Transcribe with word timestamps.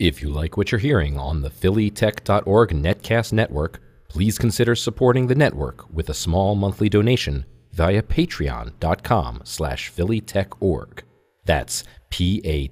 If 0.00 0.20
you 0.22 0.30
like 0.30 0.56
what 0.56 0.72
you're 0.72 0.78
hearing 0.78 1.18
on 1.18 1.42
the 1.42 1.50
phillytech.org 1.50 2.70
netcast 2.70 3.34
network, 3.34 3.82
please 4.08 4.38
consider 4.38 4.74
supporting 4.74 5.26
the 5.26 5.34
network 5.34 5.92
with 5.92 6.08
a 6.08 6.14
small 6.14 6.54
monthly 6.54 6.88
donation 6.88 7.44
via 7.72 8.02
patreon.com 8.02 9.42
slash 9.44 9.92
phillytechorg. 9.92 11.00
That's 11.44 11.84
P-A-T-R-E-O-N 12.08 12.70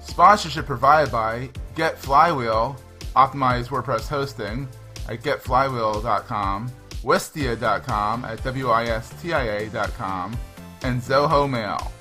Sponsorship 0.00 0.66
provided 0.66 1.10
by 1.10 1.50
Get 1.74 1.98
Flywheel, 1.98 2.76
optimized 3.16 3.70
WordPress 3.70 4.06
hosting 4.06 4.68
at 5.08 5.20
getflywheel.com, 5.22 6.70
wistia.com 7.02 8.24
at 8.24 8.38
wistia.com, 8.38 10.36
and 10.82 11.02
Zoho 11.02 11.50
Mail. 11.50 11.92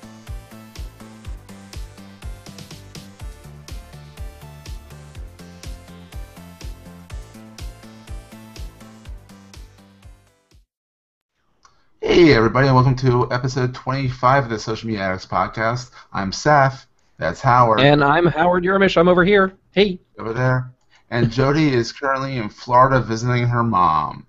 Hey, 12.07 12.35
everybody, 12.35 12.67
and 12.67 12.75
welcome 12.75 12.95
to 12.97 13.27
episode 13.31 13.73
25 13.73 14.43
of 14.43 14.49
the 14.51 14.59
Social 14.59 14.87
Media 14.87 15.01
Addicts 15.01 15.25
podcast. 15.25 15.89
I'm 16.13 16.31
Seth. 16.31 16.85
That's 17.17 17.41
Howard. 17.41 17.79
And 17.79 18.03
I'm 18.03 18.27
Howard 18.27 18.63
Yermish. 18.63 18.95
I'm 18.95 19.07
over 19.07 19.25
here. 19.25 19.53
Hey. 19.71 19.99
over 20.19 20.31
there. 20.31 20.71
And 21.09 21.31
Jody 21.31 21.73
is 21.73 21.91
currently 21.91 22.37
in 22.37 22.49
Florida 22.49 23.01
visiting 23.01 23.47
her 23.47 23.63
mom. 23.63 24.27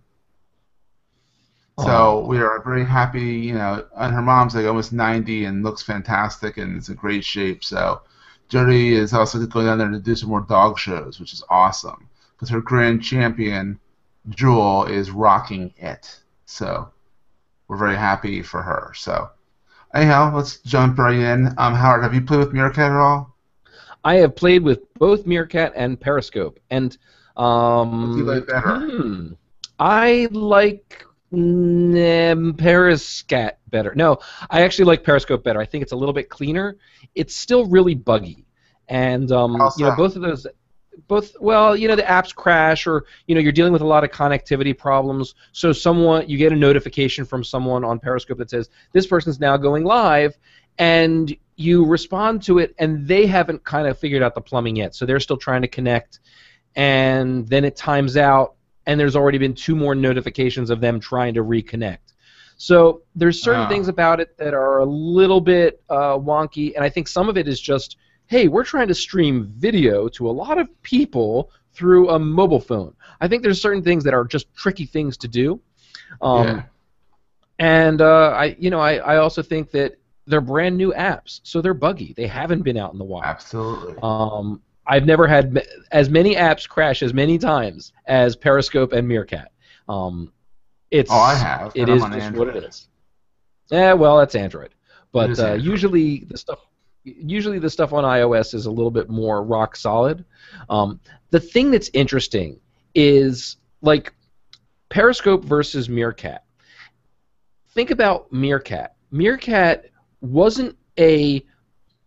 So 1.78 2.24
we 2.26 2.38
are 2.38 2.62
very 2.62 2.82
happy, 2.82 3.20
you 3.20 3.52
know, 3.52 3.86
and 3.94 4.14
her 4.14 4.22
mom's 4.22 4.54
like 4.54 4.64
almost 4.64 4.94
90 4.94 5.44
and 5.44 5.62
looks 5.62 5.82
fantastic 5.82 6.56
and 6.56 6.78
is 6.78 6.88
in 6.88 6.94
great 6.94 7.26
shape. 7.26 7.62
So 7.62 8.00
Jody 8.48 8.94
is 8.94 9.12
also 9.12 9.38
going 9.44 9.66
down 9.66 9.78
there 9.78 9.90
to 9.90 10.00
do 10.00 10.16
some 10.16 10.30
more 10.30 10.40
dog 10.40 10.78
shows, 10.78 11.20
which 11.20 11.34
is 11.34 11.44
awesome. 11.50 12.08
Because 12.34 12.48
her 12.48 12.62
grand 12.62 13.02
champion, 13.02 13.78
Jewel, 14.30 14.86
is 14.86 15.10
rocking 15.10 15.74
it. 15.76 16.20
So 16.46 16.90
we're 17.68 17.76
very 17.76 17.96
happy 17.96 18.42
for 18.42 18.62
her. 18.62 18.92
So 18.94 19.30
anyhow, 19.94 20.32
let's 20.34 20.58
jump 20.60 20.98
right 20.98 21.16
in. 21.18 21.48
Um, 21.58 21.74
Howard, 21.74 22.02
have 22.02 22.14
you 22.14 22.22
played 22.22 22.40
with 22.40 22.52
Meerkat 22.52 22.92
at 22.92 22.96
all? 22.96 23.34
I 24.04 24.16
have 24.16 24.36
played 24.36 24.62
with 24.62 24.92
both 24.94 25.26
Meerkat 25.26 25.72
and 25.74 26.00
Periscope, 26.00 26.60
and 26.70 26.96
um, 27.36 27.90
What 28.00 28.12
do 28.12 28.18
you 28.18 28.24
like 28.24 28.46
better? 28.46 28.78
hmm, 28.78 29.32
I 29.78 30.28
like 30.30 31.04
mm, 31.32 32.52
Periscat 32.56 33.52
better. 33.68 33.94
No, 33.94 34.18
I 34.50 34.62
actually 34.62 34.86
like 34.86 35.02
Periscope 35.04 35.42
better. 35.44 35.60
I 35.60 35.66
think 35.66 35.82
it's 35.82 35.92
a 35.92 35.96
little 35.96 36.12
bit 36.14 36.28
cleaner. 36.28 36.76
It's 37.14 37.34
still 37.34 37.66
really 37.66 37.94
buggy, 37.94 38.46
and 38.88 39.30
um, 39.32 39.54
How 39.58 39.70
you 39.74 39.84
know 39.84 39.92
both 39.92 40.16
of 40.16 40.22
those. 40.22 40.46
Both 41.08 41.36
well, 41.40 41.76
you 41.76 41.88
know 41.88 41.96
the 41.96 42.02
apps 42.02 42.34
crash, 42.34 42.86
or 42.86 43.04
you 43.26 43.34
know 43.34 43.40
you're 43.40 43.52
dealing 43.52 43.72
with 43.72 43.82
a 43.82 43.86
lot 43.86 44.02
of 44.04 44.10
connectivity 44.10 44.76
problems. 44.76 45.34
So 45.52 45.72
someone 45.72 46.28
you 46.28 46.38
get 46.38 46.52
a 46.52 46.56
notification 46.56 47.24
from 47.24 47.44
someone 47.44 47.84
on 47.84 47.98
Periscope 47.98 48.38
that 48.38 48.50
says 48.50 48.70
this 48.92 49.06
person's 49.06 49.38
now 49.38 49.56
going 49.56 49.84
live, 49.84 50.36
and 50.78 51.36
you 51.56 51.84
respond 51.84 52.42
to 52.44 52.58
it, 52.58 52.74
and 52.78 53.06
they 53.06 53.26
haven't 53.26 53.62
kind 53.64 53.86
of 53.86 53.98
figured 53.98 54.22
out 54.22 54.34
the 54.34 54.40
plumbing 54.40 54.76
yet. 54.76 54.94
So 54.94 55.06
they're 55.06 55.20
still 55.20 55.36
trying 55.36 55.62
to 55.62 55.68
connect, 55.68 56.20
and 56.74 57.46
then 57.48 57.64
it 57.64 57.76
times 57.76 58.16
out, 58.16 58.54
and 58.86 58.98
there's 58.98 59.16
already 59.16 59.38
been 59.38 59.54
two 59.54 59.76
more 59.76 59.94
notifications 59.94 60.70
of 60.70 60.80
them 60.80 61.00
trying 61.00 61.34
to 61.34 61.44
reconnect. 61.44 61.98
So 62.58 63.02
there's 63.14 63.42
certain 63.42 63.62
Ah. 63.62 63.68
things 63.68 63.88
about 63.88 64.18
it 64.18 64.36
that 64.38 64.54
are 64.54 64.78
a 64.78 64.84
little 64.86 65.40
bit 65.42 65.82
uh, 65.90 66.16
wonky, 66.16 66.74
and 66.74 66.82
I 66.82 66.88
think 66.88 67.06
some 67.06 67.28
of 67.28 67.36
it 67.36 67.48
is 67.48 67.60
just, 67.60 67.96
hey, 68.26 68.48
we're 68.48 68.64
trying 68.64 68.88
to 68.88 68.94
stream 68.94 69.52
video 69.56 70.08
to 70.08 70.28
a 70.28 70.32
lot 70.32 70.58
of 70.58 70.68
people 70.82 71.50
through 71.72 72.10
a 72.10 72.18
mobile 72.18 72.60
phone. 72.60 72.94
I 73.20 73.28
think 73.28 73.42
there's 73.42 73.60
certain 73.60 73.82
things 73.82 74.02
that 74.04 74.14
are 74.14 74.24
just 74.24 74.52
tricky 74.54 74.86
things 74.86 75.16
to 75.18 75.28
do. 75.28 75.60
Um, 76.20 76.46
Yeah. 76.46 76.62
And 77.58 78.02
uh, 78.02 78.32
I, 78.36 78.56
you 78.58 78.68
know, 78.70 78.80
I, 78.80 78.96
I 78.96 79.16
also 79.16 79.42
think 79.42 79.70
that 79.70 79.98
they're 80.26 80.40
brand 80.42 80.76
new 80.76 80.92
apps, 80.92 81.40
so 81.42 81.62
they're 81.62 81.72
buggy. 81.72 82.12
They 82.14 82.26
haven't 82.26 82.62
been 82.62 82.76
out 82.76 82.92
in 82.92 82.98
the 82.98 83.04
wild. 83.04 83.24
Absolutely. 83.24 83.94
Um, 84.02 84.60
I've 84.86 85.06
never 85.06 85.26
had 85.26 85.66
as 85.90 86.10
many 86.10 86.34
apps 86.34 86.68
crash 86.68 87.02
as 87.02 87.14
many 87.14 87.38
times 87.38 87.92
as 88.06 88.36
Periscope 88.36 88.92
and 88.92 89.08
Meerkat. 89.08 89.50
Um, 89.88 90.32
it's 90.90 91.10
Oh, 91.10 91.16
I 91.16 91.34
have, 91.34 91.72
It 91.74 91.88
is 91.88 92.02
just 92.02 92.12
Android. 92.14 92.48
what 92.48 92.56
it 92.56 92.64
is. 92.64 92.88
Yeah, 93.70 93.94
well, 93.94 94.18
that's 94.18 94.34
Android. 94.34 94.74
But 95.12 95.38
uh, 95.38 95.44
Android. 95.44 95.62
usually 95.62 96.18
the 96.28 96.36
stuff, 96.36 96.58
usually 97.06 97.58
the 97.58 97.70
stuff 97.70 97.92
on 97.92 98.04
iOS 98.04 98.52
is 98.54 98.66
a 98.66 98.70
little 98.70 98.90
bit 98.90 99.08
more 99.08 99.42
rock 99.42 99.76
solid. 99.76 100.24
Um, 100.68 101.00
the 101.30 101.40
thing 101.40 101.70
that's 101.70 101.90
interesting 101.92 102.58
is 102.94 103.56
like 103.80 104.12
Periscope 104.88 105.44
versus 105.44 105.88
Meerkat. 105.88 106.44
Think 107.74 107.90
about 107.90 108.32
Meerkat. 108.32 108.94
Meerkat 109.10 109.86
wasn't 110.20 110.76
a 110.98 111.44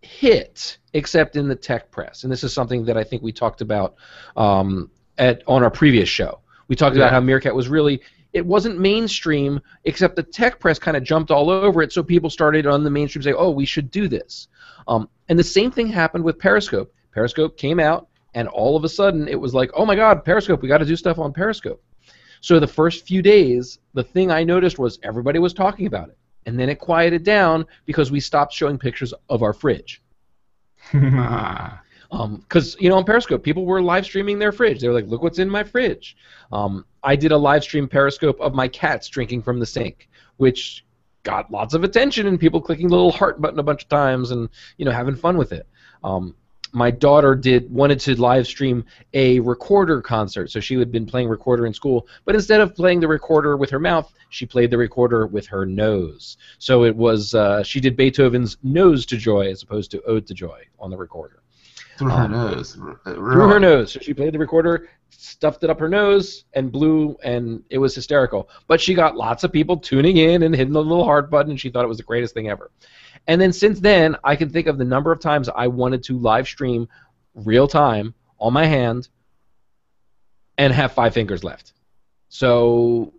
hit 0.02 0.78
except 0.94 1.36
in 1.36 1.48
the 1.48 1.56
tech 1.56 1.92
press, 1.92 2.24
and 2.24 2.32
this 2.32 2.44
is 2.44 2.54
something 2.54 2.84
that 2.86 2.98
I 2.98 3.04
think 3.04 3.22
we 3.22 3.32
talked 3.32 3.62
about 3.62 3.96
um, 4.36 4.90
at 5.18 5.44
on 5.48 5.64
our 5.64 5.70
previous 5.72 6.10
show. 6.10 6.40
We 6.68 6.76
talked 6.76 6.96
Yeah. 6.96 7.04
about 7.04 7.12
how 7.14 7.20
Meerkat 7.22 7.54
was 7.56 7.68
really 7.70 8.02
it 8.32 8.46
wasn't 8.46 8.80
mainstream 8.80 9.60
except 9.86 10.16
the 10.16 10.22
tech 10.22 10.60
press 10.60 10.78
kind 10.78 10.96
of 10.96 11.04
jumped 11.04 11.32
all 11.32 11.50
over 11.50 11.82
it, 11.82 11.92
so 11.92 12.04
people 12.04 12.30
started 12.30 12.68
on 12.68 12.84
the 12.84 12.90
mainstream 12.90 13.24
saying, 13.24 13.36
"Oh, 13.38 13.50
we 13.50 13.66
should 13.66 13.90
do 13.90 14.08
this." 14.08 14.48
Um, 14.90 15.08
and 15.30 15.38
the 15.38 15.44
same 15.44 15.72
thing 15.72 15.88
happened 15.88 16.24
with 16.24 16.40
Periscope. 16.40 16.92
Periscope 17.14 17.58
came 17.58 17.80
out, 17.80 18.08
and 18.34 18.48
all 18.48 18.76
of 18.76 18.84
a 18.84 18.90
sudden 18.90 19.28
it 19.28 19.40
was 19.40 19.54
like, 19.54 19.70
"Oh 19.76 19.86
my 19.86 19.96
God, 19.96 20.26
Periscope! 20.26 20.62
We 20.62 20.68
got 20.68 20.80
to 20.80 20.86
do 20.86 20.96
stuff 20.96 21.20
on 21.20 21.32
Periscope." 21.32 21.82
So 22.42 22.60
the 22.60 22.68
first 22.68 23.06
few 23.06 23.22
days, 23.22 23.80
the 23.94 24.04
thing 24.04 24.32
I 24.32 24.44
noticed 24.44 24.80
was 24.80 25.00
everybody 25.04 25.40
was 25.40 25.54
talking 25.54 25.86
about 25.86 26.10
it, 26.10 26.18
and 26.48 26.60
then 26.60 26.70
it 26.70 26.80
quieted 26.80 27.24
down 27.24 27.66
because 27.86 28.12
we 28.12 28.20
stopped 28.20 28.52
showing 28.52 28.80
pictures 28.80 29.14
of 29.30 29.44
our 29.44 29.54
fridge. 29.54 30.02
Because 32.12 32.76
you 32.80 32.90
know 32.90 32.98
on 32.98 33.06
Periscope, 33.06 33.44
people 33.44 33.68
were 33.68 33.84
live 33.84 34.04
streaming 34.04 34.40
their 34.40 34.52
fridge. 34.52 34.82
They 34.82 34.88
were 34.88 34.96
like, 34.96 35.06
"Look 35.06 35.22
what's 35.22 35.38
in 35.38 35.48
my 35.48 35.64
fridge." 35.64 36.18
Um, 36.52 36.84
I 37.04 37.16
did 37.16 37.32
a 37.32 37.38
live 37.38 37.62
stream 37.62 37.88
Periscope 37.88 38.42
of 38.42 38.56
my 38.56 38.68
cats 38.68 39.08
drinking 39.10 39.44
from 39.44 39.60
the 39.60 39.66
sink, 39.68 40.10
which 40.38 40.84
got 41.30 41.52
lots 41.52 41.74
of 41.74 41.84
attention 41.84 42.28
and 42.28 42.40
people 42.40 42.62
clicking 42.62 42.88
the 42.88 42.96
little 42.96 43.12
heart 43.12 43.40
button 43.40 43.60
a 43.60 43.64
bunch 43.64 43.84
of 43.84 43.90
times 43.90 44.32
and 44.32 44.50
you 44.78 44.86
know 44.86 44.92
having 44.92 45.16
fun 45.16 45.38
with 45.38 45.52
it. 45.52 45.68
Um, 46.04 46.36
my 46.72 46.92
daughter 46.92 47.36
did 47.36 47.72
wanted 47.72 48.00
to 48.02 48.20
live 48.20 48.46
stream 48.46 48.86
a 49.14 49.40
recorder 49.40 50.02
concert, 50.02 50.52
so 50.52 50.60
she 50.60 50.78
had 50.78 50.92
been 50.92 51.06
playing 51.06 51.28
recorder 51.28 51.66
in 51.66 51.74
school, 51.74 52.08
but 52.26 52.36
instead 52.36 52.62
of 52.62 52.76
playing 52.76 53.00
the 53.00 53.08
recorder 53.08 53.58
with 53.58 53.72
her 53.72 53.80
mouth, 53.80 54.12
she 54.30 54.46
played 54.46 54.70
the 54.70 54.78
recorder 54.78 55.26
with 55.26 55.48
her 55.48 55.66
nose. 55.66 56.38
So 56.60 56.84
it 56.84 56.96
was 56.96 57.34
uh, 57.34 57.64
she 57.64 57.80
did 57.80 57.98
Beethoven's 57.98 58.58
Nose 58.62 59.06
to 59.08 59.18
Joy 59.18 59.50
as 59.50 59.64
opposed 59.64 59.92
to 59.92 60.02
Ode 60.04 60.28
to 60.28 60.34
Joy 60.34 60.62
on 60.80 60.92
the 60.92 60.98
recorder 60.98 61.39
Through 62.00 62.10
her 62.10 62.24
Um, 62.24 62.32
nose. 62.32 62.78
R- 62.82 63.00
through 63.04 63.48
her 63.50 63.60
nose. 63.60 63.92
So 63.92 64.00
she 64.00 64.14
played 64.14 64.34
the 64.34 64.40
recorder, 64.40 64.88
stuffed 65.10 65.64
it 65.64 65.70
up 65.70 65.80
her 65.80 65.90
nose, 65.90 66.46
and 66.54 66.72
blew, 66.72 67.18
and 67.24 67.64
it 67.70 67.78
was 67.78 67.94
hysterical. 67.94 68.50
But 68.68 68.80
she 68.82 68.94
got 68.94 69.16
lots 69.16 69.44
of 69.44 69.52
people 69.52 69.78
tuning 69.78 70.18
in 70.18 70.44
and 70.44 70.56
hitting 70.56 70.74
the 70.74 70.82
little 70.84 71.04
heart 71.04 71.30
button, 71.30 71.52
and 71.52 71.60
she 71.60 71.70
thought 71.70 71.84
it 71.84 71.90
was 71.90 71.98
the 71.98 72.04
greatest 72.04 72.34
thing 72.34 72.50
ever. 72.50 72.72
And 73.28 73.40
then 73.40 73.52
since 73.54 73.80
then, 73.80 74.16
I 74.24 74.36
can 74.36 74.50
think 74.50 74.68
of 74.68 74.78
the 74.78 74.86
number 74.86 75.12
of 75.12 75.20
times 75.20 75.50
I 75.50 75.68
wanted 75.68 76.04
to 76.04 76.18
live 76.18 76.48
stream 76.48 76.88
real 77.36 77.68
time 77.68 78.14
on 78.40 78.54
my 78.54 78.66
hand 78.66 79.10
and 80.58 80.74
have 80.74 80.94
five 80.94 81.14
fingers 81.14 81.44
left. 81.44 81.74
So 82.30 83.14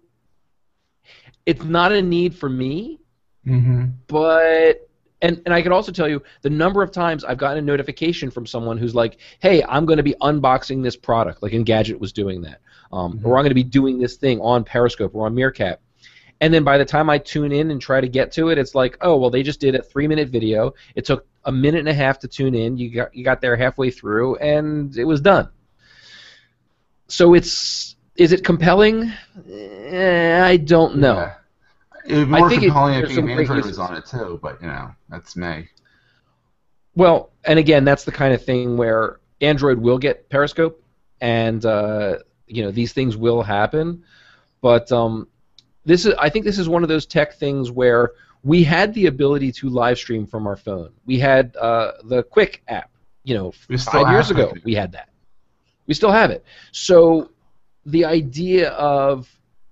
it's 1.47 1.65
not 1.65 1.93
a 1.93 2.01
need 2.03 2.35
for 2.35 2.49
me, 2.49 3.01
Mhm. 3.47 3.93
but 4.07 4.89
and 5.23 5.41
and 5.45 5.55
I 5.55 5.63
can 5.63 5.73
also 5.73 5.93
tell 5.93 6.09
you 6.09 6.23
the 6.43 6.51
number 6.51 6.83
of 6.83 6.91
times 6.91 7.25
I've 7.25 7.39
gotten 7.39 7.59
a 7.59 7.63
notification 7.63 8.31
from 8.31 8.47
someone 8.47 8.79
who's 8.79 8.95
like, 8.95 9.19
"Hey, 9.41 9.63
I'm 9.69 9.87
going 9.87 9.99
to 9.99 10.03
be 10.03 10.15
unboxing 10.21 10.83
this 10.83 10.97
product," 10.97 11.43
like 11.43 11.53
Engadget 11.53 11.99
was 11.99 12.13
doing 12.13 12.43
that, 12.43 12.61
um, 12.93 13.19
Mhm. 13.19 13.25
or 13.27 13.37
I'm 13.37 13.43
going 13.43 13.51
to 13.51 13.55
be 13.55 13.63
doing 13.65 13.99
this 13.99 14.17
thing 14.17 14.41
on 14.41 14.65
Periscope 14.65 15.15
or 15.15 15.27
on 15.27 15.35
Meerkat. 15.35 15.81
And 16.43 16.55
then 16.55 16.65
by 16.65 16.79
the 16.79 16.87
time 16.87 17.11
I 17.11 17.19
tune 17.19 17.53
in 17.53 17.71
and 17.71 17.81
try 17.81 18.01
to 18.01 18.09
get 18.09 18.33
to 18.33 18.49
it, 18.49 18.57
it's 18.57 18.75
like, 18.75 18.97
oh 19.03 19.17
well, 19.19 19.29
they 19.31 19.43
just 19.43 19.61
did 19.61 19.75
a 19.75 19.83
three-minute 19.83 20.31
video. 20.31 20.73
It 20.95 21.05
took 21.05 21.27
a 21.45 21.53
minute 21.53 21.81
and 21.81 21.89
a 21.89 21.95
half 21.95 22.19
to 22.21 22.29
tune 22.29 22.55
in. 22.55 22.79
You 22.79 22.91
got 22.91 23.15
you 23.15 23.25
got 23.25 23.41
there 23.41 23.57
halfway 23.57 23.91
through, 23.91 24.37
and 24.37 24.97
it 24.97 25.05
was 25.05 25.21
done. 25.21 25.49
So 27.09 27.35
it's 27.35 27.97
is 28.17 28.33
it 28.33 28.45
compelling? 28.45 29.13
Eh, 29.51 30.43
I 30.43 30.57
don't 30.57 30.97
know. 30.97 31.15
Yeah. 31.15 31.35
It 32.05 32.17
would 32.17 32.29
be 32.29 32.35
I 32.35 32.39
more 32.41 32.51
compelling 32.51 32.95
if 33.01 33.11
Android 33.11 33.65
was 33.65 33.79
on 33.79 33.97
it 33.97 34.07
too, 34.07 34.39
but 34.43 34.61
you 34.61 34.69
know, 34.69 34.95
that's 35.09 35.37
me. 35.37 35.69
Well, 36.95 37.31
and 37.45 37.59
again, 37.59 37.85
that's 37.85 38.05
the 38.05 38.13
kind 38.13 38.35
of 38.35 38.45
thing 38.45 38.77
where 38.77 39.21
Android 39.41 39.79
will 39.79 39.99
get 39.99 40.29
Periscope, 40.29 40.83
and 41.21 41.65
uh, 41.65 42.19
you 42.47 42.63
know 42.63 42.71
these 42.71 42.93
things 42.93 43.17
will 43.17 43.43
happen. 43.43 44.05
But 44.61 44.91
um, 44.93 45.29
this 45.85 46.05
is, 46.05 46.15
I 46.19 46.29
think, 46.29 46.45
this 46.45 46.59
is 46.59 46.69
one 46.69 46.83
of 46.83 46.89
those 46.89 47.07
tech 47.07 47.35
things 47.35 47.71
where 47.71 48.13
we 48.43 48.63
had 48.65 48.93
the 48.95 49.07
ability 49.07 49.53
to 49.53 49.69
live 49.69 49.99
stream 49.99 50.27
from 50.27 50.47
our 50.47 50.57
phone. 50.57 50.93
We 51.07 51.19
had 51.19 51.57
uh, 51.57 51.93
the 52.05 52.25
Qik 52.25 52.59
app. 52.69 52.91
You 53.23 53.35
know, 53.35 53.53
five 53.79 54.11
years 54.11 54.31
ago 54.31 54.53
it. 54.57 54.65
we 54.65 54.75
had 54.75 54.93
that. 54.93 55.11
We 55.87 55.95
still 55.95 56.11
have 56.11 56.31
it. 56.31 56.45
So 56.73 57.31
the 57.85 58.05
idea 58.05 58.71
of 58.71 59.29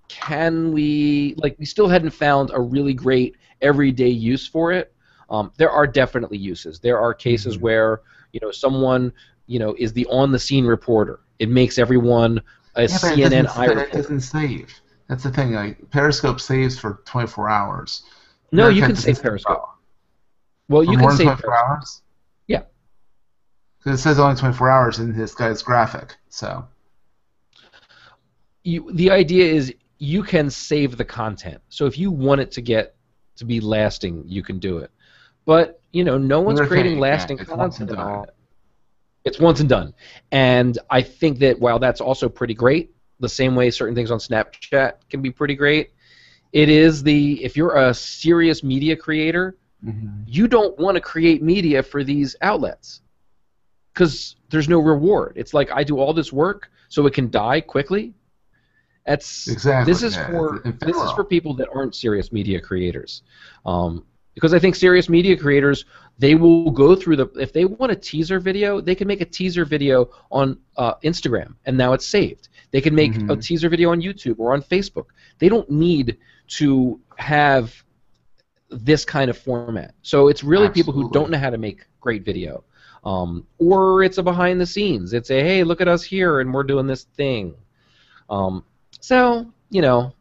can 0.08 0.72
we 0.72 1.34
like 1.38 1.56
we 1.58 1.64
still 1.64 1.88
hadn't 1.88 2.10
found 2.10 2.50
a 2.52 2.60
really 2.60 2.94
great 2.94 3.36
everyday 3.60 4.08
use 4.08 4.46
for 4.46 4.72
it. 4.72 4.92
Um, 5.30 5.52
there 5.58 5.70
are 5.70 5.86
definitely 5.86 6.38
uses. 6.38 6.80
There 6.80 6.98
are 6.98 7.12
cases 7.14 7.56
Mhm. 7.56 7.60
where 7.60 8.00
you 8.32 8.40
know 8.40 8.50
someone 8.50 9.12
you 9.46 9.58
know 9.58 9.74
is 9.78 9.92
the 9.92 10.06
on 10.06 10.32
the 10.32 10.38
scene 10.38 10.64
reporter. 10.64 11.20
It 11.38 11.48
makes 11.50 11.78
everyone 11.78 12.40
a 12.76 12.82
Yeah, 12.82 12.98
but 13.00 13.12
it 13.12 13.20
CNN 13.20 13.44
doesn't, 13.44 13.78
it 13.78 13.92
doesn't 13.92 14.20
save. 14.20 14.80
That's 15.08 15.22
the 15.22 15.30
thing. 15.30 15.52
Like 15.52 15.90
Periscope 15.90 16.40
saves 16.40 16.78
for 16.78 17.02
24 17.04 17.48
hours. 17.48 18.02
No, 18.52 18.68
you 18.68 18.82
can 18.82 18.96
save 18.96 19.20
Periscope. 19.22 19.56
for 19.62 19.68
Well, 20.68 20.84
you 20.84 20.96
can 20.96 21.10
save 21.10 21.26
24 21.26 21.50
Periscope. 21.50 21.68
hours. 21.68 22.02
Yeah. 22.46 22.62
Because 23.78 24.00
it 24.00 24.02
says 24.02 24.18
only 24.18 24.36
24 24.36 24.70
hours 24.70 24.98
in 24.98 25.16
this 25.16 25.34
guy's 25.34 25.62
graphic. 25.62 26.16
So 26.28 26.66
you, 28.64 28.92
the 28.92 29.10
idea 29.10 29.46
is 29.52 29.72
you 29.98 30.22
can 30.22 30.50
save 30.50 30.96
the 30.96 31.04
content. 31.04 31.60
So 31.68 31.86
if 31.86 31.98
you 31.98 32.10
want 32.10 32.40
it 32.40 32.50
to 32.52 32.62
get 32.62 32.94
to 33.36 33.44
be 33.44 33.60
lasting, 33.60 34.24
you 34.26 34.42
can 34.42 34.58
do 34.58 34.78
it. 34.78 34.90
But 35.44 35.80
you 35.92 36.04
know, 36.04 36.18
no 36.18 36.40
one's 36.40 36.60
Meerkat, 36.60 36.70
creating 36.70 36.98
lasting. 36.98 37.38
Content. 37.38 37.90
on 37.92 38.24
it. 38.24 38.34
It's 39.24 39.38
once 39.38 39.60
and 39.60 39.68
done. 39.68 39.94
And 40.30 40.78
I 40.90 41.02
think 41.02 41.38
that 41.40 41.58
while 41.58 41.78
that's 41.78 42.00
also 42.00 42.28
pretty 42.28 42.54
great, 42.54 42.94
the 43.20 43.28
same 43.28 43.54
way 43.54 43.70
certain 43.70 43.94
things 43.94 44.10
on 44.10 44.18
Snapchat 44.18 44.94
can 45.10 45.22
be 45.22 45.30
pretty 45.30 45.54
great, 45.54 45.90
it 46.52 46.68
is 46.68 47.02
the 47.02 47.42
if 47.44 47.56
you're 47.56 47.76
a 47.76 47.92
serious 47.92 48.62
media 48.62 48.96
creator, 48.96 49.56
mhm. 49.84 50.24
you 50.26 50.48
don't 50.48 50.78
want 50.78 50.94
to 50.94 51.00
create 51.00 51.42
media 51.42 51.82
for 51.82 52.04
these 52.04 52.36
outlets 52.40 53.02
because 53.92 54.36
there's 54.50 54.68
no 54.68 54.78
reward. 54.78 55.32
It's 55.36 55.52
like 55.52 55.70
I 55.72 55.82
do 55.82 55.98
all 55.98 56.14
this 56.14 56.32
work 56.32 56.70
so 56.88 57.06
it 57.06 57.14
can 57.14 57.30
die 57.30 57.60
quickly. 57.60 58.14
That's 59.08 59.48
exactly. 59.48 59.92
this 59.92 60.02
is 60.02 60.14
yeah, 60.16 60.26
for 60.26 60.60
this 60.80 60.96
is 60.96 61.10
for 61.12 61.24
people 61.24 61.54
that 61.54 61.68
aren't 61.74 61.94
serious 61.94 62.30
media 62.30 62.60
creators, 62.60 63.22
um, 63.64 64.04
because 64.34 64.52
I 64.52 64.58
think 64.58 64.74
serious 64.76 65.08
media 65.08 65.36
creators 65.36 65.86
they 66.18 66.34
will 66.34 66.70
go 66.70 66.94
through 66.94 67.16
the 67.16 67.26
if 67.36 67.52
they 67.52 67.64
want 67.64 67.90
a 67.92 67.96
teaser 67.96 68.38
video 68.38 68.80
they 68.80 68.94
can 68.94 69.06
make 69.08 69.20
a 69.20 69.24
teaser 69.24 69.64
video 69.64 70.10
on 70.30 70.58
uh, 70.76 70.94
Instagram 71.04 71.54
and 71.64 71.76
now 71.76 71.92
it's 71.94 72.06
saved. 72.06 72.48
They 72.70 72.82
can 72.82 72.94
make 72.94 73.14
a 73.16 73.18
Mhm. 73.36 73.42
teaser 73.42 73.70
video 73.70 73.92
on 73.92 74.02
YouTube 74.02 74.34
or 74.38 74.52
on 74.52 74.60
Facebook. 74.62 75.06
They 75.38 75.48
don't 75.48 75.70
need 75.70 76.18
to 76.58 77.00
have 77.16 77.64
this 78.68 79.04
kind 79.06 79.30
of 79.30 79.38
format. 79.38 79.94
So 80.02 80.28
it's 80.28 80.44
really 80.44 80.68
people 80.68 80.92
who 80.92 81.10
don't 81.10 81.30
know 81.30 81.38
how 81.38 81.50
to 81.50 81.56
make 81.58 81.86
great 82.00 82.24
video. 82.24 82.64
Um, 83.04 83.46
or 83.58 84.02
it's 84.02 84.18
a 84.18 84.22
behind 84.22 84.60
the 84.60 84.66
scenes. 84.66 85.14
It's 85.14 85.30
a 85.30 85.40
hey, 85.40 85.64
look 85.64 85.80
at 85.80 85.88
us 85.88 86.02
here 86.02 86.40
and 86.40 86.52
we're 86.52 86.64
doing 86.64 86.86
this 86.86 87.04
thing. 87.16 87.54
Um, 88.28 88.64
so 89.00 89.46
you 89.70 89.82
know, 89.82 90.12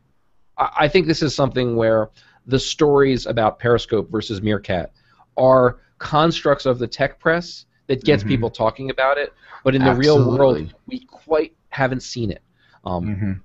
I, 0.57 0.69
I 0.81 0.87
think 0.87 1.07
this 1.07 1.21
is 1.23 1.33
something 1.33 1.75
where 1.75 2.09
the 2.45 2.59
stories 2.59 3.25
about 3.25 3.59
Periscope 3.59 4.09
versus 4.11 4.41
Meerkat 4.41 4.91
are 5.37 5.79
constructs 5.99 6.65
of 6.65 6.79
the 6.79 6.87
tech 6.87 7.19
press 7.19 7.65
that 7.87 8.03
gets 8.03 8.23
Mhm. 8.23 8.27
people 8.27 8.49
talking 8.49 8.89
about 8.89 9.17
it, 9.17 9.33
but 9.63 9.75
in 9.75 9.83
the 9.83 9.93
real 9.93 10.17
world, 10.37 10.73
we 10.87 10.99
quite 11.05 11.55
haven't 11.69 12.01
seen 12.03 12.31
it. 12.31 12.41
Um, 12.83 13.05
Mhm. 13.05 13.39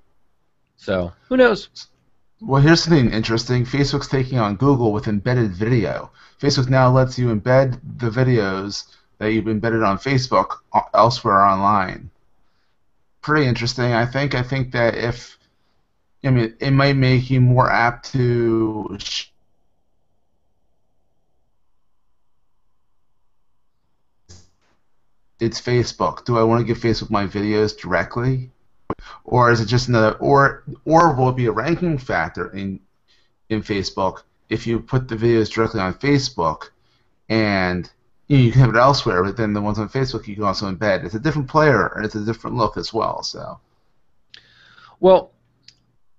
So 0.76 1.12
who 1.28 1.36
knows? 1.36 1.68
Well, 2.40 2.60
here's 2.60 2.82
something 2.82 3.10
interesting. 3.12 3.64
Facebook's 3.64 4.08
taking 4.08 4.38
on 4.38 4.56
Google 4.56 4.92
with 4.92 5.06
embedded 5.06 5.52
video. 5.52 6.10
Facebook 6.40 6.68
now 6.68 6.90
lets 6.90 7.16
you 7.18 7.28
embed 7.34 7.78
the 7.98 8.10
videos 8.10 8.84
that 9.18 9.32
you've 9.32 9.46
embedded 9.48 9.84
on 9.84 9.96
Facebook 9.98 10.56
uh, 10.72 10.80
elsewhere 10.94 11.40
online. 11.40 12.10
Pretty 13.22 13.46
interesting, 13.46 13.92
I 13.92 14.06
think. 14.06 14.34
I 14.34 14.42
think 14.42 14.72
that 14.72 14.96
if, 14.96 15.38
I 16.24 16.30
mean, 16.30 16.54
it 16.60 16.72
might 16.72 16.96
make 16.96 17.30
you 17.30 17.40
more 17.40 17.70
apt 17.70 18.12
to. 18.12 18.98
It's 25.40 25.60
Facebook. 25.60 26.24
Do 26.24 26.38
I 26.38 26.42
want 26.42 26.60
to 26.60 26.64
give 26.66 26.78
Facebook 26.78 27.10
my 27.10 27.26
videos 27.26 27.76
directly? 27.76 28.50
or 29.24 29.50
is 29.50 29.60
it 29.60 29.66
just 29.66 29.88
another 29.88 30.12
or 30.18 30.64
or 30.84 31.14
will 31.14 31.30
it 31.30 31.36
be 31.36 31.46
a 31.46 31.52
ranking 31.52 31.98
factor 31.98 32.50
in 32.50 32.80
in 33.48 33.62
Facebook 33.62 34.22
if 34.48 34.66
you 34.66 34.78
put 34.80 35.08
the 35.08 35.16
videos 35.16 35.50
directly 35.50 35.80
on 35.80 35.94
Facebook 35.94 36.70
and 37.28 37.90
you, 38.36 38.52
can 38.52 38.60
have 38.60 38.74
it 38.74 38.78
elsewhere, 38.78 39.22
but 39.22 39.36
then 39.36 39.52
the 39.52 39.60
ones 39.60 39.78
on 39.78 39.88
Facebook 39.88 40.26
you 40.26 40.34
can 40.34 40.44
also 40.44 40.70
embed. 40.70 41.04
It's 41.04 41.14
a 41.14 41.20
different 41.20 41.48
player 41.48 41.86
and 41.88 42.04
it's 42.04 42.14
a 42.14 42.24
different 42.24 42.56
look 42.56 42.76
as 42.76 42.92
well. 42.92 43.22
So 43.22 43.60
Well, 45.00 45.32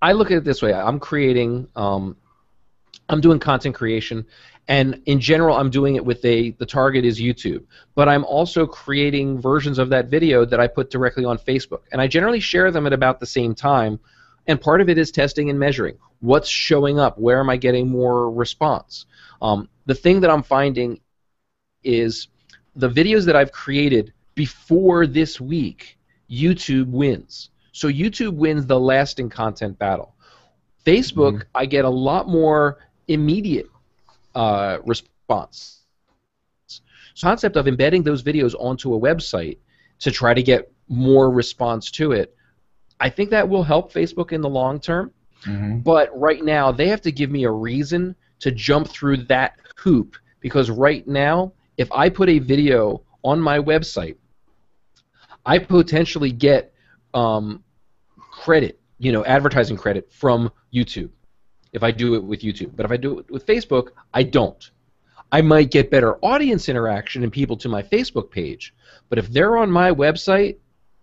I 0.01 0.11
look 0.11 0.31
at 0.31 0.37
it 0.37 0.43
this 0.43 0.61
way. 0.61 0.73
I'm 0.73 0.99
creating, 0.99 1.67
um, 1.75 2.17
I'm 3.09 3.21
doing 3.21 3.39
content 3.39 3.75
creation, 3.75 4.25
and 4.67 5.01
in 5.05 5.19
general, 5.19 5.57
I'm 5.57 5.69
doing 5.69 5.95
it 5.95 6.05
with 6.05 6.23
a, 6.23 6.51
the 6.51 6.65
target 6.65 7.03
is 7.03 7.19
YouTube. 7.19 7.65
But 7.95 8.07
I'm 8.07 8.23
also 8.23 8.65
creating 8.65 9.41
versions 9.41 9.77
of 9.77 9.89
that 9.89 10.07
video 10.07 10.45
that 10.45 10.59
I 10.59 10.67
put 10.67 10.89
directly 10.89 11.25
on 11.25 11.37
Facebook. 11.37 11.81
And 11.91 12.01
I 12.01 12.07
generally 12.07 12.39
share 12.39 12.71
them 12.71 12.87
at 12.87 12.93
about 12.93 13.19
the 13.19 13.25
same 13.25 13.55
time. 13.55 13.99
And 14.47 14.59
part 14.59 14.81
of 14.81 14.89
it 14.89 14.97
is 14.97 15.11
testing 15.11 15.49
and 15.49 15.59
measuring. 15.59 15.97
What's 16.21 16.47
showing 16.47 16.97
up? 16.99 17.17
Where 17.17 17.39
am 17.39 17.49
I 17.49 17.57
getting 17.57 17.89
more 17.89 18.31
response? 18.31 19.05
Um, 19.41 19.67
the 19.85 19.95
thing 19.95 20.21
that 20.21 20.29
I'm 20.29 20.43
finding 20.43 21.01
is 21.83 22.27
the 22.75 22.89
videos 22.89 23.25
that 23.25 23.35
I've 23.35 23.51
created 23.51 24.13
before 24.35 25.05
this 25.05 25.39
week, 25.39 25.97
YouTube 26.29 26.87
wins. 26.87 27.49
So 27.71 27.87
YouTube 27.87 28.33
wins 28.35 28.65
the 28.65 28.79
lasting 28.79 29.29
content 29.29 29.77
battle. 29.79 30.15
Facebook, 30.85 31.43
I 31.55 31.65
get 31.65 31.85
a 31.85 31.89
lot 31.89 32.27
more 32.27 32.79
immediate 33.07 33.69
uh, 34.35 34.79
response. 34.85 35.81
So 36.67 37.27
concept 37.27 37.55
of 37.55 37.67
embedding 37.67 38.03
those 38.03 38.23
videos 38.23 38.55
onto 38.59 38.93
a 38.95 38.99
website 38.99 39.57
to 39.99 40.11
try 40.11 40.33
to 40.33 40.43
get 40.43 40.71
more 40.89 41.29
response 41.31 41.89
to 41.91 42.11
it, 42.11 42.35
I 42.99 43.09
think 43.09 43.29
that 43.29 43.47
will 43.47 43.63
help 43.63 43.93
Facebook 43.93 44.31
in 44.31 44.41
the 44.41 44.49
long 44.49 44.79
term. 44.79 45.11
But 45.81 46.09
right 46.17 46.43
now, 46.43 46.71
they 46.71 46.87
have 46.87 47.01
to 47.01 47.11
give 47.11 47.29
me 47.29 47.43
a 47.43 47.51
reason 47.51 48.15
to 48.39 48.51
jump 48.51 48.87
through 48.87 49.17
that 49.25 49.57
hoop 49.77 50.15
because 50.39 50.69
right 50.69 51.07
now, 51.07 51.53
if 51.77 51.91
I 51.91 52.09
put 52.09 52.29
a 52.29 52.39
video 52.39 53.01
on 53.23 53.39
my 53.39 53.59
website, 53.59 54.17
I 55.45 55.59
potentially 55.59 56.31
get 56.31 56.73
um, 57.13 57.63
credit, 58.17 58.79
you 58.97 59.11
know, 59.11 59.25
advertising 59.25 59.77
credit 59.77 60.11
from 60.11 60.51
YouTube 60.73 61.09
if 61.73 61.83
I 61.83 61.91
do 61.91 62.15
it 62.15 62.23
with 62.23 62.41
YouTube. 62.41 62.75
But 62.75 62.85
if 62.85 62.91
I 62.91 62.97
do 62.97 63.19
it 63.19 63.29
with 63.29 63.45
Facebook, 63.45 63.89
I 64.13 64.23
don't. 64.23 64.71
I 65.31 65.41
might 65.41 65.71
get 65.71 65.89
better 65.89 66.17
audience 66.17 66.69
interaction 66.69 67.23
and 67.23 67.31
people 67.31 67.57
to 67.57 67.69
my 67.69 67.81
Facebook 67.81 68.29
page. 68.29 68.73
But 69.09 69.17
if 69.17 69.27
they're 69.29 69.57
on 69.57 69.71
my 69.71 69.91
website, 69.91 70.57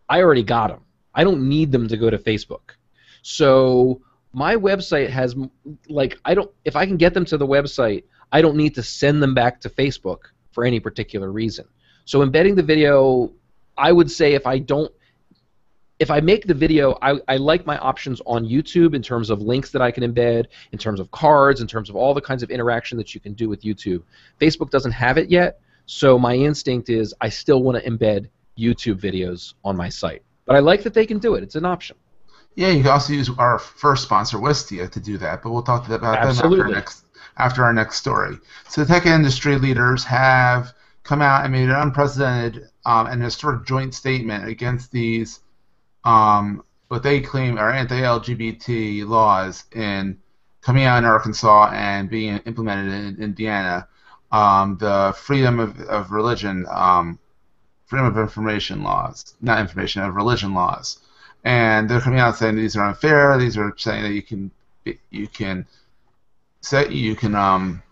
I 0.09 0.23
already 0.23 0.45
got 0.45 0.69
them. 0.69 0.83
I 1.13 1.25
don't 1.25 1.49
need 1.49 1.73
them 1.73 1.89
to 1.89 1.97
go 1.97 2.09
to 2.09 2.19
Facebook. 2.19 2.77
So 3.23 4.01
my 4.33 4.55
website 4.55 5.11
has 5.11 5.35
like 5.89 6.19
I 6.25 6.35
don't 6.35 6.51
if 6.65 6.77
I 6.77 6.87
can 6.87 6.97
get 6.97 7.13
them 7.13 7.25
to 7.27 7.37
the 7.37 7.47
website, 7.47 8.05
I 8.31 8.41
don't 8.41 8.57
need 8.57 8.77
to 8.77 8.83
send 8.85 9.21
them 9.21 9.35
back 9.35 9.61
to 9.63 9.69
Facebook 9.69 10.31
for 10.53 10.65
any 10.65 10.81
particular 10.81 11.31
reason. 11.31 11.67
So 12.05 12.23
embedding 12.23 12.55
the 12.55 12.63
video, 12.63 13.33
I 13.77 13.93
would 13.93 14.11
say 14.11 14.35
if 14.35 14.47
I 14.47 14.59
don't 14.59 14.93
if 16.01 16.11
I 16.11 16.19
make 16.21 16.47
the 16.47 16.55
video, 16.55 16.99
I, 17.03 17.21
I 17.29 17.37
like 17.37 17.67
my 17.67 17.77
options 17.77 18.23
on 18.25 18.47
YouTube 18.47 18.95
in 18.95 19.03
terms 19.03 19.29
of 19.29 19.43
links 19.43 19.71
that 19.71 19.83
I 19.83 19.91
can 19.91 20.03
embed, 20.03 20.47
in 20.73 20.79
terms 20.79 20.99
of 20.99 21.11
cards, 21.11 21.61
in 21.61 21.67
terms 21.67 21.91
of 21.91 21.95
all 21.95 22.15
the 22.15 22.23
kinds 22.23 22.43
of 22.43 22.51
interaction 22.51 22.97
that 22.97 23.15
you 23.15 23.21
can 23.21 23.35
do 23.35 23.51
with 23.51 23.61
YouTube. 23.61 24.03
Facebook 24.41 24.71
doesn't 24.71 24.93
have 24.93 25.19
it 25.19 25.31
yet, 25.31 25.61
so 25.85 26.19
my 26.19 26.35
instinct 26.35 26.89
is 26.89 27.15
I 27.21 27.29
still 27.29 27.63
want 27.63 27.83
to 27.83 27.89
embed 27.89 28.31
YouTube 28.59 28.99
videos 28.99 29.53
on 29.63 29.77
my 29.77 29.91
site. 29.91 30.23
But 30.47 30.57
I 30.57 30.61
like 30.61 30.83
that 30.85 30.95
they 30.95 31.05
can 31.05 31.19
do 31.19 31.35
it. 31.35 31.43
It's 31.43 31.55
an 31.55 31.67
option. 31.67 31.97
yeah, 32.57 32.71
you 32.71 32.83
can 32.83 32.93
also 32.93 33.13
use 33.13 33.31
our 33.37 33.59
first 33.59 34.03
sponsor, 34.03 34.39
Wistia, 34.39 34.91
to 34.91 35.01
do 35.01 35.19
that. 35.19 35.43
But 35.43 35.51
we'll 35.51 35.63
talk 35.63 35.87
about 35.87 36.01
them 36.01 36.15
after 36.15 36.29
Absolutely. 36.29 36.73
next 36.73 37.05
after 37.41 37.65
our 37.65 37.73
next 37.73 37.97
story. 37.97 38.39
So 38.69 38.85
tech 38.85 39.07
industry 39.07 39.57
leaders 39.59 40.05
have 40.05 40.73
come 41.03 41.23
out 41.23 41.45
and 41.45 41.53
made 41.53 41.69
an 41.69 41.77
unprecedented 41.77 42.69
um, 42.85 43.07
and 43.07 43.23
historic 43.23 43.67
joint 43.67 43.95
statement 43.95 44.47
against 44.49 44.93
these 44.93 45.41
um, 46.05 46.63
what 46.89 47.03
they 47.03 47.21
claim 47.21 47.59
are 47.59 47.71
anti-LGBT 47.71 49.07
laws 49.07 49.65
in 49.75 50.19
coming 50.63 50.85
out 50.85 50.99
in 50.99 51.05
Arkansas 51.05 51.71
and 51.73 52.11
being 52.11 52.39
implemented 52.47 52.93
in 52.93 53.23
Indiana. 53.23 53.87
um, 54.33 54.77
the 54.79 55.15
freedom 55.17 55.59
of, 55.61 55.81
of 55.83 56.11
religion, 56.13 56.67
um, 56.71 57.19
freedom 57.87 58.07
of 58.07 58.19
information 58.19 58.83
laws, 58.83 59.35
not 59.41 59.61
information 59.61 60.03
of 60.03 60.15
religion 60.15 60.55
laws, 60.55 60.99
and 61.45 61.89
they're 61.89 62.01
coming 62.01 62.21
out 62.21 62.37
saying 62.37 62.57
these 62.57 62.77
are 62.77 62.87
unfair. 62.89 63.39
These 63.39 63.57
are 63.57 63.75
saying 63.77 64.03
that 64.05 64.13
you 64.13 64.23
can 64.23 64.51
you 65.11 65.29
can 65.29 65.67
say 66.61 66.89
you 66.89 67.15
can 67.15 67.35
um, 67.35 67.83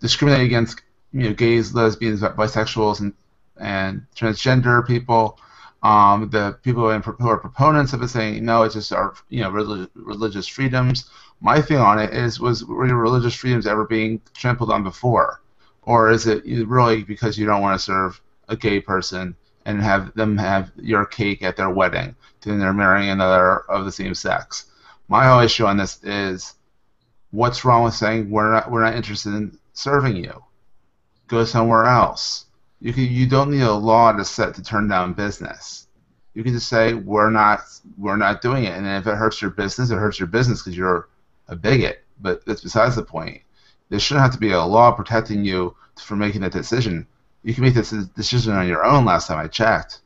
discriminate 0.00 0.46
against 0.46 0.82
you 1.12 1.28
know 1.28 1.34
gays, 1.34 1.74
lesbians, 1.74 2.20
bisexuals, 2.20 3.00
and 3.00 3.14
and 3.58 4.06
transgender 4.16 4.86
people. 4.86 5.38
Um, 5.82 6.28
the 6.28 6.58
people 6.62 6.90
who 7.00 7.28
are 7.28 7.38
proponents 7.38 7.94
of 7.94 8.02
it 8.02 8.08
saying 8.08 8.44
no, 8.44 8.62
it's 8.62 8.74
just 8.74 8.92
our 8.92 9.14
you 9.28 9.40
know 9.42 9.50
relig- 9.50 9.90
religious 9.94 10.46
freedoms. 10.46 11.10
My 11.40 11.60
thing 11.62 11.78
on 11.78 11.98
it 11.98 12.12
is 12.12 12.38
was 12.38 12.64
were 12.64 12.86
your 12.86 12.98
religious 12.98 13.34
freedoms 13.34 13.66
ever 13.66 13.86
being 13.86 14.20
trampled 14.34 14.70
on 14.70 14.82
before, 14.82 15.40
or 15.82 16.10
is 16.10 16.26
it 16.26 16.44
really 16.44 17.02
because 17.02 17.38
you 17.38 17.46
don't 17.46 17.62
want 17.62 17.78
to 17.78 17.84
serve 17.84 18.20
a 18.48 18.56
gay 18.56 18.80
person 18.80 19.34
and 19.64 19.80
have 19.80 20.12
them 20.14 20.36
have 20.36 20.70
your 20.76 21.06
cake 21.06 21.42
at 21.42 21.56
their 21.56 21.70
wedding, 21.70 22.14
then 22.42 22.58
they're 22.58 22.72
marrying 22.74 23.10
another 23.10 23.60
of 23.70 23.84
the 23.84 23.92
same 23.92 24.14
sex? 24.14 24.66
My 25.08 25.26
whole 25.26 25.40
issue 25.40 25.66
on 25.66 25.76
this 25.76 26.02
is, 26.04 26.54
what's 27.30 27.64
wrong 27.64 27.84
with 27.84 27.94
saying 27.94 28.30
we're 28.30 28.52
not 28.52 28.70
we're 28.70 28.82
not 28.82 28.94
interested 28.94 29.34
in 29.34 29.58
serving 29.72 30.16
you? 30.16 30.44
Go 31.28 31.44
somewhere 31.44 31.84
else 31.84 32.46
you 32.80 32.92
can 32.92 33.04
you 33.04 33.26
don't 33.26 33.50
need 33.50 33.62
a 33.62 33.72
law 33.72 34.12
to 34.12 34.24
set 34.24 34.54
to 34.54 34.62
turn 34.62 34.88
down 34.88 35.12
business. 35.12 35.86
You 36.34 36.42
can 36.42 36.52
just 36.52 36.68
say 36.68 36.94
we're 36.94 37.30
not 37.30 37.60
we're 37.98 38.16
not 38.16 38.40
doing 38.40 38.64
it, 38.64 38.76
and 38.76 38.86
if 38.86 39.06
it 39.06 39.16
hurts 39.16 39.40
your 39.40 39.50
business, 39.50 39.90
it 39.90 39.96
hurts 39.96 40.18
your 40.18 40.28
business 40.28 40.62
because 40.62 40.76
you're 40.76 41.08
a 41.48 41.56
bigot. 41.56 42.04
But 42.20 42.44
that's 42.46 42.62
besides 42.62 42.96
the 42.96 43.02
point. 43.02 43.42
There 43.90 43.98
shouldn't 43.98 44.22
have 44.22 44.32
to 44.32 44.38
be 44.38 44.52
a 44.52 44.62
law 44.62 44.92
protecting 44.92 45.44
you 45.44 45.76
from 45.98 46.20
making 46.20 46.40
that 46.42 46.52
decision. 46.52 47.06
You 47.42 47.54
can 47.54 47.64
make 47.64 47.74
this 47.74 47.90
decision 47.90 48.54
on 48.54 48.68
your 48.68 48.84
own. 48.84 49.04
Last 49.04 49.26
time 49.26 49.38
I 49.38 49.48
checked. 49.48 50.00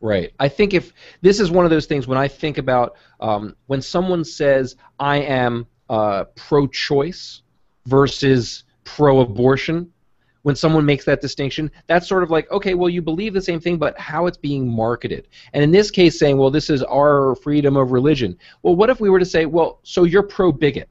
Right. 0.00 0.32
I 0.38 0.48
think 0.48 0.74
if 0.74 0.92
this 1.22 1.40
is 1.40 1.50
one 1.50 1.64
of 1.64 1.70
those 1.70 1.86
things 1.86 2.06
when 2.06 2.18
I 2.18 2.28
think 2.28 2.58
about 2.58 2.96
um, 3.20 3.56
when 3.66 3.80
someone 3.80 4.24
says 4.24 4.76
I 4.98 5.18
am 5.18 5.66
uh, 5.92 6.24
pro-choice 6.34 7.42
versus 7.86 8.64
pro-abortion, 8.84 9.92
when 10.40 10.56
someone 10.56 10.86
makes 10.86 11.04
that 11.04 11.20
distinction, 11.20 11.70
that's 11.86 12.08
sort 12.08 12.22
of 12.22 12.30
like, 12.30 12.50
okay, 12.50 12.74
well, 12.74 12.88
you 12.88 13.02
believe 13.02 13.34
the 13.34 13.42
same 13.42 13.60
thing, 13.60 13.76
but 13.76 13.96
how 13.98 14.26
it's 14.26 14.38
being 14.38 14.66
marketed. 14.66 15.28
And 15.52 15.62
in 15.62 15.70
this 15.70 15.90
case, 15.90 16.18
saying, 16.18 16.38
well, 16.38 16.50
this 16.50 16.70
is 16.70 16.82
our 16.82 17.36
freedom 17.36 17.76
of 17.76 17.92
religion. 17.92 18.38
Well, 18.62 18.74
what 18.74 18.90
if 18.90 19.00
we 19.00 19.10
were 19.10 19.20
to 19.20 19.26
say, 19.26 19.44
well, 19.44 19.80
so 19.82 20.04
you're 20.04 20.22
pro 20.22 20.50
bigot? 20.50 20.88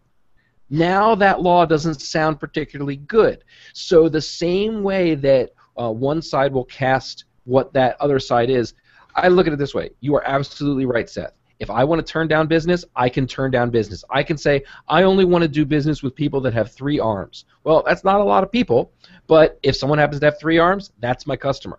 Now 0.70 1.15
that 1.15 1.41
law 1.41 1.65
doesn't 1.65 2.00
sound 2.00 2.39
particularly 2.39 2.98
good. 2.98 3.43
So 3.74 4.08
the 4.08 4.22
same 4.22 4.84
way 4.84 5.15
that 5.15 5.50
uh, 5.81 5.91
one 5.91 6.22
side 6.22 6.53
will 6.53 6.65
cast 6.65 7.25
what 7.43 7.74
that 7.74 7.98
other 8.00 8.20
side 8.20 8.50
is, 8.51 8.75
I 9.15 9.27
look 9.29 9.48
at 9.48 9.53
it 9.53 9.60
this 9.60 9.74
way. 9.74 9.89
You 10.00 10.15
are 10.15 10.24
absolutely 10.25 10.86
right, 10.86 11.10
Seth. 11.10 11.34
If 11.61 11.69
I 11.69 11.83
want 11.83 12.03
to 12.03 12.11
turn 12.11 12.27
down 12.27 12.47
business, 12.47 12.83
I 12.95 13.07
can 13.07 13.27
turn 13.27 13.51
down 13.51 13.69
business. 13.69 14.03
I 14.09 14.23
can 14.23 14.35
say, 14.35 14.63
I 14.87 15.03
only 15.03 15.25
want 15.25 15.43
to 15.43 15.47
do 15.47 15.63
business 15.63 16.01
with 16.01 16.15
people 16.15 16.41
that 16.41 16.55
have 16.55 16.71
three 16.71 16.99
arms. 16.99 17.45
Well, 17.63 17.83
that's 17.85 18.03
not 18.03 18.19
a 18.19 18.23
lot 18.23 18.43
of 18.43 18.51
people, 18.51 18.91
but 19.27 19.59
if 19.61 19.75
someone 19.75 19.99
happens 19.99 20.21
to 20.21 20.25
have 20.25 20.39
three 20.39 20.57
arms, 20.57 20.91
that's 20.97 21.27
my 21.27 21.35
customer. 21.35 21.77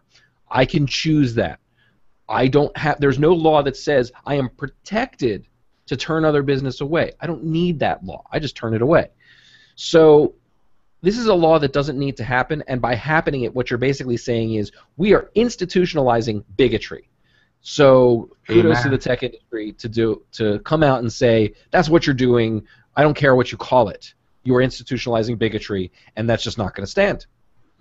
I 0.48 0.66
can 0.66 0.86
choose 0.86 1.34
that. 1.34 1.58
I 2.28 2.46
don't 2.46 2.74
have, 2.76 3.00
there's 3.00 3.18
no 3.18 3.32
law 3.32 3.60
that 3.64 3.76
says 3.76 4.12
I 4.24 4.36
am 4.36 4.50
protected 4.50 5.48
to 5.86 5.96
turn 5.96 6.24
other 6.24 6.44
business 6.44 6.80
away. 6.80 7.14
I 7.20 7.26
don't 7.26 7.42
need 7.42 7.80
that 7.80 8.04
law. 8.04 8.22
I 8.30 8.38
just 8.38 8.54
turn 8.54 8.74
it 8.74 8.82
away. 8.82 9.08
So 9.74 10.36
this 11.02 11.18
is 11.18 11.26
a 11.26 11.34
law 11.34 11.58
that 11.58 11.72
doesn't 11.72 11.98
need 11.98 12.16
to 12.18 12.24
happen, 12.24 12.62
and 12.68 12.80
by 12.80 12.94
happening 12.94 13.42
it, 13.42 13.52
what 13.52 13.68
you're 13.68 13.78
basically 13.78 14.16
saying 14.16 14.54
is 14.54 14.70
we 14.96 15.12
are 15.12 15.28
institutionalizing 15.34 16.44
bigotry. 16.56 17.08
So 17.62 18.28
kudos 18.47 18.78
Amen. 18.78 18.83
to 18.83 18.88
the 18.90 18.99
tech 18.99 19.23
industry 19.23 19.73
to 19.73 19.88
do 19.88 20.23
to 20.33 20.59
come 20.61 20.83
out 20.83 20.99
and 20.99 21.12
say 21.12 21.54
that's 21.71 21.88
what 21.88 22.07
you're 22.07 22.14
doing. 22.14 22.66
I 22.97 23.02
don't 23.02 23.14
care 23.14 23.35
what 23.35 23.52
you 23.52 23.59
call 23.59 23.88
it. 23.88 24.14
You 24.42 24.54
are 24.57 24.62
institutionalizing 24.62 25.38
bigotry, 25.38 25.92
and 26.16 26.28
that's 26.28 26.42
just 26.42 26.59
not 26.59 26.75
going 26.75 26.85
to 26.85 26.90
stand. 26.90 27.26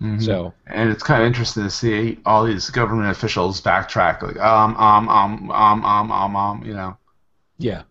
Mm-hmm. 0.00 0.20
So 0.20 0.54
and 0.66 0.90
it's 0.90 1.02
kind 1.02 1.22
of 1.22 1.26
interesting 1.26 1.64
to 1.64 1.70
see 1.70 2.18
all 2.24 2.44
these 2.44 2.70
government 2.70 3.10
officials 3.10 3.60
backtrack, 3.60 4.22
like 4.22 4.38
um 4.38 4.76
um 4.76 5.08
um 5.08 5.50
um 5.50 5.84
um 5.84 6.12
um 6.12 6.36
um, 6.36 6.64
you 6.64 6.74
know. 6.74 6.96
Yeah. 7.58 7.82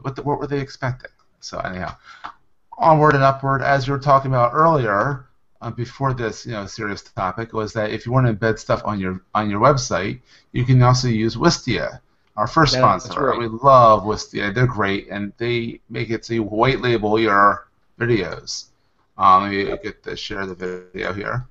What 0.00 0.16
the, 0.16 0.22
what 0.22 0.38
were 0.38 0.46
they 0.46 0.60
expecting? 0.60 1.10
So 1.40 1.58
anyhow, 1.58 1.96
onward 2.78 3.14
and 3.14 3.24
upward, 3.24 3.62
as 3.62 3.86
you 3.86 3.92
were 3.94 3.98
talking 3.98 4.30
about 4.30 4.52
earlier, 4.54 5.26
uh, 5.62 5.70
before 5.70 6.12
this 6.12 6.44
you 6.44 6.52
know 6.52 6.66
serious 6.66 7.02
topic 7.02 7.52
was 7.52 7.72
that 7.72 7.90
if 7.90 8.04
you 8.04 8.12
want 8.12 8.26
to 8.26 8.34
embed 8.34 8.58
stuff 8.58 8.82
on 8.84 9.00
your 9.00 9.22
on 9.34 9.48
your 9.48 9.60
website, 9.60 10.20
you 10.52 10.64
can 10.64 10.82
also 10.82 11.08
use 11.08 11.36
Wistia, 11.36 12.00
our 12.36 12.46
first 12.46 12.74
yeah, 12.74 12.80
sponsor. 12.80 13.28
Right. 13.28 13.38
We 13.38 13.46
love 13.46 14.02
Wistia; 14.02 14.52
they're 14.52 14.66
great, 14.66 15.08
and 15.08 15.32
they 15.38 15.80
make 15.88 16.10
it 16.10 16.24
so 16.24 16.34
you 16.34 16.42
white 16.42 16.80
label 16.80 17.18
your 17.18 17.68
videos. 17.98 18.66
Um, 19.16 19.52
you 19.52 19.78
get 19.82 20.02
to 20.02 20.16
share 20.16 20.46
the 20.46 20.54
video 20.54 21.12
here. 21.12 21.46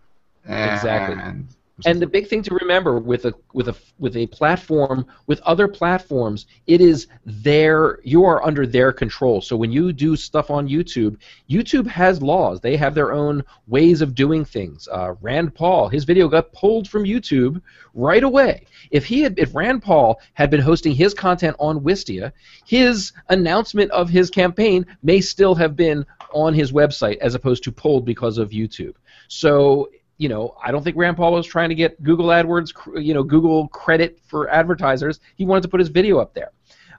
And, 0.46 0.72
exactly 0.72 1.22
and 1.22 1.48
the 1.86 2.08
big 2.08 2.28
thing 2.28 2.44
to 2.44 2.54
remember 2.56 3.00
with 3.00 3.26
a 3.26 3.34
with 3.54 3.68
a 3.68 3.76
with 3.98 4.16
a 4.16 4.28
platform 4.28 5.06
with 5.28 5.40
other 5.42 5.68
platforms 5.68 6.46
it 6.68 6.82
is 6.82 7.08
their 7.26 8.00
you 8.04 8.24
are 8.26 8.44
under 8.44 8.68
their 8.68 8.92
control. 8.92 9.42
So 9.42 9.56
when 9.56 9.72
you 9.72 9.92
do 9.94 10.16
stuff 10.16 10.52
on 10.52 10.68
youtube 10.68 11.18
youtube 11.50 11.88
has 11.88 12.22
laws. 12.22 12.62
They 12.62 12.78
have 12.78 12.96
their 12.96 13.12
own 13.12 13.44
ways 13.68 14.02
of 14.02 14.16
doing 14.16 14.46
things. 14.46 14.88
Uh, 14.92 15.16
rand 15.22 15.56
paul 15.56 15.90
his 15.90 16.04
video 16.04 16.28
got 16.28 16.52
pulled 16.54 16.88
from 16.88 17.04
youtube 17.04 17.62
right 17.94 18.24
away. 18.24 18.66
If 18.92 19.06
he 19.06 19.22
had 19.22 19.40
if 19.40 19.56
rand 19.56 19.82
paul 19.84 20.20
had 20.34 20.52
been 20.52 20.62
hosting 20.62 20.96
his 20.96 21.14
content 21.14 21.56
on 21.60 21.82
wistia 21.82 22.32
his 22.66 23.12
announcement 23.30 23.92
of 23.92 24.10
his 24.10 24.30
campaign 24.30 24.86
may 25.04 25.22
still 25.22 25.56
have 25.56 25.76
been 25.76 26.06
on 26.34 26.54
his 26.54 26.72
website 26.72 27.18
as 27.18 27.36
opposed 27.36 27.64
to 27.64 27.72
pulled 27.72 28.06
because 28.06 28.38
of 28.38 28.52
youtube. 28.52 28.96
So 29.28 29.90
you 30.22 30.30
know, 30.30 30.56
I 30.64 30.72
don't 30.72 30.84
think 30.84 30.98
Rand 30.98 31.18
Paul 31.18 31.34
was 31.34 31.48
trying 31.48 31.70
to 31.70 31.76
get 31.76 32.02
Google 32.04 32.28
AdWords, 32.28 33.04
you 33.04 33.16
know, 33.16 33.24
Google 33.24 33.68
credit 33.70 34.20
for 34.28 34.48
advertisers. 34.50 35.20
He 35.36 35.46
wanted 35.46 35.64
to 35.64 35.68
put 35.68 35.80
his 35.80 35.90
video 35.90 36.20
up 36.20 36.36
there. 36.36 36.52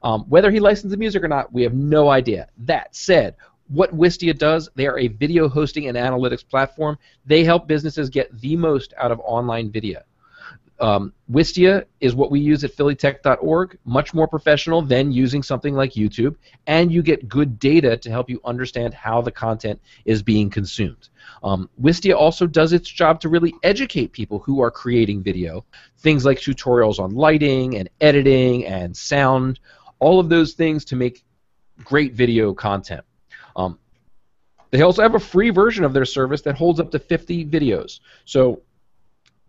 Um, 0.02 0.22
whether 0.28 0.50
he 0.50 0.58
licensed 0.58 0.90
the 0.90 0.96
music 0.96 1.22
or 1.22 1.28
not, 1.28 1.52
we 1.52 1.62
have 1.62 1.72
no 1.72 2.08
idea. 2.08 2.48
That 2.58 2.96
said, 2.96 3.36
what 3.68 3.96
Wistia 3.96 4.36
does, 4.36 4.68
they 4.74 4.88
are 4.88 4.98
a 4.98 5.06
video 5.06 5.48
hosting 5.48 5.86
and 5.86 5.96
analytics 5.96 6.46
platform. 6.46 6.98
They 7.24 7.44
help 7.44 7.68
businesses 7.68 8.10
get 8.10 8.28
the 8.40 8.56
most 8.56 8.92
out 8.98 9.12
of 9.12 9.20
online 9.20 9.70
video. 9.70 10.02
Um, 10.82 11.12
Wistia 11.30 11.84
is 12.00 12.16
what 12.16 12.32
we 12.32 12.40
use 12.40 12.64
at 12.64 12.74
phillytech.org, 12.74 13.78
much 13.84 14.12
more 14.12 14.26
professional 14.26 14.82
than 14.82 15.12
using 15.12 15.40
something 15.40 15.74
like 15.74 15.92
YouTube, 15.92 16.34
and 16.66 16.90
you 16.90 17.04
get 17.04 17.28
good 17.28 17.60
data 17.60 17.96
to 17.96 18.10
help 18.10 18.28
you 18.28 18.40
understand 18.44 18.92
how 18.92 19.22
the 19.22 19.30
content 19.30 19.80
is 20.04 20.24
being 20.24 20.50
consumed. 20.50 21.08
Um, 21.44 21.70
Wistia 21.80 22.16
also 22.16 22.48
does 22.48 22.72
its 22.72 22.88
job 22.88 23.20
to 23.20 23.28
really 23.28 23.54
educate 23.62 24.10
people 24.10 24.40
who 24.40 24.60
are 24.60 24.72
creating 24.72 25.22
video, 25.22 25.64
things 25.98 26.24
like 26.24 26.40
tutorials 26.40 26.98
on 26.98 27.14
lighting 27.14 27.76
and 27.76 27.88
editing 28.00 28.66
and 28.66 28.96
sound, 28.96 29.60
all 30.00 30.18
of 30.18 30.28
those 30.28 30.54
things 30.54 30.84
to 30.86 30.96
make 30.96 31.24
great 31.84 32.14
video 32.14 32.52
content. 32.52 33.04
Um, 33.54 33.78
they 34.72 34.82
also 34.82 35.02
have 35.02 35.14
a 35.14 35.20
free 35.20 35.50
version 35.50 35.84
of 35.84 35.92
their 35.92 36.04
service 36.04 36.42
that 36.42 36.56
holds 36.56 36.80
up 36.80 36.90
to 36.90 36.98
50 36.98 37.46
videos. 37.46 38.00
So 38.24 38.62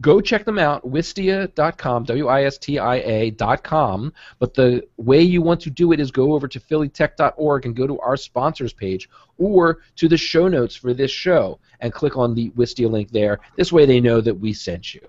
go 0.02 0.22
check 0.22 0.46
them 0.46 0.60
out, 0.60 0.90
wistia.com, 0.90 2.04
W-I-S-T-I-A.com. 2.04 4.14
But 4.40 4.54
the 4.54 4.88
way 4.98 5.22
you 5.22 5.42
want 5.42 5.62
to 5.62 5.70
do 5.70 5.92
it 5.94 6.00
is 6.00 6.12
go 6.12 6.34
over 6.34 6.48
to 6.48 6.60
phillytech.org 6.60 7.66
and 7.66 7.76
go 7.76 7.88
to 7.88 8.00
our 8.00 8.18
sponsors 8.18 8.74
page 8.74 9.10
or 9.38 9.80
to 9.96 10.08
the 10.08 10.18
show 10.18 10.48
notes 10.48 10.76
for 10.76 10.94
this 10.94 11.12
show 11.12 11.60
and 11.80 11.94
click 11.94 12.18
on 12.18 12.36
the 12.36 12.50
Wistia 12.52 12.90
link 12.90 13.12
there. 13.12 13.40
This 13.56 13.72
way 13.72 13.86
they 13.86 14.00
know 14.00 14.22
that 14.22 14.36
we 14.36 14.54
sent 14.54 14.94
you. 14.94 15.02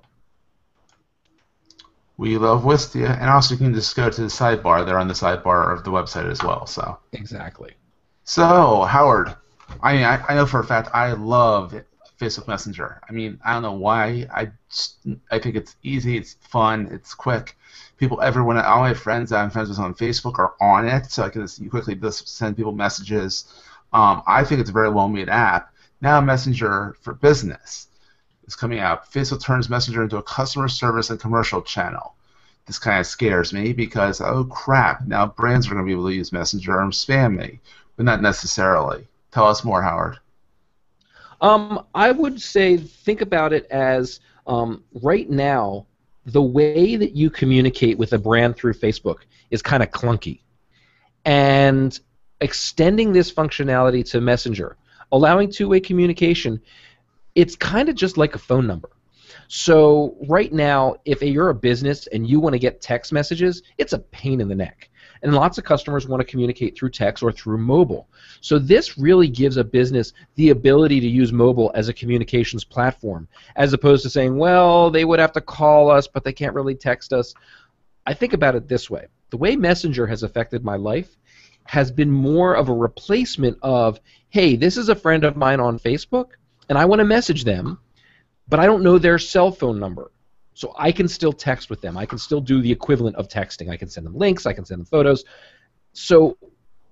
We 2.16 2.38
love 2.38 2.62
Wistia, 2.62 3.20
and 3.20 3.28
also 3.28 3.54
you 3.54 3.58
can 3.58 3.74
just 3.74 3.96
go 3.96 4.08
to 4.08 4.20
the 4.20 4.28
sidebar. 4.28 4.86
They're 4.86 5.00
on 5.00 5.08
the 5.08 5.14
sidebar 5.14 5.72
of 5.72 5.82
the 5.82 5.90
website 5.90 6.30
as 6.30 6.44
well. 6.44 6.64
So 6.64 6.96
exactly. 7.12 7.72
So 8.22 8.82
Howard, 8.82 9.34
I 9.82 10.04
I 10.04 10.34
know 10.34 10.46
for 10.46 10.60
a 10.60 10.64
fact 10.64 10.90
I 10.94 11.12
love 11.12 11.74
Facebook 12.18 12.46
Messenger. 12.48 13.00
I 13.08 13.12
mean, 13.12 13.40
I 13.44 13.52
don't 13.52 13.62
know 13.62 13.72
why. 13.72 14.26
I 14.32 14.50
just, 14.68 14.98
I 15.30 15.38
think 15.38 15.56
it's 15.56 15.76
easy, 15.82 16.16
it's 16.16 16.34
fun, 16.34 16.88
it's 16.92 17.14
quick. 17.14 17.56
People, 17.96 18.20
everyone, 18.20 18.56
all 18.58 18.80
my 18.80 18.94
friends 18.94 19.32
I'm 19.32 19.50
friends 19.50 19.68
with 19.68 19.78
on 19.78 19.94
Facebook 19.94 20.38
are 20.38 20.54
on 20.60 20.86
it, 20.86 21.10
so 21.10 21.24
I 21.24 21.28
can 21.28 21.42
just 21.42 21.68
quickly 21.70 21.94
just 21.94 22.28
send 22.28 22.56
people 22.56 22.72
messages. 22.72 23.44
Um, 23.92 24.22
I 24.26 24.44
think 24.44 24.60
it's 24.60 24.70
a 24.70 24.72
very 24.74 24.90
well-made 24.90 25.28
app. 25.28 25.72
Now 26.00 26.20
Messenger 26.20 26.96
for 27.00 27.14
Business 27.14 27.88
is 28.46 28.56
coming 28.56 28.78
out. 28.78 29.10
Facebook 29.10 29.42
turns 29.42 29.68
Messenger 29.70 30.02
into 30.02 30.18
a 30.18 30.22
customer 30.22 30.68
service 30.68 31.10
and 31.10 31.20
commercial 31.20 31.62
channel. 31.62 32.14
This 32.66 32.78
kind 32.78 33.00
of 33.00 33.06
scares 33.06 33.52
me 33.52 33.72
because 33.72 34.20
oh 34.20 34.44
crap, 34.44 35.06
now 35.06 35.26
brands 35.26 35.66
are 35.66 35.70
going 35.70 35.84
to 35.84 35.86
be 35.86 35.92
able 35.92 36.08
to 36.08 36.14
use 36.14 36.32
Messenger 36.32 36.80
and 36.80 36.92
spam 36.92 37.36
me, 37.36 37.60
but 37.96 38.06
not 38.06 38.22
necessarily. 38.22 39.06
Tell 39.32 39.46
us 39.46 39.64
more, 39.64 39.82
Howard. 39.82 40.18
Um, 41.40 41.84
I 41.94 42.10
would 42.10 42.40
say 42.40 42.76
think 42.76 43.20
about 43.20 43.52
it 43.52 43.66
as 43.66 44.20
um, 44.46 44.84
right 45.02 45.28
now 45.28 45.86
the 46.26 46.42
way 46.42 46.96
that 46.96 47.14
you 47.14 47.28
communicate 47.30 47.98
with 47.98 48.12
a 48.12 48.18
brand 48.18 48.56
through 48.56 48.74
Facebook 48.74 49.18
is 49.50 49.60
kind 49.62 49.82
of 49.82 49.90
clunky, 49.90 50.40
and 51.24 51.98
extending 52.40 53.12
this 53.12 53.32
functionality 53.32 54.08
to 54.10 54.20
Messenger, 54.20 54.76
allowing 55.12 55.50
two-way 55.50 55.80
communication, 55.80 56.60
it's 57.34 57.56
kind 57.56 57.88
of 57.88 57.94
just 57.94 58.16
like 58.16 58.34
a 58.34 58.38
phone 58.38 58.66
number. 58.66 58.90
So 59.48 60.16
right 60.28 60.52
now, 60.52 60.96
if 61.04 61.22
you're 61.22 61.50
a 61.50 61.54
business 61.54 62.06
and 62.08 62.26
you 62.26 62.40
want 62.40 62.54
to 62.54 62.58
get 62.58 62.80
text 62.80 63.12
messages, 63.12 63.62
it's 63.78 63.92
a 63.92 63.98
pain 63.98 64.40
in 64.40 64.48
the 64.48 64.54
neck. 64.54 64.88
And 65.24 65.34
lots 65.34 65.58
of 65.58 65.64
customers 65.64 66.06
want 66.06 66.20
to 66.20 66.26
communicate 66.26 66.76
through 66.76 66.90
text 66.90 67.22
or 67.22 67.32
through 67.32 67.56
mobile. 67.58 68.08
So 68.42 68.58
this 68.58 68.98
really 68.98 69.26
gives 69.26 69.56
a 69.56 69.64
business 69.64 70.12
the 70.34 70.50
ability 70.50 71.00
to 71.00 71.08
use 71.08 71.32
mobile 71.32 71.72
as 71.74 71.88
a 71.88 71.94
communications 71.94 72.62
platform, 72.62 73.26
as 73.56 73.72
opposed 73.72 74.02
to 74.02 74.10
saying, 74.10 74.36
well, 74.36 74.90
they 74.90 75.06
would 75.06 75.18
have 75.18 75.32
to 75.32 75.40
call 75.40 75.90
us, 75.90 76.06
but 76.06 76.24
they 76.24 76.32
can't 76.32 76.54
really 76.54 76.74
text 76.74 77.12
us. 77.12 77.34
I 78.06 78.12
think 78.12 78.34
about 78.34 78.54
it 78.54 78.68
this 78.68 78.90
way. 78.90 79.06
The 79.30 79.38
way 79.38 79.56
Messenger 79.56 80.06
has 80.06 80.22
affected 80.22 80.62
my 80.62 80.76
life 80.76 81.16
has 81.64 81.90
been 81.90 82.10
more 82.10 82.54
of 82.54 82.68
a 82.68 82.74
replacement 82.74 83.56
of, 83.62 83.98
hey, 84.28 84.56
this 84.56 84.76
is 84.76 84.90
a 84.90 84.94
friend 84.94 85.24
of 85.24 85.36
mine 85.36 85.58
on 85.58 85.78
Facebook, 85.78 86.32
and 86.68 86.76
I 86.76 86.84
want 86.84 87.00
to 87.00 87.04
message 87.04 87.44
them, 87.44 87.78
but 88.46 88.60
I 88.60 88.66
don't 88.66 88.82
know 88.82 88.98
their 88.98 89.18
cell 89.18 89.50
phone 89.50 89.80
number. 89.80 90.10
So 90.54 90.72
I 90.78 90.92
can 90.92 91.08
still 91.08 91.32
text 91.32 91.68
with 91.68 91.80
them. 91.80 91.96
I 91.98 92.06
can 92.06 92.18
still 92.18 92.40
do 92.40 92.62
the 92.62 92.70
equivalent 92.70 93.16
of 93.16 93.28
texting. 93.28 93.70
I 93.70 93.76
can 93.76 93.88
send 93.88 94.06
them 94.06 94.16
links. 94.16 94.46
I 94.46 94.52
can 94.52 94.64
send 94.64 94.80
them 94.80 94.86
photos. 94.86 95.24
So 95.92 96.38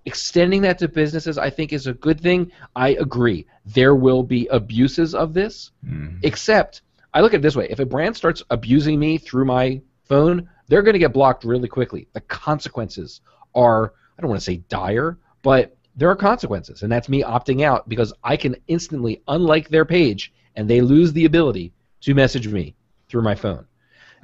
extending 0.04 0.62
that 0.62 0.78
to 0.78 0.88
businesses, 0.88 1.38
I 1.38 1.50
think, 1.50 1.72
is 1.72 1.86
a 1.86 1.94
good 1.94 2.20
thing. 2.20 2.50
I 2.74 2.90
agree. 2.90 3.46
There 3.64 3.94
will 3.94 4.22
be 4.22 4.46
abuses 4.48 5.14
of 5.14 5.32
this, 5.32 5.70
mm. 5.86 6.18
except 6.22 6.82
I 7.14 7.20
look 7.20 7.34
at 7.34 7.40
it 7.40 7.42
this 7.42 7.56
way: 7.56 7.68
if 7.70 7.78
a 7.78 7.86
brand 7.86 8.16
starts 8.16 8.42
abusing 8.50 8.98
me 8.98 9.18
through 9.18 9.44
my 9.44 9.80
phone, 10.04 10.48
they're 10.66 10.82
going 10.82 10.94
to 10.94 10.98
get 10.98 11.12
blocked 11.12 11.44
really 11.44 11.68
quickly. 11.68 12.08
The 12.12 12.20
consequences 12.22 13.20
are 13.54 13.94
I 14.18 14.22
don't 14.22 14.30
want 14.30 14.40
to 14.40 14.44
say 14.44 14.56
dire, 14.68 15.18
but 15.42 15.76
there 15.94 16.10
are 16.10 16.16
consequences, 16.16 16.82
and 16.82 16.90
that's 16.90 17.08
me 17.08 17.22
opting 17.22 17.62
out 17.62 17.88
because 17.88 18.12
I 18.24 18.36
can 18.36 18.56
instantly 18.66 19.22
unlike 19.28 19.68
their 19.68 19.84
page, 19.84 20.32
and 20.56 20.68
they 20.68 20.80
lose 20.80 21.12
the 21.12 21.26
ability 21.26 21.72
to 22.00 22.14
message 22.14 22.48
me 22.48 22.74
through 23.12 23.22
my 23.22 23.36
phone. 23.36 23.66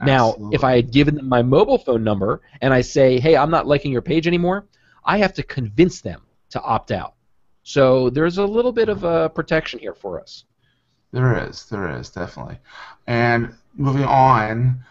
Absolutely. 0.01 0.45
Now, 0.47 0.51
if 0.53 0.65
I 0.65 0.75
had 0.75 0.91
given 0.91 1.15
them 1.15 1.29
my 1.29 1.43
mobile 1.43 1.79
phone 1.79 2.03
number 2.03 2.41
and 2.63 2.73
I 2.73 2.81
say, 2.81 3.21
"Hey, 3.21 3.37
I'm 3.37 3.51
not 3.51 3.67
liking 3.67 3.93
your 3.93 4.03
page 4.03 4.27
anymore," 4.27 4.67
I 5.05 5.19
have 5.19 5.35
to 5.35 5.43
convince 5.43 6.01
them 6.01 6.23
to 6.51 6.63
opt 6.63 6.91
out. 6.91 7.15
So 7.63 8.09
there's 8.09 8.39
a 8.39 8.47
little 8.47 8.73
bit 8.73 8.89
of 8.89 9.05
a 9.05 9.29
protection 9.29 9.79
here 9.79 9.95
for 9.95 10.21
us. 10.21 10.45
There 11.13 11.47
is, 11.47 11.67
there 11.67 11.99
is 11.99 12.09
definitely. 12.09 12.59
And 13.07 13.55
moving 13.75 14.05
on, 14.05 14.85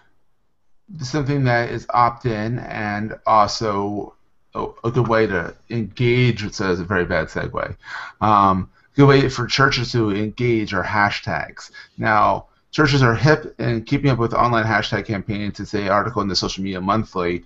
something 1.01 1.44
that 1.46 1.70
is 1.70 1.88
opt-in 1.89 2.60
and 2.60 3.16
also 3.25 4.13
a, 4.54 4.68
a 4.84 4.92
good 4.92 5.08
way 5.08 5.25
to 5.27 5.56
engage. 5.70 6.44
It 6.44 6.54
says 6.54 6.80
a 6.80 6.84
very 6.84 7.06
bad 7.06 7.27
segue. 7.27 7.75
Um, 8.22 8.70
good 8.96 9.08
way 9.08 9.30
for 9.30 9.48
churches 9.48 9.92
to 9.94 10.12
engage 10.12 10.74
are 10.74 10.84
hashtags. 10.84 11.72
Now, 11.98 12.47
churches 12.72 13.02
are 13.02 13.16
hip 13.16 13.56
and 13.60 13.86
keeping 13.86 14.10
up 14.10 14.20
with 14.20 14.34
online 14.34 14.66
hashtag 14.66 15.06
campaigns. 15.06 15.60
It's 15.60 15.74
a 15.74 15.90
article 15.90 16.22
in 16.22 16.28
the 16.28 16.36
Social 16.36 16.64
Media 16.64 16.82
Monthly. 16.82 17.44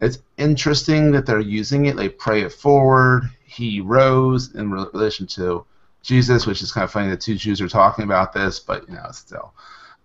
It's 0.00 0.18
interesting 0.38 1.10
that 1.12 1.26
they're 1.26 1.40
using 1.40 1.86
it. 1.86 1.96
They 1.96 2.08
pray 2.08 2.42
it 2.42 2.52
forward. 2.52 3.30
He 3.44 3.80
rose 3.80 4.54
in 4.54 4.70
relation 4.70 5.26
to 5.28 5.64
Jesus, 6.02 6.46
which 6.46 6.62
is 6.62 6.72
kind 6.72 6.84
of 6.84 6.90
funny 6.90 7.10
that 7.10 7.20
two 7.20 7.34
Jews 7.34 7.60
are 7.60 7.68
talking 7.68 8.04
about 8.04 8.32
this, 8.32 8.58
but 8.58 8.88
you 8.88 8.94
know, 8.94 9.06
still, 9.12 9.52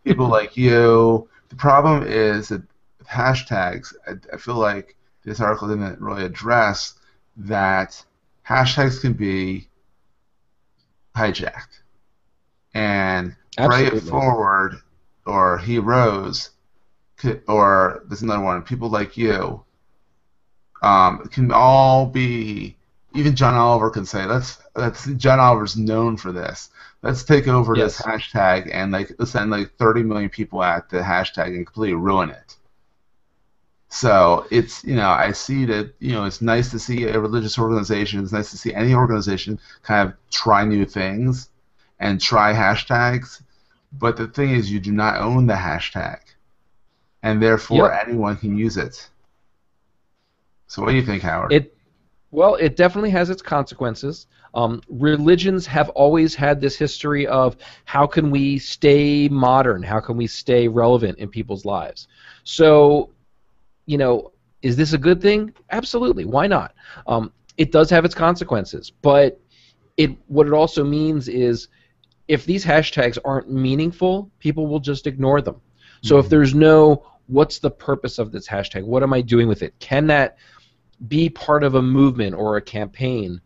people 0.04 0.28
like 0.28 0.58
you. 0.58 1.30
The 1.50 1.56
problem 1.56 2.04
is 2.04 2.50
that 2.50 2.64
hashtags, 3.10 3.94
I, 4.08 4.14
I 4.34 4.38
feel 4.38 4.56
like 4.56 4.96
this 5.24 5.40
article 5.40 5.68
didn't 5.70 6.02
really 6.02 6.26
address 6.26 6.96
that 7.38 8.04
hashtags 8.48 9.00
can 9.02 9.14
be 9.14 9.68
hijacked. 11.16 11.80
And 12.76 13.36
Absolutely. 13.58 13.90
Pray 13.90 13.98
It 13.98 14.02
Forward 14.04 14.82
or 15.26 15.58
He 15.58 15.80
Rose, 15.80 16.52
or 17.48 18.04
there's 18.08 18.22
another 18.22 18.44
one, 18.44 18.62
People 18.62 18.90
Like 18.90 19.18
You, 19.18 19.64
um, 20.84 21.28
can 21.32 21.52
all 21.52 22.06
be. 22.06 22.78
Even 23.14 23.34
John 23.34 23.54
Oliver 23.54 23.90
can 23.90 24.06
say 24.06 24.26
let's 24.26 24.62
let's 24.76 25.06
John 25.06 25.40
Oliver's 25.40 25.78
known 25.78 26.18
for 26.18 26.34
this. 26.34 26.70
Let's 27.02 27.24
take 27.24 27.48
over 27.48 27.74
yes. 27.78 27.98
this 27.98 28.06
hashtag 28.06 28.70
and 28.74 28.92
like 28.92 29.10
send 29.24 29.52
like 29.52 29.72
30 29.78 30.04
million 30.04 30.30
people 30.30 30.62
at 30.62 30.90
the 30.90 31.00
hashtag 31.00 31.56
and 31.56 31.66
completely 31.66 31.96
ruin 31.96 32.30
it. 32.30 32.58
So 33.88 34.46
it's 34.52 34.84
you 34.84 34.96
know 34.96 35.08
I 35.08 35.32
see 35.32 35.64
that 35.64 35.94
you 36.00 36.12
know 36.12 36.26
it's 36.26 36.42
nice 36.42 36.72
to 36.72 36.80
see 36.80 37.06
a 37.06 37.18
religious 37.18 37.58
organization. 37.58 38.22
It's 38.22 38.34
nice 38.34 38.52
to 38.52 38.58
see 38.58 38.74
any 38.74 38.94
organization 38.94 39.60
kind 39.82 40.10
of 40.10 40.16
try 40.30 40.66
new 40.66 40.86
things 40.86 41.48
and 42.00 42.20
try 42.20 42.54
hashtags. 42.54 43.42
But 43.92 44.18
the 44.18 44.28
thing 44.28 44.52
is, 44.52 44.72
you 44.72 44.80
do 44.80 44.92
not 44.92 45.22
own 45.22 45.48
the 45.48 45.54
hashtag, 45.54 46.20
and 47.24 47.42
therefore 47.42 47.90
yep. 47.90 48.08
anyone 48.08 48.36
can 48.38 48.58
use 48.58 48.78
it. 48.78 49.10
So 50.68 50.82
what 50.82 50.92
do 50.92 50.98
you 50.98 51.06
think, 51.06 51.24
Howard? 51.24 51.54
It 51.54 51.76
well, 52.32 52.56
it 52.56 52.76
definitely 52.76 53.12
has 53.12 53.30
its 53.30 53.42
consequences. 53.42 54.28
Um, 54.56 54.82
religions 54.90 55.66
have 55.68 55.90
always 55.90 56.36
had 56.36 56.60
this 56.60 56.78
history 56.78 57.26
of 57.28 57.56
how 57.86 58.08
can 58.08 58.30
we 58.30 58.58
stay 58.58 59.30
modern, 59.30 59.84
how 59.84 60.00
can 60.00 60.18
we 60.18 60.28
stay 60.28 60.68
relevant 60.68 61.18
in 61.18 61.30
people's 61.30 61.66
lives. 61.66 62.08
So, 62.44 63.12
you 63.86 63.98
know, 63.98 64.32
is 64.62 64.76
this 64.76 64.94
a 64.94 64.98
good 64.98 65.22
thing? 65.22 65.54
Absolutely. 65.72 66.26
Why 66.26 66.48
not? 66.48 66.74
Um, 67.08 67.32
it 67.58 67.72
does 67.72 67.90
have 67.90 68.04
its 68.04 68.16
consequences, 68.16 68.92
but 69.02 69.40
it 69.98 70.12
what 70.28 70.48
it 70.48 70.54
also 70.54 70.84
means 70.84 71.28
is 71.28 71.70
if 72.28 72.46
these 72.46 72.66
hashtags 72.66 73.18
aren't 73.24 73.52
meaningful, 73.52 74.32
people 74.40 74.68
will 74.68 74.80
just 74.80 75.08
ignore 75.08 75.42
them. 75.42 75.62
So 76.02 76.16
mm-hmm. 76.16 76.26
if 76.26 76.30
there's 76.30 76.56
no 76.56 77.06
what's 77.28 77.60
the 77.60 77.72
purpose 77.72 78.20
of 78.20 78.32
this 78.32 78.48
hashtag? 78.48 78.84
What 78.84 79.04
am 79.04 79.14
I 79.14 79.22
doing 79.22 79.48
with 79.48 79.64
it? 79.64 79.78
Can 79.80 80.08
that 80.08 80.38
be 81.08 81.30
part 81.30 81.64
of 81.64 81.76
a 81.76 81.82
movement 81.82 82.36
or 82.36 82.58
a 82.58 82.62
campaign? 82.62 83.42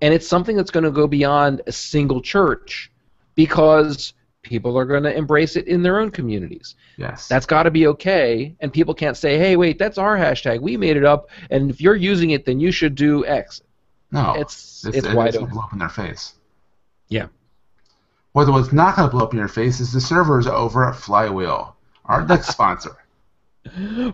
And 0.00 0.14
it's 0.14 0.28
something 0.28 0.56
that's 0.56 0.70
going 0.70 0.84
to 0.84 0.90
go 0.90 1.06
beyond 1.06 1.62
a 1.66 1.72
single 1.72 2.20
church 2.20 2.90
because 3.34 4.12
people 4.42 4.78
are 4.78 4.84
going 4.84 5.02
to 5.02 5.16
embrace 5.16 5.56
it 5.56 5.66
in 5.66 5.82
their 5.82 5.98
own 5.98 6.10
communities. 6.10 6.74
Yes. 6.96 7.26
That's 7.28 7.46
got 7.46 7.64
to 7.64 7.70
be 7.70 7.86
okay. 7.88 8.54
And 8.60 8.72
people 8.72 8.94
can't 8.94 9.16
say, 9.16 9.38
hey, 9.38 9.56
wait, 9.56 9.78
that's 9.78 9.98
our 9.98 10.16
hashtag. 10.16 10.60
We 10.60 10.76
made 10.76 10.96
it 10.96 11.04
up. 11.04 11.30
And 11.50 11.70
if 11.70 11.80
you're 11.80 11.96
using 11.96 12.30
it, 12.30 12.44
then 12.44 12.60
you 12.60 12.70
should 12.70 12.94
do 12.94 13.24
X. 13.26 13.62
No. 14.12 14.34
It's, 14.36 14.84
it's, 14.84 14.98
it's 14.98 15.12
wide 15.12 15.34
open. 15.36 15.50
blow 15.50 15.62
up 15.62 15.72
in 15.72 15.78
their 15.78 15.88
face. 15.88 16.34
Yeah. 17.08 17.28
What 18.34 18.52
was 18.52 18.72
not 18.72 18.96
going 18.96 19.08
to 19.08 19.12
blow 19.12 19.24
up 19.24 19.32
in 19.32 19.38
your 19.38 19.46
face 19.46 19.78
is 19.78 19.92
the 19.92 20.00
servers 20.00 20.48
over 20.48 20.88
at 20.88 20.96
Flywheel, 20.96 21.76
our 22.06 22.26
next 22.26 22.48
sponsor. 22.48 22.96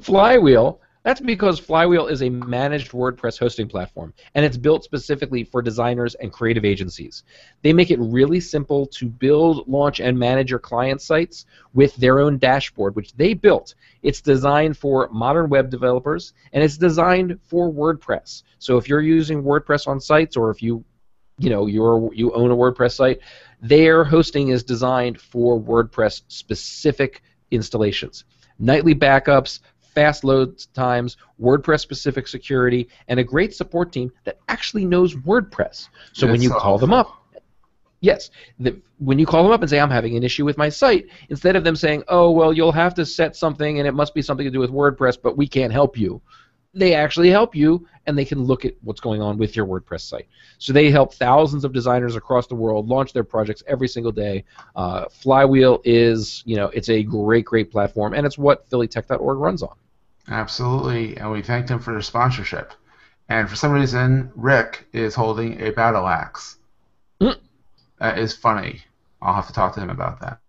Flywheel. 0.03 0.79
That's 1.05 1.23
because 1.23 1.59
Flywheel 1.59 2.07
is 2.07 2.23
a 2.23 2.29
managed 2.29 2.93
WordPress 2.93 3.39
hosting 3.39 3.67
platform, 3.67 4.13
and 4.35 4.45
it's 4.45 4.59
built 4.59 4.85
specifically 4.85 5.43
for 5.45 5.63
designers 5.63 6.17
and 6.17 6.31
creative 6.31 6.67
agencies. 6.67 7.23
They 7.63 7.73
make 7.73 7.91
it 7.91 7.99
really 7.99 8.41
simple 8.41 8.85
to 8.89 9.07
build, 9.07 9.67
launch, 9.67 10.01
and 10.01 10.19
manage 10.19 10.51
your 10.51 10.59
client 10.59 11.01
sites 11.01 11.47
with 11.73 11.97
their 11.97 12.19
own 12.19 12.37
dashboard, 12.37 12.97
which 12.97 13.15
they 13.15 13.33
built. 13.33 13.75
It's 14.03 14.21
designed 14.21 14.77
for 14.77 15.09
modern 15.11 15.49
web 15.49 15.71
developers, 15.71 16.35
and 16.53 16.63
it's 16.63 16.77
designed 16.77 17.41
for 17.47 17.73
WordPress. 17.73 18.43
So 18.59 18.77
if 18.77 18.87
you're 18.87 19.01
using 19.01 19.43
WordPress 19.43 19.89
on 19.89 19.99
sites, 19.99 20.37
or 20.37 20.51
if 20.51 20.63
you, 20.63 20.85
you 21.41 21.49
know, 21.49 21.67
you're 21.67 22.13
you 22.13 22.33
own 22.33 22.51
a 22.51 22.57
WordPress 22.57 22.93
site, 22.93 23.21
their 23.63 24.05
hosting 24.05 24.49
is 24.49 24.63
designed 24.63 25.21
for 25.21 25.59
WordPress 25.59 26.23
specific 26.29 27.23
installations. 27.51 28.25
Nightly 28.59 28.95
backups, 28.95 29.61
fast 29.95 30.23
load 30.23 30.63
times, 30.75 31.17
WordPress 31.41 31.81
specific 31.81 32.29
security, 32.29 32.89
and 33.09 33.19
a 33.19 33.25
great 33.25 33.55
support 33.55 33.91
team 33.91 34.13
that 34.25 34.39
actually 34.49 34.85
knows 34.85 35.15
WordPress. 35.15 35.89
So 36.13 36.27
when 36.27 36.43
you 36.43 36.51
call 36.51 36.77
them 36.77 36.93
up, 36.93 37.11
yes, 38.01 38.31
the, 38.59 38.79
when 38.99 39.19
you 39.19 39.25
call 39.25 39.43
them 39.43 39.53
up 39.53 39.63
and 39.63 39.71
say, 39.71 39.81
I'm 39.81 39.91
having 39.91 40.17
an 40.17 40.23
issue 40.23 40.45
with 40.45 40.59
my 40.59 40.69
site, 40.69 41.07
instead 41.31 41.57
of 41.57 41.65
them 41.65 41.75
saying, 41.75 42.05
oh, 42.09 42.31
well, 42.31 42.53
you'll 42.53 42.73
have 42.73 42.95
to 42.95 43.07
set 43.07 43.35
something 43.35 43.79
and 43.79 43.89
it 43.89 43.93
must 43.93 44.15
be 44.15 44.21
something 44.21 44.45
to 44.45 44.51
do 44.51 44.61
with 44.61 44.71
WordPress, 44.71 45.17
but 45.23 45.39
we 45.39 45.49
can't 45.49 45.73
help 45.73 45.97
you, 45.97 46.21
they 46.73 46.95
actually 46.95 47.31
help 47.31 47.55
you 47.55 47.87
and 48.07 48.17
they 48.17 48.25
can 48.25 48.43
look 48.43 48.65
at 48.65 48.75
what's 48.83 49.01
going 49.01 49.21
on 49.21 49.39
with 49.39 49.57
your 49.57 49.67
WordPress 49.67 50.03
site. 50.03 50.27
So 50.59 50.73
they 50.73 50.91
help 50.91 51.15
thousands 51.15 51.65
of 51.65 51.73
designers 51.73 52.17
across 52.17 52.47
the 52.47 52.55
world 52.55 52.89
launch 52.89 53.13
their 53.13 53.25
projects 53.25 53.63
every 53.67 53.89
single 53.89 54.13
day. 54.13 54.45
Uh, 54.77 55.07
Flywheel 55.11 55.81
is, 55.85 56.43
you 56.47 56.57
know, 56.57 56.67
it's 56.67 56.89
a 56.89 57.03
great, 57.03 57.45
great 57.45 57.71
platform, 57.71 58.15
and 58.15 58.27
it's 58.27 58.39
what 58.39 58.69
PhillyTech.org 58.71 59.39
runs 59.39 59.63
on. 59.63 59.75
Absolutely, 60.29 61.17
and 61.17 61.31
we 61.31 61.43
thank 61.43 61.67
them 61.67 61.81
for 61.81 61.93
their 61.93 62.03
sponsorship. 62.03 62.73
And 63.29 63.49
for 63.49 63.57
some 63.57 63.73
reason, 63.73 64.31
Rick 64.35 64.87
is 64.93 65.15
holding 65.15 65.61
a 65.61 65.71
battle 65.71 66.07
axe. 66.07 66.59
Mm. 67.21 67.39
That 67.99 68.19
is 68.19 68.37
funny. 68.37 68.83
I'll 69.23 69.35
have 69.35 69.47
to 69.49 69.53
talk 69.53 69.75
to 69.75 69.81
him 69.81 69.91
about 69.91 70.21
that. 70.21 70.41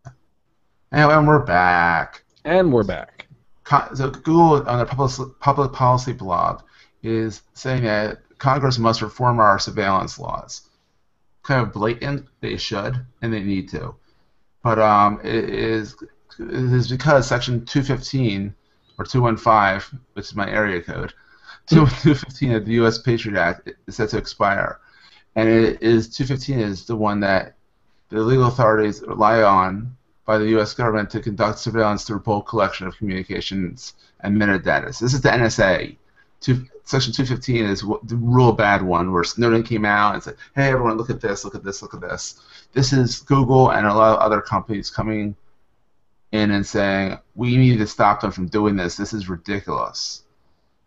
Anyway, 0.91 1.13
and 1.13 1.27
we're 1.27 1.45
back. 1.45 2.23
And 2.43 2.71
we're 2.71 2.83
back. 2.83 3.27
So 3.67 4.09
Google 4.09 4.67
on 4.67 4.77
their 4.77 4.85
public, 4.85 5.39
public 5.39 5.71
policy 5.71 6.13
blog 6.13 6.61
is 7.03 7.41
saying 7.53 7.83
that 7.83 8.19
Congress 8.37 8.77
must 8.77 9.01
reform 9.01 9.39
our 9.39 9.59
surveillance 9.59 10.19
laws. 10.19 10.69
Kind 11.43 11.61
of 11.61 11.73
blatant, 11.73 12.27
they 12.41 12.57
should, 12.57 13.05
and 13.21 13.33
they 13.33 13.41
need 13.41 13.69
to. 13.69 13.95
But 14.63 14.79
um, 14.79 15.19
it 15.23 15.49
is 15.49 15.95
it 16.39 16.73
is 16.73 16.89
because 16.89 17.27
Section 17.27 17.65
215 17.65 18.53
or 18.97 19.05
215, 19.05 19.99
which 20.13 20.25
is 20.25 20.35
my 20.35 20.49
area 20.49 20.81
code, 20.81 21.13
215 21.67 22.53
of 22.53 22.65
the 22.65 22.73
U.S. 22.73 22.97
Patriot 22.97 23.39
Act 23.39 23.69
is 23.87 23.95
set 23.95 24.09
to 24.09 24.17
expire, 24.17 24.79
and 25.35 25.47
it 25.47 25.81
is 25.81 26.09
215 26.09 26.59
is 26.59 26.85
the 26.85 26.95
one 26.95 27.19
that 27.21 27.55
the 28.09 28.19
legal 28.19 28.47
authorities 28.47 29.01
rely 29.01 29.41
on 29.41 29.95
by 30.25 30.37
the 30.37 30.49
U.S. 30.49 30.73
government 30.73 31.09
to 31.11 31.19
conduct 31.19 31.59
surveillance 31.59 32.03
through 32.03 32.19
bulk 32.19 32.47
collection 32.47 32.87
of 32.87 32.97
communications 32.97 33.95
and 34.21 34.37
metadata. 34.37 34.93
So 34.93 35.05
this 35.05 35.13
is 35.13 35.21
the 35.21 35.29
NSA. 35.29 35.97
Two, 36.39 36.65
Section 36.83 37.13
215 37.13 37.65
is 37.65 37.81
the 37.81 38.15
real 38.15 38.51
bad 38.51 38.81
one 38.81 39.11
where 39.11 39.23
Snowden 39.23 39.63
came 39.63 39.85
out 39.85 40.15
and 40.15 40.23
said, 40.23 40.35
"Hey, 40.55 40.69
everyone, 40.71 40.97
look 40.97 41.09
at 41.09 41.21
this, 41.21 41.45
look 41.45 41.55
at 41.55 41.63
this, 41.63 41.81
look 41.81 41.93
at 41.93 42.01
this." 42.01 42.41
This 42.73 42.93
is 42.93 43.19
Google 43.19 43.71
and 43.71 43.85
a 43.85 43.93
lot 43.93 44.17
of 44.17 44.19
other 44.19 44.41
companies 44.41 44.89
coming 44.89 45.35
in 46.31 46.51
and 46.51 46.65
saying, 46.65 47.19
"We 47.35 47.57
need 47.57 47.77
to 47.77 47.87
stop 47.87 48.21
them 48.21 48.31
from 48.31 48.47
doing 48.47 48.75
this. 48.75 48.95
This 48.95 49.13
is 49.13 49.29
ridiculous." 49.29 50.23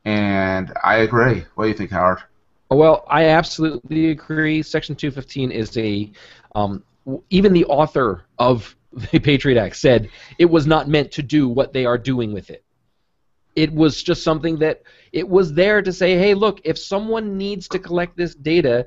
And 0.05 0.73
I 0.83 0.97
agree. 0.99 1.45
What 1.55 1.65
do 1.65 1.69
you 1.69 1.77
think, 1.77 1.91
Howard? 1.91 2.19
Well, 2.71 3.05
I 3.09 3.27
absolutely 3.27 4.11
agree. 4.11 4.63
Section 4.63 4.97
215 4.97 5.53
is 5.53 5.77
a 5.79 6.11
um, 6.55 6.83
even 7.31 7.53
the 7.53 7.65
author 7.67 8.25
of 8.39 8.75
the 9.13 9.19
Patriot 9.19 9.61
Act 9.61 9.77
said 9.77 10.09
it 10.39 10.47
was 10.47 10.67
not 10.67 10.89
meant 10.89 11.13
to 11.13 11.23
do 11.23 11.49
what 11.49 11.73
they 11.73 11.85
are 11.85 11.99
doing 11.99 12.33
with 12.33 12.51
it. 12.51 12.65
It 13.57 13.73
was 13.73 14.03
just 14.03 14.23
something 14.23 14.59
that 14.59 14.83
it 15.13 15.29
was 15.29 15.55
there 15.55 15.81
to 15.81 15.93
say, 15.93 16.19
hey, 16.19 16.35
look, 16.35 16.61
if 16.65 16.79
someone 16.79 17.37
needs 17.37 17.69
to 17.69 17.79
collect 17.79 18.17
this 18.17 18.35
data, 18.35 18.87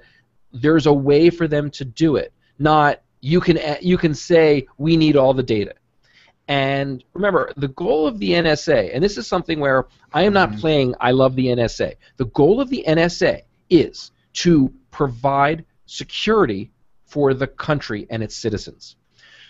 there's 0.51 0.85
a 0.85 0.93
way 0.93 1.29
for 1.29 1.47
them 1.47 1.69
to 1.71 1.85
do 1.85 2.17
it. 2.17 2.33
Not 2.59 3.01
you 3.21 3.39
can 3.39 3.59
you 3.81 3.97
can 3.97 4.13
say 4.13 4.67
we 4.77 4.97
need 4.97 5.15
all 5.15 5.33
the 5.33 5.43
data. 5.43 5.73
And 6.49 7.03
remember, 7.13 7.51
the 7.57 7.67
goal 7.69 8.07
of 8.07 8.19
the 8.19 8.31
NSA, 8.31 8.91
and 8.93 9.03
this 9.03 9.17
is 9.17 9.27
something 9.27 9.59
where 9.59 9.87
I 10.13 10.23
am 10.23 10.33
not 10.33 10.49
mm-hmm. 10.49 10.59
playing 10.59 10.95
I 10.99 11.11
love 11.11 11.35
the 11.35 11.47
NSA. 11.47 11.95
The 12.17 12.25
goal 12.27 12.61
of 12.61 12.69
the 12.69 12.85
NSA 12.87 13.41
is 13.69 14.11
to 14.33 14.71
provide 14.91 15.65
security 15.85 16.71
for 17.05 17.33
the 17.33 17.47
country 17.47 18.07
and 18.09 18.23
its 18.23 18.35
citizens. 18.35 18.95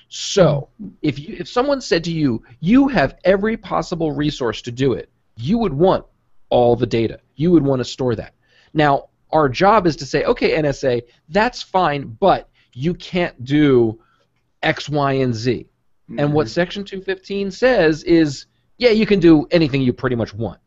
So, 0.10 0.70
if 1.02 1.20
you, 1.20 1.36
if 1.40 1.50
someone 1.50 1.82
said 1.82 2.04
to 2.06 2.12
you, 2.12 2.44
you 2.60 2.88
have 2.88 3.18
every 3.26 3.58
possible 3.58 4.12
resource 4.14 4.62
to 4.64 4.72
do 4.72 4.94
it, 4.94 5.10
you 5.36 5.58
would 5.58 5.74
want 5.74 6.06
all 6.50 6.76
the 6.76 6.86
data. 6.86 7.20
You 7.36 7.52
would 7.52 7.64
want 7.64 7.80
to 7.80 7.86
store 7.86 8.16
that. 8.16 8.34
Now, 8.74 9.10
our 9.32 9.50
job 9.50 9.86
is 9.86 9.98
to 9.98 10.06
say, 10.06 10.24
okay, 10.24 10.58
NSA, 10.62 11.04
that's 11.30 11.62
fine, 11.62 12.18
but 12.20 12.50
you 12.74 12.94
can't 12.94 13.44
do 13.44 14.00
X, 14.64 14.90
Y, 14.90 15.14
and 15.14 15.36
Z. 15.36 15.68
Mm-hmm. 16.10 16.20
And 16.20 16.34
what 16.34 16.46
mm-hmm. 16.46 16.54
Section 16.54 16.86
215 16.86 17.52
says 17.52 18.04
is, 18.04 18.46
yeah, 18.78 18.92
you 18.92 19.06
can 19.06 19.20
do 19.20 19.48
anything 19.52 19.82
you 19.82 19.94
pretty 19.94 20.16
much 20.16 20.34
want. 20.34 20.60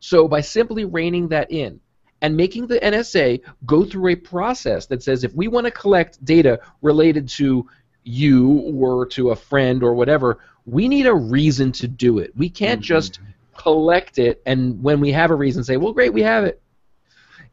So 0.00 0.28
by 0.28 0.40
simply 0.40 0.84
reining 0.84 1.28
that 1.28 1.50
in 1.50 1.80
and 2.20 2.36
making 2.36 2.66
the 2.66 2.78
NSA 2.80 3.40
go 3.64 3.84
through 3.84 4.12
a 4.12 4.16
process 4.16 4.86
that 4.86 5.02
says 5.02 5.24
if 5.24 5.32
we 5.34 5.48
want 5.48 5.66
to 5.66 5.70
collect 5.70 6.24
data 6.24 6.60
related 6.82 7.28
to 7.30 7.66
you 8.04 8.74
or 8.76 9.06
to 9.06 9.30
a 9.30 9.36
friend 9.36 9.82
or 9.82 9.94
whatever, 9.94 10.38
we 10.66 10.88
need 10.88 11.06
a 11.06 11.14
reason 11.14 11.72
to 11.72 11.88
do 11.88 12.18
it. 12.18 12.36
We 12.36 12.48
can't 12.48 12.80
mm-hmm. 12.80 12.86
just 12.86 13.20
collect 13.56 14.18
it 14.18 14.42
and 14.46 14.82
when 14.82 15.00
we 15.00 15.12
have 15.12 15.30
a 15.30 15.34
reason 15.34 15.62
say, 15.62 15.76
well, 15.76 15.92
great, 15.92 16.12
we 16.12 16.22
have 16.22 16.44
it. 16.44 16.60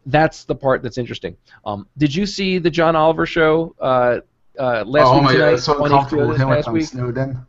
That's 0.06 0.46
the 0.46 0.56
part 0.56 0.82
that's 0.82 0.98
interesting. 0.98 1.38
Um, 1.66 1.88
did 1.98 2.16
you 2.16 2.26
see 2.26 2.58
the 2.58 2.70
John 2.70 2.96
Oliver 2.96 3.26
show 3.26 3.76
uh, 3.80 4.20
uh, 4.58 4.84
last 4.86 5.08
oh 5.08 5.16
week 5.16 5.24
my 5.24 5.34
tonight? 5.34 5.52
God, 5.52 5.60
so 5.60 5.84
uncomfortable 5.84 6.28
with 6.28 6.38
him 6.38 6.50
last 6.50 6.72
week? 6.72 6.86
Snowden. 6.86 7.46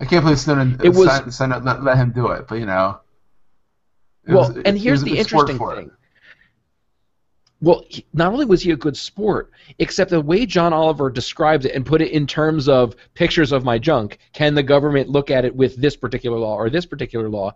I 0.00 0.04
can't 0.04 0.24
believe 0.24 0.40
Snowden 0.40 0.80
it 0.82 0.90
was, 0.90 1.08
signed, 1.08 1.32
signed, 1.34 1.64
let, 1.64 1.82
let 1.82 1.96
him 1.96 2.12
do 2.12 2.28
it, 2.28 2.48
but 2.48 2.58
you 2.58 2.66
know. 2.66 3.00
Well, 4.26 4.52
was, 4.52 4.62
and 4.64 4.76
here's 4.76 5.02
the 5.02 5.18
interesting 5.18 5.58
thing. 5.58 5.90
Well, 7.62 7.84
not 8.12 8.32
only 8.32 8.44
was 8.44 8.62
he 8.62 8.72
a 8.72 8.76
good 8.76 8.98
sport, 8.98 9.50
except 9.78 10.10
the 10.10 10.20
way 10.20 10.44
John 10.44 10.74
Oliver 10.74 11.08
described 11.08 11.64
it 11.64 11.74
and 11.74 11.86
put 11.86 12.02
it 12.02 12.10
in 12.10 12.26
terms 12.26 12.68
of 12.68 12.94
pictures 13.14 13.50
of 13.50 13.64
my 13.64 13.78
junk, 13.78 14.18
can 14.34 14.54
the 14.54 14.62
government 14.62 15.08
look 15.08 15.30
at 15.30 15.46
it 15.46 15.56
with 15.56 15.76
this 15.76 15.96
particular 15.96 16.38
law 16.38 16.56
or 16.56 16.68
this 16.68 16.84
particular 16.84 17.30
law? 17.30 17.54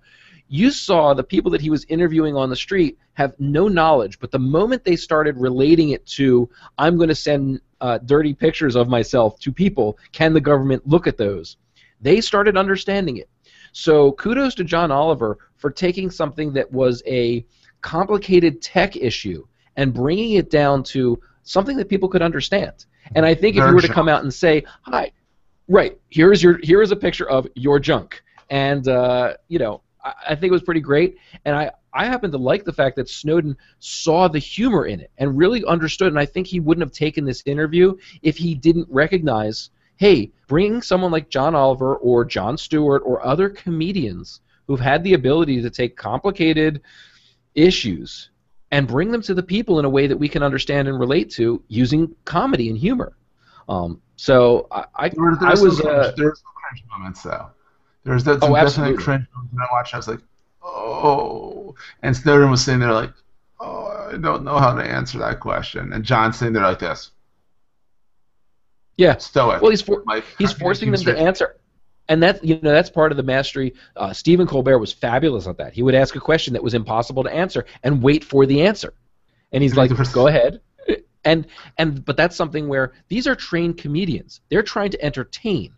You 0.48 0.70
saw 0.70 1.12
the 1.12 1.22
people 1.22 1.50
that 1.50 1.60
he 1.60 1.68
was 1.68 1.84
interviewing 1.84 2.34
on 2.34 2.48
the 2.48 2.56
street 2.56 2.98
have 3.12 3.34
no 3.38 3.68
knowledge, 3.68 4.18
but 4.18 4.30
the 4.30 4.38
moment 4.38 4.84
they 4.84 4.96
started 4.96 5.36
relating 5.36 5.90
it 5.90 6.06
to, 6.06 6.48
I'm 6.78 6.96
going 6.96 7.10
to 7.10 7.14
send 7.14 7.60
uh, 7.82 7.98
dirty 7.98 8.32
pictures 8.32 8.76
of 8.76 8.88
myself 8.88 9.38
to 9.40 9.52
people, 9.52 9.98
can 10.12 10.32
the 10.32 10.40
government 10.40 10.88
look 10.88 11.06
at 11.06 11.18
those? 11.18 11.58
They 12.00 12.22
started 12.22 12.56
understanding 12.56 13.18
it. 13.18 13.28
So 13.72 14.12
kudos 14.12 14.54
to 14.56 14.64
John 14.64 14.90
Oliver 14.90 15.38
for 15.56 15.70
taking 15.70 16.10
something 16.10 16.54
that 16.54 16.72
was 16.72 17.02
a 17.06 17.44
complicated 17.82 18.62
tech 18.62 18.96
issue 18.96 19.46
and 19.76 19.94
bringing 19.94 20.32
it 20.32 20.50
down 20.50 20.82
to 20.82 21.20
something 21.42 21.76
that 21.76 21.88
people 21.88 22.08
could 22.08 22.22
understand. 22.22 22.86
And 23.14 23.26
I 23.26 23.34
think 23.34 23.56
if 23.56 23.66
you 23.66 23.74
were 23.74 23.80
to 23.80 23.92
come 23.92 24.08
out 24.08 24.22
and 24.22 24.32
say, 24.32 24.64
"Hi, 24.82 25.10
right 25.68 25.98
here 26.08 26.32
is 26.32 26.42
your 26.42 26.58
here 26.62 26.82
is 26.82 26.92
a 26.92 26.96
picture 26.96 27.28
of 27.28 27.46
your 27.54 27.80
junk," 27.80 28.22
and 28.50 28.86
uh, 28.86 29.34
you 29.48 29.58
know, 29.58 29.82
I, 30.04 30.12
I 30.30 30.34
think 30.34 30.50
it 30.50 30.52
was 30.52 30.62
pretty 30.62 30.80
great. 30.80 31.16
And 31.44 31.56
I 31.56 31.72
I 31.92 32.06
happen 32.06 32.30
to 32.30 32.38
like 32.38 32.64
the 32.64 32.72
fact 32.72 32.96
that 32.96 33.08
Snowden 33.08 33.56
saw 33.80 34.28
the 34.28 34.38
humor 34.38 34.86
in 34.86 35.00
it 35.00 35.10
and 35.18 35.36
really 35.36 35.64
understood. 35.64 36.08
And 36.08 36.18
I 36.18 36.26
think 36.26 36.46
he 36.46 36.60
wouldn't 36.60 36.86
have 36.86 36.92
taken 36.92 37.24
this 37.24 37.42
interview 37.46 37.96
if 38.22 38.36
he 38.36 38.54
didn't 38.54 38.86
recognize, 38.90 39.70
hey, 39.96 40.30
bringing 40.46 40.82
someone 40.82 41.10
like 41.10 41.30
John 41.30 41.54
Oliver 41.54 41.96
or 41.96 42.24
Jon 42.24 42.56
Stewart 42.56 43.02
or 43.04 43.24
other 43.26 43.48
comedians 43.48 44.40
who've 44.66 44.80
had 44.80 45.02
the 45.02 45.14
ability 45.14 45.60
to 45.62 45.70
take 45.70 45.96
complicated 45.96 46.80
issues 47.54 48.29
and 48.70 48.86
bring 48.86 49.10
them 49.10 49.22
to 49.22 49.34
the 49.34 49.42
people 49.42 49.78
in 49.78 49.84
a 49.84 49.90
way 49.90 50.06
that 50.06 50.16
we 50.16 50.28
can 50.28 50.42
understand 50.42 50.88
and 50.88 50.98
relate 50.98 51.30
to 51.30 51.62
using 51.68 52.14
comedy 52.24 52.68
and 52.68 52.78
humor. 52.78 53.16
Um, 53.68 54.00
so 54.16 54.66
I, 54.70 54.84
I, 54.94 55.08
there, 55.08 55.36
I 55.40 55.54
was. 55.54 55.80
Uh, 55.80 56.12
there's 56.16 56.40
some 56.40 56.52
cringe 56.54 56.84
moments 56.90 57.22
though. 57.22 57.50
There's 58.04 58.24
that 58.24 58.38
oh, 58.42 58.54
definite 58.54 58.98
cringe 58.98 59.26
moments 59.34 59.54
when 59.54 59.62
I 59.62 59.68
watched. 59.72 59.94
I 59.94 59.96
was 59.96 60.08
like, 60.08 60.20
oh, 60.62 61.74
and 62.02 62.16
Snowden 62.16 62.50
was 62.50 62.64
sitting 62.64 62.80
there 62.80 62.92
like, 62.92 63.12
oh, 63.60 64.08
I 64.12 64.16
don't 64.16 64.44
know 64.44 64.58
how 64.58 64.74
to 64.74 64.82
answer 64.82 65.18
that 65.18 65.40
question, 65.40 65.92
and 65.92 66.04
John 66.04 66.32
sitting 66.32 66.54
there 66.54 66.62
like 66.62 66.78
this. 66.78 67.10
Yeah. 68.96 69.16
Stoic. 69.16 69.62
Well, 69.62 69.70
he's 69.70 69.80
for, 69.80 70.02
like, 70.06 70.24
he's 70.36 70.52
forcing 70.52 70.90
them 70.90 71.00
to 71.00 71.18
answer 71.18 71.56
and 72.10 72.24
that 72.24 72.44
you 72.44 72.58
know 72.60 72.72
that's 72.72 72.90
part 72.90 73.12
of 73.12 73.16
the 73.16 73.22
mastery. 73.22 73.72
Uh, 73.96 74.12
Stephen 74.12 74.46
Colbert 74.46 74.78
was 74.78 74.92
fabulous 74.92 75.46
at 75.46 75.56
that. 75.58 75.72
He 75.72 75.82
would 75.82 75.94
ask 75.94 76.16
a 76.16 76.20
question 76.20 76.52
that 76.54 76.62
was 76.62 76.74
impossible 76.74 77.22
to 77.22 77.32
answer 77.32 77.64
and 77.84 78.02
wait 78.02 78.24
for 78.24 78.44
the 78.44 78.62
answer, 78.62 78.92
and 79.52 79.62
he's 79.62 79.76
like, 79.76 79.90
"Go 80.12 80.26
ahead." 80.26 80.60
And 81.22 81.46
and 81.76 82.02
but 82.02 82.16
that's 82.16 82.34
something 82.34 82.66
where 82.66 82.94
these 83.08 83.26
are 83.26 83.34
trained 83.34 83.76
comedians. 83.76 84.40
They're 84.48 84.62
trying 84.62 84.90
to 84.92 85.04
entertain. 85.04 85.74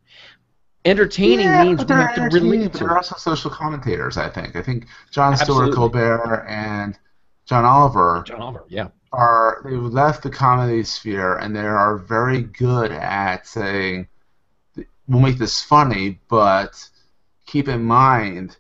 Entertaining 0.85 1.47
yeah, 1.47 1.65
means 1.65 1.85
we 1.85 1.93
have 1.97 2.15
to 2.15 2.23
relate 2.23 2.73
to. 2.75 2.79
They're 2.79 2.97
also 2.97 3.17
social 3.17 3.51
commentators. 3.51 4.17
I 4.17 4.29
think. 4.29 4.55
I 4.55 4.63
think 4.63 4.87
Jon 5.11 5.37
Stewart, 5.37 5.75
Colbert, 5.75 6.47
and 6.49 6.97
John 7.45 7.65
Oliver. 7.65 8.23
John 8.25 8.41
Oliver, 8.41 8.65
yeah. 8.69 8.91
Are 9.13 9.63
they've 9.65 9.83
left 9.83 10.23
the 10.23 10.31
comedy 10.31 10.85
sphere 10.85 11.39
and 11.39 11.57
they 11.57 11.67
are 11.67 11.99
very 11.99 12.43
good 12.43 12.93
at 12.93 13.45
saying 13.45 14.07
we'll 15.13 15.23
make 15.23 15.39
this 15.39 15.63
funny, 15.63 16.21
but 16.29 16.89
keep 17.47 17.69
in 17.69 17.85
mind 17.85 18.57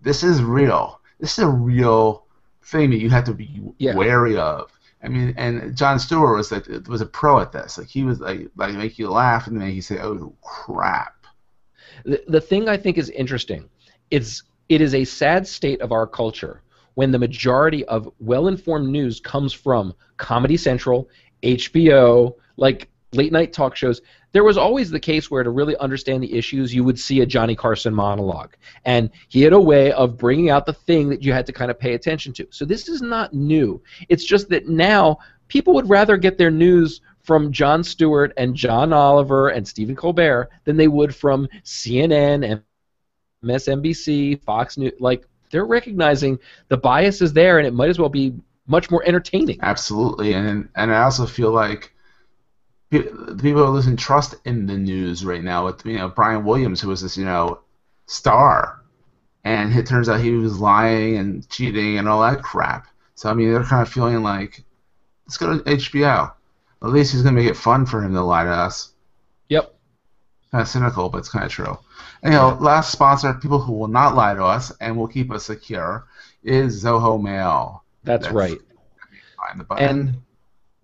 this 0.00 0.22
is 0.22 0.42
real. 0.42 1.00
This 1.18 1.38
is 1.38 1.44
a 1.44 1.48
real 1.48 2.26
thing 2.62 2.90
that 2.90 2.98
you 2.98 3.10
have 3.10 3.24
to 3.24 3.34
be 3.34 3.60
yeah. 3.78 3.94
wary 3.94 4.36
of. 4.36 4.70
I 5.02 5.08
mean, 5.08 5.34
and 5.36 5.76
Jon 5.76 5.98
Stewart 5.98 6.36
was 6.36 6.52
like 6.52 6.66
was 6.88 7.00
a 7.00 7.06
pro 7.06 7.40
at 7.40 7.52
this. 7.52 7.78
Like 7.78 7.88
he 7.88 8.04
was 8.04 8.20
like 8.20 8.48
like 8.56 8.74
make 8.74 8.98
you 8.98 9.10
laugh 9.10 9.46
and 9.46 9.60
then 9.60 9.70
he 9.70 9.80
say, 9.80 9.98
"Oh 10.00 10.34
crap." 10.42 11.26
The, 12.04 12.22
the 12.28 12.40
thing 12.40 12.68
I 12.68 12.76
think 12.76 12.98
is 12.98 13.10
interesting, 13.10 13.68
it's 14.10 14.42
it 14.68 14.80
is 14.80 14.94
a 14.94 15.04
sad 15.04 15.46
state 15.46 15.80
of 15.80 15.92
our 15.92 16.06
culture 16.06 16.62
when 16.94 17.10
the 17.10 17.18
majority 17.18 17.84
of 17.86 18.10
well-informed 18.20 18.88
news 18.88 19.20
comes 19.20 19.52
from 19.52 19.94
Comedy 20.16 20.56
Central, 20.56 21.10
HBO, 21.42 22.34
like 22.56 22.88
late 23.16 23.32
night 23.32 23.52
talk 23.52 23.74
shows 23.76 24.00
there 24.32 24.44
was 24.44 24.58
always 24.58 24.90
the 24.90 25.00
case 25.00 25.30
where 25.30 25.42
to 25.42 25.50
really 25.50 25.76
understand 25.78 26.22
the 26.22 26.34
issues, 26.34 26.74
you 26.74 26.84
would 26.84 26.98
see 26.98 27.20
a 27.20 27.26
Johnny 27.26 27.56
Carson 27.56 27.94
monologue. 27.94 28.54
And 28.84 29.10
he 29.28 29.42
had 29.42 29.52
a 29.52 29.60
way 29.60 29.92
of 29.92 30.18
bringing 30.18 30.50
out 30.50 30.66
the 30.66 30.72
thing 30.72 31.08
that 31.08 31.22
you 31.22 31.32
had 31.32 31.46
to 31.46 31.52
kind 31.52 31.70
of 31.70 31.78
pay 31.78 31.94
attention 31.94 32.32
to. 32.34 32.46
So 32.50 32.64
this 32.64 32.88
is 32.88 33.00
not 33.00 33.32
new. 33.32 33.82
It's 34.08 34.24
just 34.24 34.48
that 34.50 34.68
now 34.68 35.18
people 35.48 35.74
would 35.74 35.88
rather 35.88 36.16
get 36.16 36.38
their 36.38 36.50
news 36.50 37.00
from 37.22 37.50
Jon 37.50 37.82
Stewart 37.82 38.32
and 38.36 38.54
John 38.54 38.92
Oliver 38.92 39.48
and 39.48 39.66
Stephen 39.66 39.96
Colbert 39.96 40.50
than 40.64 40.76
they 40.76 40.88
would 40.88 41.14
from 41.14 41.48
CNN, 41.64 42.48
and 42.48 42.62
MSNBC, 43.44 44.42
Fox 44.42 44.78
News. 44.78 44.92
Like 45.00 45.26
they're 45.50 45.66
recognizing 45.66 46.38
the 46.68 46.76
bias 46.76 47.20
is 47.20 47.32
there, 47.32 47.58
and 47.58 47.66
it 47.66 47.74
might 47.74 47.88
as 47.88 47.98
well 47.98 48.08
be 48.08 48.34
much 48.66 48.90
more 48.90 49.02
entertaining. 49.06 49.58
Absolutely, 49.62 50.34
and 50.34 50.68
and 50.76 50.92
I 50.92 51.02
also 51.02 51.26
feel 51.26 51.52
like 51.52 51.94
people 52.90 53.64
are 53.64 53.70
losing 53.70 53.96
trust 53.96 54.34
in 54.44 54.66
the 54.66 54.76
news 54.76 55.24
right 55.24 55.42
now. 55.42 55.66
With 55.66 55.84
you 55.84 55.98
know 55.98 56.08
Brian 56.08 56.44
Williams, 56.44 56.80
who 56.80 56.88
was 56.88 57.02
this 57.02 57.16
you 57.16 57.24
know 57.24 57.60
star, 58.06 58.82
and 59.44 59.74
it 59.74 59.86
turns 59.86 60.08
out 60.08 60.20
he 60.20 60.32
was 60.32 60.58
lying 60.58 61.16
and 61.16 61.48
cheating 61.48 61.98
and 61.98 62.08
all 62.08 62.22
that 62.22 62.42
crap. 62.42 62.86
So 63.14 63.30
I 63.30 63.34
mean, 63.34 63.52
they're 63.52 63.64
kind 63.64 63.82
of 63.82 63.92
feeling 63.92 64.22
like 64.22 64.62
let's 65.26 65.36
go 65.36 65.58
to 65.58 65.64
HBO. 65.64 66.32
At 66.82 66.90
least 66.90 67.12
he's 67.12 67.22
gonna 67.22 67.36
make 67.36 67.50
it 67.50 67.56
fun 67.56 67.86
for 67.86 68.02
him 68.02 68.12
to 68.14 68.22
lie 68.22 68.44
to 68.44 68.50
us. 68.50 68.92
Yep. 69.48 69.74
Kind 70.52 70.62
of 70.62 70.68
cynical, 70.68 71.08
but 71.08 71.18
it's 71.18 71.28
kind 71.28 71.44
of 71.44 71.50
true. 71.50 71.78
Know, 72.22 72.56
last 72.60 72.90
sponsor, 72.90 73.32
people 73.34 73.60
who 73.60 73.72
will 73.72 73.88
not 73.88 74.16
lie 74.16 74.34
to 74.34 74.42
us 74.42 74.72
and 74.80 74.96
will 74.96 75.06
keep 75.06 75.30
us 75.30 75.46
secure, 75.46 76.06
is 76.42 76.82
Zoho 76.82 77.22
Mail. 77.22 77.84
That's, 78.02 78.24
That's 78.24 78.34
right. 78.34 78.58
Find 79.36 79.60
the 79.60 79.64
button. 79.64 79.88
And 79.88 80.22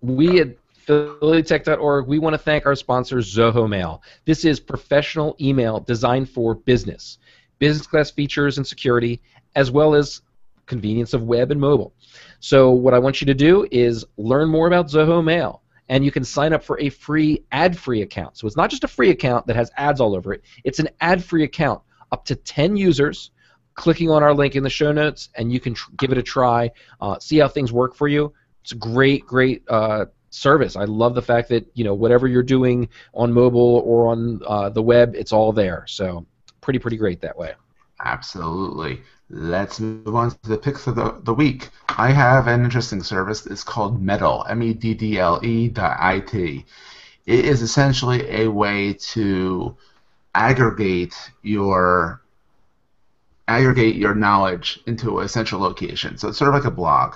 we 0.01 0.39
at 0.41 0.55
PhillyTech.org, 0.85 2.07
we 2.07 2.19
want 2.19 2.33
to 2.33 2.37
thank 2.37 2.65
our 2.65 2.75
sponsor, 2.75 3.17
Zoho 3.17 3.69
Mail. 3.69 4.01
This 4.25 4.45
is 4.45 4.59
professional 4.59 5.35
email 5.39 5.79
designed 5.79 6.29
for 6.29 6.55
business, 6.55 7.19
business 7.59 7.87
class 7.87 8.11
features 8.11 8.57
and 8.57 8.67
security, 8.67 9.21
as 9.55 9.71
well 9.71 9.95
as 9.95 10.21
convenience 10.65 11.13
of 11.13 11.23
web 11.23 11.51
and 11.51 11.59
mobile. 11.59 11.93
So 12.39 12.71
what 12.71 12.93
I 12.93 12.99
want 12.99 13.21
you 13.21 13.25
to 13.27 13.33
do 13.33 13.67
is 13.71 14.05
learn 14.17 14.49
more 14.49 14.67
about 14.67 14.87
Zoho 14.87 15.23
Mail 15.23 15.61
and 15.89 16.03
you 16.03 16.11
can 16.11 16.23
sign 16.23 16.53
up 16.53 16.63
for 16.63 16.79
a 16.79 16.89
free 16.89 17.43
ad-free 17.51 18.01
account. 18.01 18.37
So 18.37 18.47
it's 18.47 18.55
not 18.55 18.69
just 18.69 18.83
a 18.83 18.87
free 18.87 19.09
account 19.09 19.47
that 19.47 19.55
has 19.55 19.69
ads 19.77 19.99
all 19.99 20.15
over 20.15 20.33
it. 20.33 20.41
It's 20.63 20.79
an 20.79 20.89
ad-free 21.01 21.43
account 21.43 21.81
up 22.11 22.25
to 22.25 22.35
10 22.35 22.77
users 22.77 23.31
clicking 23.75 24.09
on 24.09 24.23
our 24.23 24.33
link 24.33 24.55
in 24.55 24.63
the 24.63 24.69
show 24.69 24.91
notes 24.91 25.29
and 25.35 25.51
you 25.51 25.59
can 25.59 25.73
tr- 25.73 25.91
give 25.97 26.11
it 26.11 26.17
a 26.17 26.23
try, 26.23 26.71
uh, 27.01 27.19
see 27.19 27.37
how 27.37 27.47
things 27.47 27.71
work 27.73 27.95
for 27.95 28.07
you. 28.07 28.33
It's 28.63 28.71
a 28.71 28.75
great, 28.75 29.25
great 29.25 29.63
uh, 29.67 30.05
service. 30.33 30.75
I 30.75 30.85
love 30.85 31.15
the 31.15 31.21
fact 31.21 31.49
that 31.49 31.65
you 31.73 31.83
know 31.83 31.93
whatever 31.93 32.27
you're 32.27 32.43
doing 32.43 32.89
on 33.13 33.31
mobile 33.31 33.81
or 33.85 34.07
on 34.07 34.41
uh, 34.45 34.69
the 34.69 34.81
web, 34.81 35.15
it's 35.15 35.31
all 35.31 35.51
there. 35.51 35.85
So 35.87 36.25
pretty, 36.61 36.79
pretty 36.79 36.97
great 36.97 37.21
that 37.21 37.37
way. 37.37 37.53
Absolutely. 38.03 39.01
Let's 39.29 39.79
move 39.79 40.15
on 40.15 40.31
to 40.31 40.49
the 40.49 40.57
picks 40.57 40.87
of 40.87 40.95
the, 40.95 41.19
the 41.23 41.33
week. 41.33 41.69
I 41.89 42.11
have 42.11 42.47
an 42.47 42.63
interesting 42.63 43.01
service. 43.01 43.45
It's 43.45 43.63
called 43.63 44.01
Meddle, 44.01 44.45
M-E-D-D-L-E 44.49 45.69
dot 45.69 45.97
I-T. 45.99 46.65
It 47.25 47.45
is 47.45 47.61
essentially 47.61 48.29
a 48.29 48.51
way 48.51 48.93
to 48.93 49.75
aggregate 50.35 51.15
your 51.41 52.21
aggregate 53.47 53.95
your 53.95 54.15
knowledge 54.15 54.79
into 54.87 55.19
a 55.19 55.27
central 55.27 55.61
location. 55.61 56.17
So 56.17 56.29
it's 56.29 56.37
sort 56.37 56.49
of 56.49 56.55
like 56.55 56.65
a 56.65 56.75
blog, 56.75 57.15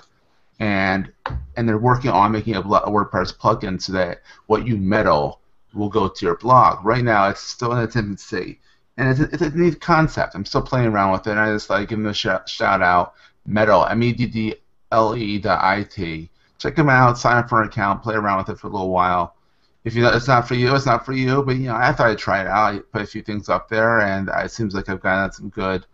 and 0.59 1.11
and 1.55 1.67
they're 1.67 1.77
working 1.77 2.11
on 2.11 2.31
making 2.31 2.55
a, 2.55 2.61
WordPress 2.61 3.35
plugin 3.37 3.81
so 3.81 3.93
that 3.93 4.21
what 4.47 4.67
you 4.67 4.77
meddle 4.77 5.41
will 5.73 5.89
go 5.89 6.07
to 6.07 6.25
your 6.25 6.37
blog. 6.37 6.83
Right 6.85 7.03
now, 7.03 7.29
it's 7.29 7.41
still 7.41 7.73
in 7.73 7.83
its 7.83 7.95
infancy 7.95 8.59
and 8.97 9.09
it's 9.09 9.19
a, 9.19 9.23
it's 9.31 9.41
a 9.41 9.57
neat 9.57 9.79
concept. 9.79 10.35
I'm 10.35 10.45
still 10.45 10.61
playing 10.61 10.87
around 10.87 11.11
with 11.11 11.27
it. 11.27 11.31
And 11.31 11.39
I 11.39 11.53
just 11.53 11.69
like 11.69 11.89
give 11.89 11.99
them 11.99 12.07
a 12.07 12.13
sh- 12.13 12.27
shout 12.47 12.81
out. 12.81 13.13
Meddle 13.45 13.85
M 13.85 14.03
E 14.03 14.11
D 14.11 14.25
D 14.25 14.55
L 14.91 15.15
E 15.15 15.39
dot 15.39 15.63
I 15.63 15.83
T. 15.83 16.29
Check 16.57 16.75
them 16.75 16.89
out. 16.89 17.17
Sign 17.17 17.37
up 17.37 17.47
for 17.47 17.61
an 17.61 17.67
account. 17.67 18.03
Play 18.03 18.15
around 18.15 18.39
with 18.39 18.49
it 18.49 18.59
for 18.59 18.67
a 18.67 18.71
little 18.71 18.89
while. 18.89 19.35
If 19.83 19.95
you 19.95 20.01
know 20.01 20.09
it's 20.09 20.27
not 20.27 20.47
for 20.47 20.55
you, 20.55 20.75
it's 20.75 20.85
not 20.85 21.05
for 21.05 21.13
you. 21.13 21.43
But 21.43 21.57
you 21.57 21.67
know, 21.67 21.75
I 21.75 21.93
thought 21.93 22.07
I'd 22.07 22.17
try 22.17 22.41
it 22.41 22.47
out. 22.47 22.73
I 22.73 22.79
put 22.79 23.03
a 23.03 23.05
few 23.05 23.21
things 23.21 23.47
up 23.47 23.69
there, 23.69 24.01
and 24.01 24.29
it 24.29 24.51
seems 24.51 24.73
like 24.73 24.89
I've 24.89 24.99
gotten 24.99 25.31
some 25.31 25.49
good 25.49 25.85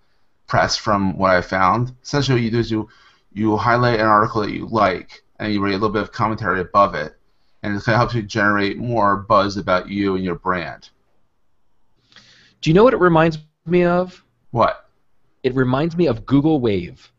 press 0.48 0.78
from 0.78 1.18
what 1.18 1.32
I 1.32 1.42
found. 1.42 1.94
Essentially, 2.04 2.38
what 2.38 2.44
you 2.44 2.52
do 2.52 2.60
is 2.60 2.72
you 2.72 2.90
you 3.34 3.58
highlight 3.58 4.00
an 4.00 4.06
article 4.06 4.42
that 4.42 4.52
you 4.52 4.68
like, 4.68 5.24
and 5.40 5.54
you 5.54 5.62
write 5.62 5.72
a 5.72 5.78
little 5.78 5.90
bit 5.90 6.02
of 6.02 6.12
commentary 6.12 6.62
above 6.62 6.96
it, 6.96 7.16
and 7.64 7.76
it 7.76 7.84
kind 7.84 7.96
of 7.96 8.00
helps 8.00 8.14
you 8.14 8.22
generate 8.22 8.78
more 8.78 9.18
buzz 9.18 9.58
about 9.58 9.90
you 9.90 10.16
and 10.16 10.24
your 10.24 10.36
brand. 10.36 10.90
Do 12.62 12.70
you 12.70 12.74
know 12.74 12.84
what 12.84 12.94
it 12.94 13.00
reminds 13.00 13.40
me 13.66 13.84
of? 13.84 14.24
What? 14.52 14.90
It 15.44 15.54
reminds 15.56 15.98
me 15.98 16.08
of 16.08 16.26
Google 16.26 16.60
Wave. 16.60 17.12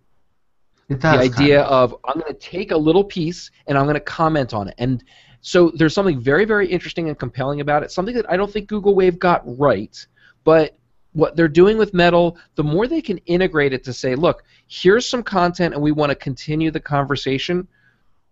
It 0.88 1.00
does. 1.00 1.18
The 1.18 1.34
idea 1.34 1.62
of, 1.62 1.92
of 1.92 2.00
I'm 2.04 2.20
going 2.20 2.32
to 2.32 2.38
take 2.38 2.70
a 2.70 2.76
little 2.76 3.04
piece 3.04 3.50
and 3.66 3.76
I'm 3.76 3.84
going 3.84 3.94
to 3.94 4.00
comment 4.00 4.54
on 4.54 4.68
it. 4.68 4.74
And 4.78 5.02
so 5.40 5.70
there's 5.74 5.94
something 5.94 6.20
very, 6.20 6.44
very 6.44 6.66
interesting 6.66 7.08
and 7.08 7.18
compelling 7.18 7.60
about 7.60 7.82
it. 7.82 7.90
Something 7.90 8.14
that 8.14 8.30
I 8.30 8.36
don't 8.36 8.50
think 8.50 8.68
Google 8.68 8.94
Wave 8.94 9.18
got 9.18 9.42
right, 9.58 10.06
but 10.44 10.78
what 11.14 11.36
they're 11.36 11.48
doing 11.48 11.78
with 11.78 11.94
Meddle, 11.94 12.36
the 12.56 12.64
more 12.64 12.86
they 12.86 13.00
can 13.00 13.18
integrate 13.18 13.72
it 13.72 13.84
to 13.84 13.92
say, 13.92 14.14
look, 14.14 14.44
here's 14.66 15.08
some 15.08 15.22
content 15.22 15.72
and 15.74 15.82
we 15.82 15.92
want 15.92 16.10
to 16.10 16.16
continue 16.16 16.70
the 16.70 16.80
conversation, 16.80 17.66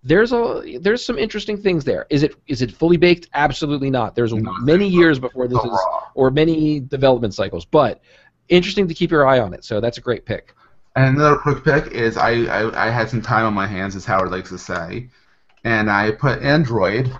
there's 0.04 0.32
a 0.32 0.78
there's 0.80 1.04
some 1.04 1.16
interesting 1.16 1.56
things 1.56 1.84
there. 1.84 2.06
Is 2.10 2.24
it 2.24 2.34
is 2.48 2.60
it 2.60 2.72
fully 2.72 2.96
baked? 2.96 3.28
Absolutely 3.34 3.88
not. 3.88 4.16
There's 4.16 4.34
no, 4.34 4.52
many 4.58 4.88
years 4.88 5.20
before 5.20 5.46
this 5.46 5.62
is, 5.62 5.80
or 6.14 6.30
many 6.32 6.80
development 6.80 7.34
cycles, 7.34 7.64
but 7.64 8.02
interesting 8.48 8.88
to 8.88 8.94
keep 8.94 9.12
your 9.12 9.26
eye 9.26 9.38
on 9.38 9.54
it. 9.54 9.64
So 9.64 9.80
that's 9.80 9.98
a 9.98 10.00
great 10.00 10.26
pick. 10.26 10.54
And 10.96 11.16
another 11.16 11.36
quick 11.36 11.64
pick 11.64 11.92
is 11.92 12.16
I, 12.16 12.30
I, 12.46 12.88
I 12.88 12.90
had 12.90 13.08
some 13.08 13.22
time 13.22 13.46
on 13.46 13.54
my 13.54 13.66
hands, 13.66 13.96
as 13.96 14.04
Howard 14.04 14.30
likes 14.30 14.50
to 14.50 14.58
say, 14.58 15.08
and 15.64 15.90
I 15.90 16.10
put 16.10 16.42
Android 16.42 17.10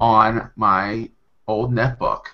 on 0.00 0.50
my 0.56 1.10
old 1.46 1.72
netbook. 1.74 2.26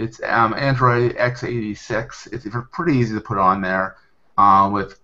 It's 0.00 0.20
um, 0.24 0.54
Android 0.54 1.16
x86. 1.16 2.32
It's 2.32 2.46
pretty 2.72 2.98
easy 2.98 3.14
to 3.14 3.20
put 3.20 3.38
on 3.38 3.60
there 3.60 3.96
uh, 4.38 4.70
with 4.72 4.98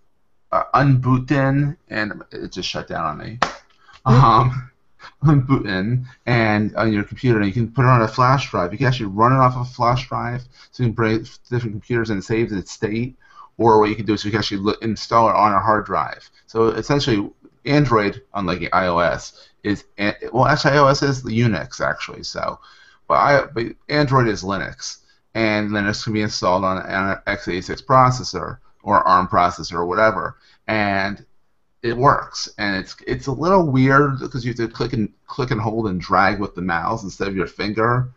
uh, 0.53 0.65
Unbootin, 0.75 1.77
and 1.89 2.23
it 2.33 2.53
just 2.53 2.69
shut 2.69 2.89
down 2.89 3.05
on 3.05 3.19
me 3.19 3.39
um, 4.07 4.71
on 5.23 6.07
and 6.27 6.77
on 6.77 6.93
your 6.93 7.05
computer, 7.05 7.39
and 7.39 7.47
you 7.47 7.53
can 7.53 7.71
put 7.71 7.85
it 7.85 7.89
on 7.89 8.03
a 8.03 8.09
flash 8.09 8.51
drive. 8.51 8.73
You 8.73 8.79
can 8.79 8.87
actually 8.87 9.07
run 9.07 9.33
it 9.33 9.37
off 9.37 9.57
of 9.57 9.63
a 9.63 9.71
flash 9.71 10.09
drive, 10.09 10.43
so 10.71 10.83
you 10.83 10.89
can 10.89 10.95
bring 10.95 11.27
different 11.51 11.75
computers 11.75 12.11
and 12.11 12.25
save 12.25 12.53
its 12.53 12.73
state. 12.73 13.17
Or 13.59 13.79
what 13.79 13.89
you 13.89 13.97
can 13.97 14.07
do 14.07 14.15
is 14.15 14.25
you 14.25 14.31
can 14.31 14.39
actually 14.39 14.59
look, 14.59 14.83
install 14.83 15.31
it 15.31 15.37
on 15.37 15.53
a 15.53 15.59
hard 15.59 15.87
drive. 15.87 16.31
So 16.47 16.69
essentially, 16.69 17.31
Android, 17.65 18.23
unlike 18.35 18.61
iOS, 18.61 19.49
is 19.63 19.85
well, 20.33 20.47
actually 20.47 20.73
iOS 20.73 21.03
is 21.03 21.23
the 21.23 21.39
Unix 21.39 21.81
actually. 21.81 22.23
So, 22.23 22.61
but, 23.09 23.15
I, 23.15 23.45
but 23.47 23.67
Android 23.89 24.29
is 24.29 24.43
Linux, 24.43 24.99
and 25.35 25.71
Linux 25.71 26.05
can 26.05 26.13
be 26.13 26.23
installed 26.23 26.65
on 26.65 26.79
an 26.79 27.19
x86 27.27 27.85
processor 27.85 28.59
or 28.83 29.07
ARM 29.07 29.29
processor 29.29 29.75
or 29.75 29.87
whatever. 29.87 30.37
And 30.67 31.25
it 31.83 31.97
works, 31.97 32.49
and 32.59 32.77
it's 32.77 32.97
it's 33.07 33.27
a 33.27 33.33
little 33.33 33.67
weird 33.67 34.19
because 34.19 34.45
you 34.45 34.51
have 34.51 34.57
to 34.57 34.69
click 34.69 34.93
and 34.93 35.13
click 35.27 35.51
and 35.51 35.61
hold 35.61 35.87
and 35.87 36.01
drag 36.01 36.41
with 36.41 36.55
the 36.55 36.63
mouse 36.63 37.05
instead 37.05 37.29
of 37.29 37.37
your 37.37 37.47
finger, 37.47 38.09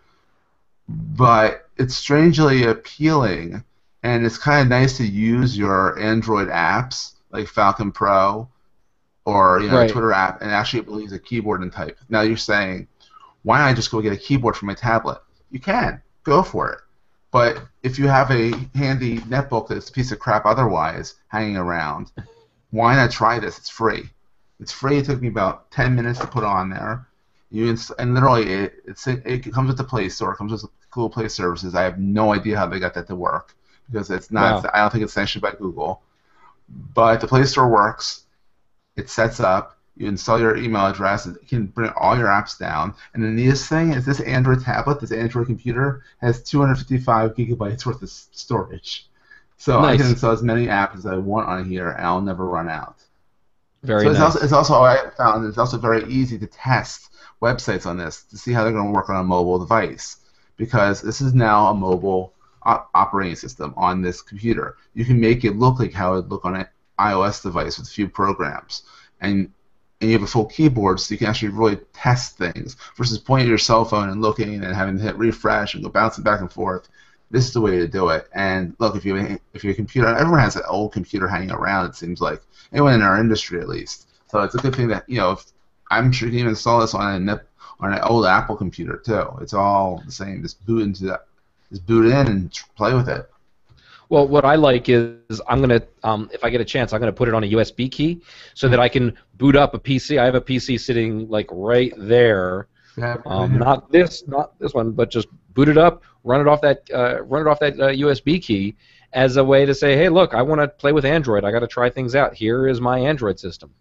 but 0.88 1.68
it's 1.78 1.96
strangely 1.96 2.64
appealing, 2.64 3.64
and 4.02 4.26
it's 4.26 4.38
kind 4.38 4.62
of 4.62 4.68
nice 4.70 4.98
to 4.98 5.06
use 5.06 5.58
your 5.58 6.00
Android 6.00 6.48
apps 6.48 7.14
like 7.32 7.48
Falcon 7.48 7.92
Pro 7.92 8.50
or 9.26 9.62
you 9.62 9.70
know 9.70 9.78
right. 9.78 9.92
Twitter 9.92 10.12
app 10.12 10.42
and 10.42 10.52
actually 10.52 11.04
use 11.04 11.12
a 11.12 11.20
keyboard 11.20 11.62
and 11.62 11.72
type. 11.72 11.98
Now 12.10 12.22
you're 12.22 12.38
saying, 12.38 12.88
why 13.44 13.60
not 13.60 13.76
just 13.76 13.92
go 13.92 14.02
get 14.02 14.14
a 14.14 14.18
keyboard 14.18 14.56
for 14.56 14.66
my 14.66 14.74
tablet? 14.74 15.20
You 15.52 15.60
can 15.60 16.02
go 16.24 16.44
for 16.44 16.72
it. 16.72 16.80
But 17.32 17.62
if 17.84 18.00
you 18.00 18.08
have 18.08 18.32
a 18.32 18.52
handy 18.76 19.20
netbook 19.20 19.68
that's 19.68 19.90
a 19.90 19.94
piece 19.94 20.12
of 20.12 20.20
crap 20.20 20.46
otherwise 20.46 21.16
hanging 21.28 21.58
around, 21.58 22.12
why 22.72 22.96
not 22.96 23.12
try 23.12 23.40
this? 23.40 23.58
It's 23.58 23.70
free. 23.70 24.10
It's 24.60 24.72
free. 24.72 24.98
It 24.98 25.06
took 25.06 25.22
me 25.22 25.28
about 25.28 25.70
10 25.72 25.96
minutes 25.96 26.20
to 26.20 26.28
put 26.28 26.44
on 26.44 26.70
there. 26.70 27.08
You 27.52 27.68
inst- 27.68 27.92
and 27.98 28.14
literally 28.14 28.52
it, 28.52 28.74
it's, 28.86 29.08
it 29.08 29.52
comes 29.54 29.68
with 29.68 29.78
the 29.78 29.84
Play 29.84 30.10
Store. 30.10 30.34
It 30.34 30.38
comes 30.38 30.52
with 30.52 30.66
Google 30.92 31.10
Play 31.10 31.28
services. 31.28 31.76
I 31.76 31.84
have 31.84 32.00
no 32.00 32.34
idea 32.34 32.58
how 32.58 32.68
they 32.68 32.80
got 32.80 32.94
that 32.96 33.08
to 33.08 33.16
work 33.16 33.56
because 33.88 34.10
it's 34.10 34.32
not. 34.32 34.64
Wow. 34.64 34.72
I 34.74 34.82
don't 34.82 34.92
think 34.92 35.04
it's 35.04 35.14
sanctioned 35.14 35.42
by 35.42 35.52
Google. 35.52 36.02
But 36.94 37.22
the 37.22 37.28
Play 37.28 37.46
Store 37.46 37.70
works. 37.70 38.26
It 38.96 39.10
sets 39.10 39.40
up. 39.40 39.79
You 40.00 40.08
install 40.08 40.40
your 40.40 40.56
email 40.56 40.88
address. 40.88 41.28
It 41.28 41.46
can 41.50 41.66
bring 41.68 41.92
all 41.98 42.18
your 42.18 42.30
apps 42.30 42.58
down. 42.58 42.96
And 43.14 43.22
the 43.22 43.28
neatest 43.28 43.68
thing 43.68 43.92
is 43.92 44.06
this 44.06 44.22
Android 44.22 44.64
tablet, 44.64 45.02
this 45.02 45.12
Android 45.12 45.48
computer, 45.48 46.04
has 46.22 46.42
255 46.42 47.36
gigabytes 47.36 47.86
worth 47.86 48.02
of 48.02 48.10
storage. 48.10 49.10
So 49.58 49.82
nice. 49.82 49.96
I 49.96 49.98
can 49.98 50.12
install 50.12 50.32
as 50.32 50.42
many 50.42 50.68
apps 50.68 50.96
as 50.96 51.06
I 51.06 51.18
want 51.18 51.50
on 51.50 51.70
here, 51.70 51.90
and 51.90 52.08
I'll 52.08 52.22
never 52.22 52.46
run 52.46 52.70
out. 52.70 52.96
Very 53.84 54.06
so 54.06 54.14
nice. 54.14 54.16
It's 54.16 54.24
also, 54.24 54.40
it's 54.40 54.54
also 54.54 54.74
I 54.76 55.10
found 55.18 55.46
it's 55.46 55.58
also 55.58 55.78
very 55.78 56.06
easy 56.06 56.40
to 56.40 56.48
test 56.48 57.12
websites 57.42 57.86
on 57.86 57.98
this 57.98 58.24
to 58.24 58.38
see 58.38 58.54
how 58.54 58.64
they're 58.64 58.72
going 58.72 58.88
to 58.88 58.92
work 58.94 59.10
on 59.10 59.18
a 59.18 59.24
mobile 59.24 59.60
device 59.60 60.18
because 60.56 61.02
this 61.02 61.20
is 61.20 61.34
now 61.34 61.68
a 61.68 61.74
mobile 61.74 62.34
op- 62.64 62.90
operating 62.94 63.36
system 63.36 63.74
on 63.76 64.02
this 64.02 64.22
computer. 64.22 64.78
You 64.94 65.04
can 65.04 65.20
make 65.20 65.44
it 65.44 65.58
look 65.58 65.78
like 65.78 65.92
how 65.92 66.14
it 66.14 66.16
would 66.18 66.32
look 66.32 66.46
on 66.46 66.56
an 66.56 66.68
iOS 66.98 67.44
device 67.44 67.78
with 67.78 67.88
a 67.90 67.92
few 67.92 68.08
programs, 68.08 68.84
and 69.20 69.52
and 70.02 70.10
you 70.10 70.18
have 70.18 70.24
a 70.24 70.32
full 70.32 70.46
keyboard, 70.46 71.00
so 71.00 71.14
you 71.14 71.18
can 71.18 71.28
actually 71.28 71.50
really 71.50 71.78
test 71.94 72.38
things 72.38 72.78
versus 72.96 73.18
pointing 73.18 73.48
at 73.48 73.50
your 73.50 73.58
cell 73.58 73.84
phone 73.84 74.10
and 74.10 74.22
looking 74.22 74.64
and 74.64 74.76
having 74.76 74.98
to 74.98 75.04
hit 75.04 75.18
refresh 75.18 75.74
and 75.74 75.84
go 75.84 75.90
bouncing 75.90 76.24
back 76.24 76.40
and 76.40 76.52
forth. 76.52 76.88
This 77.32 77.46
is 77.46 77.54
the 77.54 77.62
way 77.62 77.78
to 77.78 77.88
do 77.88 78.10
it. 78.10 78.28
And 78.34 78.76
look, 78.80 78.96
if 78.96 79.06
you 79.06 79.40
if 79.54 79.64
your 79.64 79.74
computer, 79.74 80.08
everyone 80.08 80.40
has 80.40 80.56
an 80.56 80.64
old 80.68 80.94
computer 80.94 81.28
hanging 81.28 81.52
around. 81.52 81.88
It 81.88 81.96
seems 81.96 82.22
like 82.22 82.42
anyone 82.72 82.94
in 82.94 83.02
our 83.02 83.20
industry, 83.20 83.60
at 83.60 83.70
least. 83.70 84.08
So 84.28 84.42
it's 84.42 84.56
a 84.56 84.60
good 84.60 84.76
thing 84.76 84.88
that 84.88 85.08
you 85.08 85.18
know. 85.18 85.32
If, 85.32 85.46
I'm 85.92 86.12
sure 86.12 86.28
you 86.28 86.34
can 86.34 86.40
even 86.40 86.50
install 86.52 86.82
this 86.82 86.94
on 86.94 87.30
a 87.30 87.42
on 87.80 87.94
an 87.94 88.00
old 88.02 88.26
Apple 88.26 88.56
computer 88.56 88.98
too. 88.98 89.28
It's 89.42 89.54
all 89.54 90.02
the 90.06 90.12
same. 90.12 90.42
Just 90.42 90.66
boot 90.66 90.84
into 90.84 91.06
that. 91.06 91.26
Just 91.70 91.86
boot 91.86 92.06
in 92.06 92.28
and 92.28 92.52
play 92.76 92.94
with 92.94 93.10
it. 93.10 93.30
Well, 94.10 94.28
what 94.28 94.44
I 94.44 94.56
like 94.56 94.90
is 94.90 95.40
I'm 95.48 95.62
gonna, 95.62 95.82
um, 96.04 96.30
if 96.34 96.44
I 96.44 96.50
get 96.50 96.62
a 96.62 96.66
chance, 96.66 96.94
I'm 96.94 97.00
gonna 97.00 97.14
put 97.14 97.28
it 97.28 97.34
on 97.34 97.44
a 97.44 97.48
USB 97.48 97.92
key 97.92 98.22
so 98.56 98.68
that 98.68 98.80
I 98.80 98.90
can 98.90 99.16
boot 99.36 99.56
up 99.56 99.74
a 99.76 99.80
PC. 99.80 100.20
I 100.20 100.26
have 100.26 100.36
a 100.36 100.42
PC 100.42 100.80
sitting 100.80 101.30
like 101.30 101.48
right 101.52 101.94
there. 101.98 102.68
Um, 103.26 103.58
not 103.58 103.92
this, 103.92 104.28
not 104.28 104.58
this 104.60 104.74
one, 104.74 104.92
but 104.92 105.10
just 105.10 105.28
boot 105.54 105.70
it 105.70 105.78
up, 105.78 106.04
run 106.24 106.42
it 106.42 106.48
off 106.48 106.62
that, 106.62 106.90
uh, 106.94 107.22
run 107.24 107.46
it 107.46 107.50
off 107.50 107.60
that 107.60 107.80
uh, 107.80 107.90
USB 107.90 108.42
key 108.42 108.76
as 109.14 109.38
a 109.38 109.44
way 109.44 109.66
to 109.66 109.74
say, 109.74 109.96
hey, 109.96 110.10
look, 110.10 110.34
I 110.34 110.42
want 110.42 110.60
to 110.62 110.68
play 110.68 110.92
with 110.92 111.06
Android. 111.06 111.44
I 111.46 111.52
got 111.52 111.60
to 111.60 111.68
try 111.68 111.90
things 111.90 112.16
out. 112.16 112.34
Here 112.34 112.68
is 112.68 112.82
my 112.82 113.00
Android 113.00 113.40
system. 113.40 113.74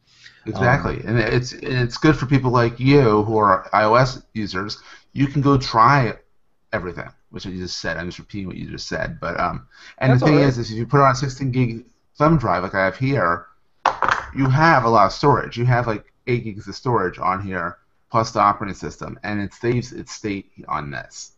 Exactly, 0.46 1.02
and 1.04 1.18
it's 1.18 1.52
and 1.52 1.78
it's 1.78 1.98
good 1.98 2.16
for 2.16 2.24
people 2.24 2.50
like 2.50 2.80
you 2.80 3.22
who 3.24 3.36
are 3.36 3.68
iOS 3.74 4.22
users. 4.32 4.78
You 5.12 5.26
can 5.26 5.42
go 5.42 5.58
try 5.58 6.16
everything, 6.72 7.10
which 7.30 7.46
I 7.46 7.50
just 7.50 7.78
said. 7.78 7.96
I'm 7.96 8.06
just 8.06 8.18
repeating 8.18 8.46
what 8.46 8.56
you 8.56 8.70
just 8.70 8.88
said. 8.88 9.18
But 9.20 9.38
um, 9.38 9.66
and 9.98 10.12
That's 10.12 10.20
the 10.20 10.26
thing 10.26 10.36
right. 10.36 10.44
is, 10.44 10.58
is 10.58 10.70
if 10.70 10.76
you 10.76 10.86
put 10.86 11.00
it 11.00 11.04
on 11.04 11.12
a 11.12 11.16
16 11.16 11.50
gig 11.50 11.84
thumb 12.16 12.38
drive 12.38 12.62
like 12.62 12.74
I 12.74 12.84
have 12.84 12.96
here, 12.96 13.46
you 14.34 14.48
have 14.48 14.84
a 14.84 14.88
lot 14.88 15.06
of 15.06 15.12
storage. 15.12 15.56
You 15.56 15.64
have 15.66 15.86
like 15.86 16.12
eight 16.26 16.44
gigs 16.44 16.68
of 16.68 16.74
storage 16.74 17.18
on 17.18 17.42
here 17.42 17.78
plus 18.10 18.30
the 18.30 18.40
operating 18.40 18.74
system, 18.74 19.18
and 19.22 19.40
it 19.40 19.52
saves 19.52 19.92
its 19.92 20.12
state 20.12 20.50
on 20.66 20.90
this. 20.90 21.32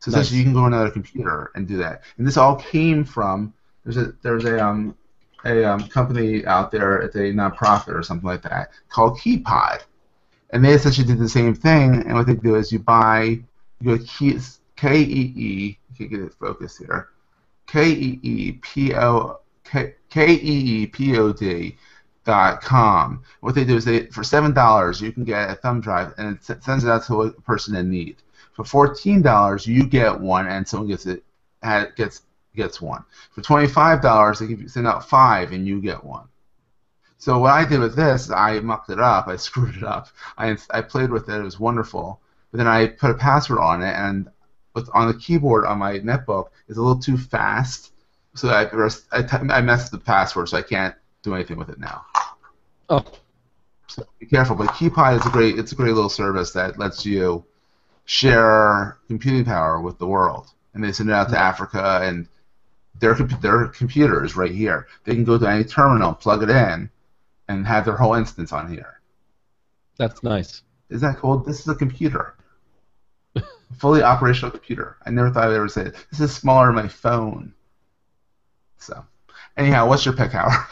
So 0.00 0.10
Nice. 0.10 0.20
essentially, 0.20 0.38
you 0.38 0.44
can 0.44 0.54
go 0.54 0.60
on 0.60 0.72
another 0.72 0.90
computer 0.90 1.50
and 1.54 1.66
do 1.66 1.76
that. 1.78 2.02
And 2.18 2.26
this 2.26 2.36
all 2.36 2.56
came 2.56 3.04
from 3.04 3.52
there's 3.84 3.96
a 3.96 4.12
there's 4.22 4.44
a 4.44 4.64
um 4.64 4.96
a 5.44 5.64
um, 5.64 5.86
company 5.88 6.44
out 6.46 6.70
there, 6.70 6.98
it's 6.98 7.14
a 7.14 7.32
nonprofit 7.32 7.94
or 7.94 8.02
something 8.02 8.26
like 8.26 8.42
that, 8.42 8.70
called 8.88 9.18
Keepod, 9.18 9.82
and 10.50 10.64
they 10.64 10.72
essentially 10.72 11.06
did 11.06 11.18
the 11.18 11.28
same 11.28 11.54
thing. 11.54 12.02
And 12.02 12.14
what 12.14 12.26
they 12.26 12.34
do 12.34 12.56
is 12.56 12.72
you 12.72 12.80
buy 12.80 13.22
you 13.22 13.44
go 13.84 13.96
to 13.96 14.04
Key, 14.04 14.38
K 14.78 15.00
E 15.00 15.32
E. 15.36 15.78
You 15.90 15.96
can 15.96 16.08
get 16.08 16.26
it 16.26 16.34
focused 16.34 16.78
here. 16.78 17.08
K 17.66 17.90
E 17.90 18.20
E 18.22 18.52
P 18.52 18.94
O 18.94 19.40
K 19.64 19.94
K 20.08 20.32
E 20.32 20.82
E 20.82 20.86
P 20.86 21.18
O 21.18 21.32
D 21.32 21.76
dot 22.24 22.62
com. 22.62 23.22
What 23.40 23.54
they 23.54 23.64
do 23.64 23.76
is 23.76 23.84
they 23.84 24.06
for 24.06 24.24
seven 24.24 24.52
dollars 24.54 25.00
you 25.00 25.12
can 25.12 25.24
get 25.24 25.50
a 25.50 25.54
thumb 25.54 25.80
drive 25.80 26.14
and 26.18 26.36
it 26.36 26.44
sends 26.62 26.84
it 26.84 26.90
out 26.90 27.04
to 27.06 27.22
a 27.22 27.30
person 27.30 27.74
in 27.74 27.90
need. 27.90 28.16
For 28.52 28.64
fourteen 28.64 29.20
dollars 29.20 29.66
you 29.66 29.84
get 29.84 30.18
one 30.18 30.46
and 30.46 30.66
someone 30.66 30.88
gets 30.88 31.06
it 31.06 31.22
gets 31.96 32.22
gets 32.58 32.80
one. 32.80 33.04
For 33.32 33.40
twenty-five 33.40 34.02
dollars, 34.02 34.38
they 34.38 34.46
give 34.46 34.60
you 34.60 34.68
send 34.68 34.86
out 34.86 35.08
five, 35.08 35.52
and 35.52 35.66
you 35.66 35.80
get 35.80 36.04
one. 36.04 36.28
So 37.16 37.38
what 37.38 37.52
I 37.52 37.64
did 37.64 37.80
with 37.80 37.96
this, 37.96 38.30
I 38.30 38.60
mucked 38.60 38.90
it 38.90 39.00
up. 39.00 39.28
I 39.28 39.36
screwed 39.46 39.76
it 39.76 39.84
up. 39.84 40.08
I 40.36 40.56
I 40.70 40.82
played 40.82 41.10
with 41.10 41.28
it. 41.30 41.40
It 41.40 41.42
was 41.42 41.58
wonderful. 41.58 42.20
But 42.50 42.58
then 42.58 42.66
I 42.66 42.88
put 42.88 43.10
a 43.10 43.14
password 43.14 43.60
on 43.60 43.82
it, 43.82 43.94
and 43.94 44.28
with, 44.80 44.90
on 44.94 45.08
the 45.08 45.14
keyboard 45.14 45.64
on 45.64 45.78
my 45.78 45.98
netbook 45.98 46.48
is 46.68 46.76
a 46.76 46.82
little 46.82 47.00
too 47.00 47.16
fast. 47.16 47.92
So 48.34 48.48
I 48.48 48.62
I, 49.12 49.22
t- 49.22 49.50
I 49.50 49.60
messed 49.60 49.90
the 49.90 49.98
password, 49.98 50.48
so 50.48 50.56
I 50.56 50.62
can't 50.62 50.94
do 51.22 51.34
anything 51.34 51.58
with 51.58 51.68
it 51.68 51.78
now. 51.78 52.04
Oh. 52.88 53.04
So 53.88 54.06
be 54.18 54.26
careful. 54.26 54.56
But 54.56 54.68
Keepod 54.68 55.18
is 55.18 55.26
a 55.26 55.30
great 55.30 55.58
it's 55.58 55.72
a 55.72 55.74
great 55.74 55.94
little 55.94 56.10
service 56.10 56.52
that 56.52 56.78
lets 56.78 57.04
you 57.04 57.44
share 58.04 58.98
computing 59.08 59.44
power 59.44 59.80
with 59.80 59.98
the 59.98 60.06
world, 60.06 60.48
and 60.74 60.82
they 60.82 60.92
send 60.92 61.10
it 61.10 61.12
out 61.12 61.30
to 61.30 61.38
Africa 61.38 62.00
and 62.02 62.28
their 63.00 63.14
their 63.14 63.66
computer 63.68 64.24
is 64.24 64.36
right 64.36 64.52
here. 64.52 64.86
They 65.04 65.14
can 65.14 65.24
go 65.24 65.38
to 65.38 65.48
any 65.48 65.64
terminal, 65.64 66.14
plug 66.14 66.42
it 66.42 66.50
in, 66.50 66.90
and 67.48 67.66
have 67.66 67.84
their 67.84 67.96
whole 67.96 68.14
instance 68.14 68.52
on 68.52 68.70
here. 68.70 69.00
That's 69.96 70.22
nice. 70.22 70.62
Isn't 70.90 71.06
that 71.06 71.18
cool? 71.18 71.38
This 71.38 71.60
is 71.60 71.68
a 71.68 71.74
computer, 71.74 72.34
fully 73.76 74.02
operational 74.02 74.50
computer. 74.50 74.96
I 75.04 75.10
never 75.10 75.30
thought 75.30 75.48
I'd 75.48 75.54
ever 75.54 75.68
say 75.68 75.86
it. 75.86 75.94
This 76.10 76.20
is 76.20 76.34
smaller 76.34 76.66
than 76.66 76.76
my 76.76 76.88
phone. 76.88 77.52
So, 78.78 79.04
anyhow, 79.56 79.88
what's 79.88 80.04
your 80.04 80.14
pick, 80.14 80.32
Howard? 80.32 80.52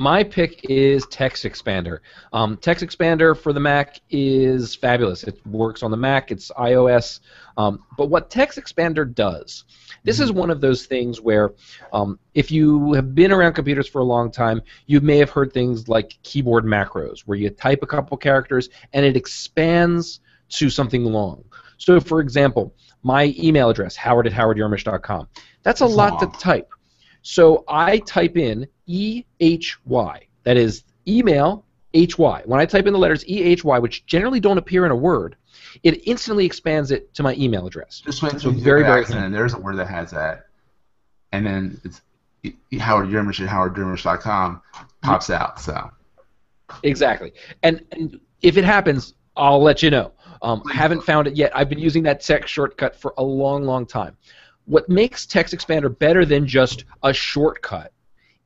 My 0.00 0.22
pick 0.22 0.70
is 0.70 1.04
Text 1.06 1.42
Expander. 1.42 1.98
Um, 2.32 2.56
Text 2.58 2.84
Expander 2.84 3.36
for 3.36 3.52
the 3.52 3.58
Mac 3.58 4.00
is 4.10 4.76
fabulous. 4.76 5.24
It 5.24 5.44
works 5.44 5.82
on 5.82 5.90
the 5.90 5.96
Mac. 5.96 6.30
It's 6.30 6.52
iOS. 6.52 7.18
Um, 7.56 7.84
but 7.96 8.06
what 8.06 8.30
Text 8.30 8.60
Expander 8.60 9.12
does, 9.12 9.64
this 10.04 10.20
is 10.20 10.30
one 10.30 10.50
of 10.50 10.60
those 10.60 10.86
things 10.86 11.20
where, 11.20 11.52
um, 11.92 12.20
if 12.32 12.52
you 12.52 12.92
have 12.92 13.12
been 13.16 13.32
around 13.32 13.54
computers 13.54 13.88
for 13.88 13.98
a 13.98 14.04
long 14.04 14.30
time, 14.30 14.62
you 14.86 15.00
may 15.00 15.18
have 15.18 15.30
heard 15.30 15.52
things 15.52 15.88
like 15.88 16.16
keyboard 16.22 16.64
macros, 16.64 17.22
where 17.22 17.36
you 17.36 17.50
type 17.50 17.82
a 17.82 17.86
couple 17.86 18.16
characters 18.16 18.68
and 18.92 19.04
it 19.04 19.16
expands 19.16 20.20
to 20.50 20.70
something 20.70 21.04
long. 21.06 21.42
So, 21.78 21.98
for 22.00 22.20
example, 22.20 22.74
my 23.02 23.34
email 23.38 23.70
address, 23.70 23.96
howard 23.96 24.26
at 24.26 24.32
howardyermish.com, 24.32 25.28
that's 25.62 25.80
a 25.80 25.84
That's 25.84 25.94
lot 25.96 26.22
long. 26.22 26.32
to 26.32 26.38
type. 26.38 26.68
So 27.22 27.64
I 27.68 27.98
type 27.98 28.36
in 28.36 28.66
E 28.86 29.24
H 29.40 29.78
Y. 29.86 30.26
That 30.44 30.56
is 30.56 30.84
email 31.06 31.64
H 31.94 32.18
Y. 32.18 32.42
When 32.44 32.60
I 32.60 32.66
type 32.66 32.86
in 32.86 32.92
the 32.92 32.98
letters 32.98 33.26
E 33.28 33.42
H 33.42 33.64
Y, 33.64 33.78
which 33.78 34.06
generally 34.06 34.40
don't 34.40 34.58
appear 34.58 34.84
in 34.84 34.90
a 34.92 34.96
word, 34.96 35.36
it 35.82 36.06
instantly 36.06 36.44
expands 36.46 36.90
it 36.90 37.12
to 37.14 37.22
my 37.22 37.34
email 37.34 37.66
address. 37.66 38.02
Just 38.04 38.22
wait 38.22 38.40
So 38.40 38.50
very, 38.50 38.82
very, 38.82 39.00
accident, 39.00 39.26
and 39.26 39.34
there's 39.34 39.54
a 39.54 39.58
word 39.58 39.76
that 39.76 39.88
has 39.88 40.10
that, 40.12 40.46
and 41.32 41.46
then 41.46 41.80
it's 41.84 42.00
Howard 42.80 43.08
Yermish 43.08 43.40
at 43.40 43.48
howardyermish.com 43.48 44.62
pops 45.02 45.30
out. 45.30 45.60
So 45.60 45.90
Exactly. 46.82 47.32
And 47.62 47.84
and 47.92 48.20
if 48.42 48.56
it 48.56 48.64
happens, 48.64 49.14
I'll 49.36 49.62
let 49.62 49.82
you 49.82 49.90
know. 49.90 50.12
Um, 50.42 50.62
I 50.70 50.74
haven't 50.74 51.02
found 51.02 51.26
it 51.26 51.36
yet. 51.36 51.50
I've 51.54 51.68
been 51.68 51.78
using 51.78 52.02
that 52.04 52.20
text 52.20 52.52
shortcut 52.52 52.96
for 52.96 53.14
a 53.18 53.22
long, 53.22 53.64
long 53.64 53.86
time. 53.86 54.16
What 54.66 54.88
makes 54.88 55.24
Text 55.24 55.54
Expander 55.54 55.96
better 55.98 56.24
than 56.26 56.46
just 56.46 56.84
a 57.02 57.12
shortcut 57.12 57.92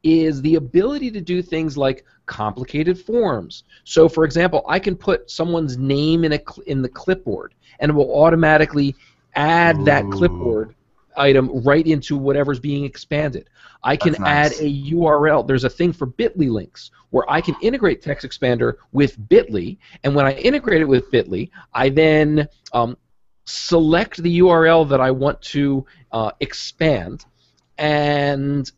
is 0.03 0.41
the 0.43 0.55
ability 0.57 1.11
to 1.11 1.21
do 1.21 1.43
things 1.43 1.77
like 1.77 2.05
complicated 2.27 2.99
forms. 2.99 3.65
So, 3.85 4.09
for 4.09 4.25
example, 4.25 4.65
I 4.69 4.79
can 4.79 4.97
put 4.97 5.31
someone's 5.31 5.77
name 5.77 6.25
in 6.25 6.33
a 6.33 6.39
cl- 6.39 6.65
in 6.67 6.83
the 6.83 6.89
clipboard, 6.89 7.55
and 7.81 7.91
it 7.91 7.95
will 7.95 8.15
automatically 8.23 8.95
add 9.35 9.85
that 9.85 10.05
clipboard 10.11 10.75
item 11.16 11.62
right 11.62 11.87
into 11.87 12.16
whatever's 12.16 12.61
being 12.61 12.85
expanded. 12.85 13.48
I 13.83 13.96
can 13.96 14.12
nice. 14.18 14.53
add 14.53 14.64
a 14.64 14.83
URL. 14.90 15.46
There's 15.46 15.64
a 15.64 15.70
thing 15.70 15.92
for 15.92 16.07
Bitly 16.07 16.51
links 16.51 16.90
where 17.11 17.31
I 17.31 17.40
can 17.40 17.57
integrate 17.61 18.03
Text 18.03 18.27
Expander 18.27 18.75
with 18.92 19.18
Bitly, 19.29 19.79
and 20.05 20.14
when 20.14 20.25
I 20.25 20.33
integrate 20.35 20.81
it 20.81 20.88
with 20.88 21.11
Bitly, 21.11 21.51
I 21.75 21.88
then 21.88 22.48
um, 22.72 22.96
select 23.44 24.22
the 24.22 24.40
URL 24.40 24.88
that 24.88 25.01
I 25.01 25.11
want 25.11 25.40
to 25.42 25.85
uh, 26.12 26.33
expand, 26.40 27.25
and 27.79 28.70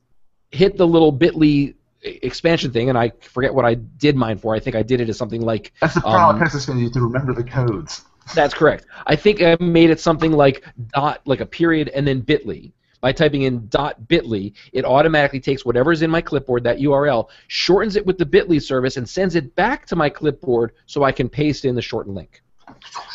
hit 0.51 0.77
the 0.77 0.87
little 0.87 1.13
Bitly 1.13 1.75
expansion 2.05 2.71
thing, 2.71 2.89
and 2.89 2.99
I 2.99 3.13
forget 3.21 3.55
what 3.55 3.65
I 3.65 3.75
did 3.75 4.17
mine 4.17 4.39
for. 4.39 4.55
I 4.55 4.61
think 4.61 4.77
I 4.77 4.83
did 4.83 5.01
it 5.01 5.09
as 5.09 5.17
something 5.17 5.41
like 5.41 5.73
that's 5.81 5.95
the 5.95 6.01
problem. 6.01 6.43
Um, 6.43 6.47
is 6.47 6.67
going 6.67 6.79
to 6.79 6.85
need 6.85 6.93
to 6.93 7.01
remember 7.01 7.33
the 7.33 7.45
codes. 7.45 8.05
That's 8.35 8.55
correct. 8.55 8.87
I 9.07 9.17
think 9.17 9.43
I 9.43 9.57
made 9.61 9.91
it 9.91 10.01
something 10.01 10.33
like 10.33 10.65
dot, 10.93 11.21
like 11.27 11.41
a 11.41 11.47
period, 11.47 11.89
and 11.89 12.07
then 12.07 12.23
Bitly. 12.23 12.73
By 13.01 13.13
typing 13.13 13.43
in 13.43 13.69
dot 13.69 14.01
Bitly, 14.09 14.55
it 14.73 14.87
automatically 14.87 15.41
takes 15.41 15.65
whatever's 15.67 16.01
in 16.01 16.11
my 16.11 16.23
clipboard, 16.23 16.65
that 16.65 16.79
URL, 16.79 17.29
shortens 17.49 17.97
it 17.97 18.07
with 18.07 18.17
the 18.17 18.25
Bitly 18.25 18.63
service, 18.63 18.97
and 18.97 19.07
sends 19.07 19.35
it 19.35 19.55
back 19.57 19.85
to 19.87 19.97
my 19.97 20.09
clipboard 20.09 20.73
so 20.87 21.03
I 21.03 21.13
can 21.13 21.29
paste 21.29 21.67
in 21.67 21.75
the 21.75 21.83
shortened 21.83 22.15
link. 22.15 22.43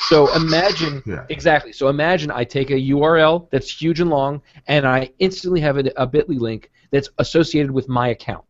So 0.09 0.31
imagine 0.35 1.01
Yeah. 1.07 1.25
exactly. 1.29 1.73
So 1.73 1.87
imagine 1.87 2.29
I 2.29 2.43
take 2.43 2.69
a 2.69 2.75
URL 2.75 3.49
that's 3.49 3.81
huge 3.81 3.99
and 3.99 4.11
long, 4.11 4.43
and 4.67 4.85
I 4.87 5.09
instantly 5.17 5.59
have 5.61 5.77
a, 5.77 5.91
a 5.97 6.07
Bitly 6.07 6.39
link 6.39 6.69
that's 6.91 7.09
associated 7.17 7.71
with 7.71 7.89
my 7.89 8.09
account. 8.09 8.45